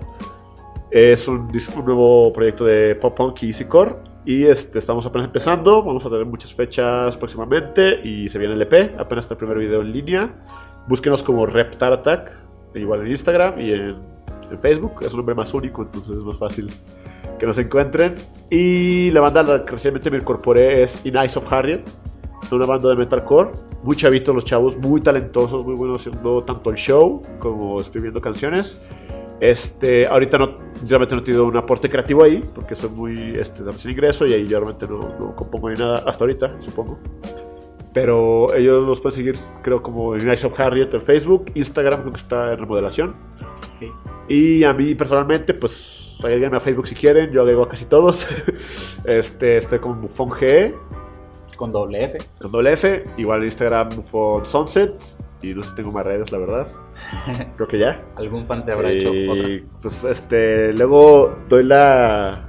Es 0.90 1.28
un, 1.28 1.50
un 1.76 1.84
nuevo 1.84 2.32
proyecto 2.32 2.64
de 2.64 2.94
pop 2.96 3.16
punk 3.16 3.42
y 3.42 3.48
easy 3.48 3.64
core. 3.66 3.96
Y 4.24 4.44
este, 4.44 4.78
estamos 4.78 5.06
apenas 5.06 5.26
empezando. 5.26 5.82
Vamos 5.82 6.04
a 6.04 6.08
tener 6.08 6.24
muchas 6.24 6.52
fechas 6.52 7.16
próximamente. 7.16 8.00
Y 8.02 8.28
se 8.28 8.38
viene 8.38 8.54
el 8.54 8.62
EP. 8.62 8.98
Apenas 8.98 9.26
está 9.26 9.34
el 9.34 9.38
primer 9.38 9.58
video 9.58 9.80
en 9.80 9.92
línea. 9.92 10.44
Búsquenos 10.88 11.22
como 11.22 11.46
Reptar 11.46 11.92
Attack. 11.92 12.32
Igual 12.74 13.02
en 13.02 13.10
Instagram 13.12 13.60
y 13.60 13.72
en, 13.72 13.96
en 14.50 14.58
Facebook. 14.58 15.02
Es 15.02 15.12
un 15.12 15.18
nombre 15.18 15.36
más 15.36 15.54
único, 15.54 15.82
entonces 15.82 16.18
es 16.18 16.24
más 16.24 16.36
fácil 16.36 16.72
que 17.38 17.46
nos 17.46 17.58
encuentren. 17.58 18.16
Y 18.50 19.10
la 19.10 19.20
banda 19.20 19.40
a 19.40 19.44
la 19.44 19.64
que 19.64 19.72
recientemente 19.72 20.10
me 20.10 20.18
incorporé 20.18 20.82
es 20.82 21.00
In 21.04 21.16
Eyes 21.16 21.36
of 21.36 21.52
Harriet. 21.52 21.82
Es 22.42 22.52
una 22.52 22.66
banda 22.66 22.90
de 22.90 22.96
metalcore, 22.96 23.52
muy 23.82 23.96
chavitos 23.96 24.34
los 24.34 24.44
chavos, 24.44 24.76
muy 24.76 25.00
talentosos, 25.00 25.64
muy 25.64 25.74
buenos 25.74 26.02
haciendo 26.02 26.44
tanto 26.44 26.70
el 26.70 26.76
show 26.76 27.22
como 27.38 27.80
escribiendo 27.80 28.20
canciones. 28.20 28.78
Este, 29.40 30.06
ahorita 30.06 30.38
no, 30.38 30.54
realmente 30.86 31.14
no 31.14 31.22
he 31.22 31.24
tenido 31.24 31.46
un 31.46 31.56
aporte 31.56 31.90
creativo 31.90 32.22
ahí, 32.22 32.44
porque 32.54 32.76
soy 32.76 32.90
muy 32.90 33.34
este, 33.38 33.62
recién 33.62 33.92
ingreso 33.92 34.26
y 34.26 34.32
ahí 34.32 34.46
yo 34.46 34.58
realmente 34.60 34.86
no, 34.86 35.00
no, 35.18 35.34
compongo 35.34 35.70
ni 35.70 35.76
nada 35.76 36.04
hasta 36.06 36.24
ahorita, 36.24 36.60
supongo. 36.60 36.98
Pero 37.92 38.54
ellos 38.54 38.86
los 38.86 39.00
pueden 39.00 39.16
seguir, 39.16 39.38
creo, 39.62 39.82
como 39.82 40.16
In 40.16 40.28
Eyes 40.28 40.44
of 40.44 40.58
Harriet 40.58 40.92
en 40.94 41.02
Facebook, 41.02 41.52
Instagram, 41.54 42.00
creo 42.00 42.12
que 42.12 42.20
está 42.20 42.52
en 42.52 42.58
remodelación. 42.58 43.14
Y 44.28 44.64
a 44.64 44.72
mí 44.72 44.94
personalmente, 44.94 45.54
pues 45.54 46.18
agreguenme 46.22 46.56
a 46.56 46.60
Facebook 46.60 46.88
si 46.88 46.94
quieren, 46.94 47.30
yo 47.30 47.42
agrego 47.42 47.62
a 47.62 47.68
casi 47.68 47.84
todos. 47.84 48.26
este, 49.04 49.58
estoy 49.58 49.78
como 49.78 49.94
Mufon 49.96 50.30
G. 50.30 50.74
Con 51.56 51.72
doble 51.72 52.04
F. 52.04 52.18
Con 52.38 52.50
doble 52.50 52.72
F. 52.72 53.04
Igual 53.16 53.40
en 53.40 53.44
Instagram 53.46 53.96
Mufon 53.96 54.46
Sunset. 54.46 54.94
Y 55.42 55.54
no 55.54 55.62
sé 55.62 55.70
si 55.70 55.76
tengo 55.76 55.92
más 55.92 56.04
redes, 56.04 56.32
la 56.32 56.38
verdad. 56.38 56.66
Creo 57.56 57.68
que 57.68 57.78
ya. 57.78 58.02
Algún 58.16 58.46
fan 58.46 58.64
te 58.64 58.72
habrá 58.72 58.90
hecho 58.90 59.10
otra. 59.10 59.48
Pues 59.82 60.04
este, 60.04 60.72
luego 60.72 61.38
doy 61.48 61.64
la. 61.64 62.44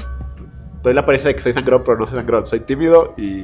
Doy 0.81 0.93
la 0.93 1.01
apariencia 1.01 1.29
de 1.29 1.35
que 1.35 1.41
soy 1.41 1.53
sangrón, 1.53 1.83
pero 1.83 1.97
no 1.97 2.05
soy 2.05 2.15
sangrón. 2.15 2.47
Soy 2.47 2.61
tímido 2.61 3.13
y. 3.17 3.43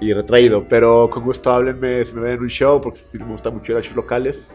Y 0.00 0.12
retraído. 0.12 0.66
Pero 0.68 1.08
con 1.08 1.22
gusto 1.22 1.50
háblenme 1.50 2.04
si 2.04 2.14
me 2.14 2.20
ven 2.20 2.32
en 2.32 2.40
un 2.40 2.48
show, 2.48 2.80
porque 2.82 3.00
me 3.14 3.24
gusta 3.24 3.50
mucho 3.50 3.72
ir 3.72 3.78
a 3.78 3.80
shows 3.80 3.96
locales. 3.96 4.52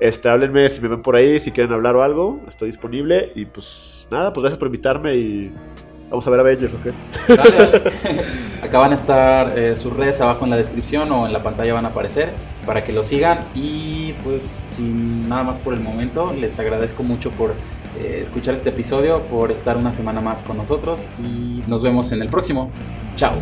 Este, 0.00 0.30
háblenme 0.30 0.68
si 0.70 0.80
me 0.80 0.88
ven 0.88 1.02
por 1.02 1.14
ahí, 1.14 1.38
si 1.38 1.52
quieren 1.52 1.72
hablar 1.72 1.94
o 1.94 2.02
algo, 2.02 2.40
estoy 2.48 2.68
disponible. 2.68 3.32
Y 3.34 3.44
pues 3.44 4.06
nada, 4.10 4.32
pues 4.32 4.42
gracias 4.42 4.58
por 4.58 4.66
invitarme 4.66 5.14
y 5.14 5.52
vamos 6.08 6.26
a 6.26 6.30
ver 6.30 6.40
a 6.40 6.42
Avengers, 6.42 6.74
¿ok? 6.74 6.86
Acá 8.64 8.78
van 8.78 8.92
a 8.92 8.94
estar 8.94 9.58
eh, 9.58 9.76
sus 9.76 9.94
redes 9.94 10.20
abajo 10.20 10.44
en 10.44 10.50
la 10.50 10.56
descripción 10.56 11.10
o 11.12 11.26
en 11.26 11.32
la 11.32 11.42
pantalla 11.42 11.74
van 11.74 11.84
a 11.84 11.88
aparecer 11.88 12.30
para 12.66 12.82
que 12.82 12.92
lo 12.92 13.04
sigan. 13.04 13.40
Y 13.54 14.14
pues 14.24 14.42
sin 14.42 15.28
nada 15.28 15.42
más 15.44 15.58
por 15.58 15.74
el 15.74 15.80
momento, 15.80 16.32
les 16.32 16.58
agradezco 16.58 17.02
mucho 17.02 17.30
por 17.30 17.50
eh, 17.98 18.20
escuchar 18.22 18.54
este 18.54 18.70
episodio, 18.70 19.20
por 19.22 19.50
estar 19.50 19.76
una 19.76 19.92
semana 19.92 20.20
más 20.20 20.42
con 20.42 20.56
nosotros 20.56 21.08
y 21.22 21.62
nos 21.66 21.82
vemos 21.82 22.10
en 22.12 22.22
el 22.22 22.28
próximo. 22.28 22.70
Chao. 23.16 23.32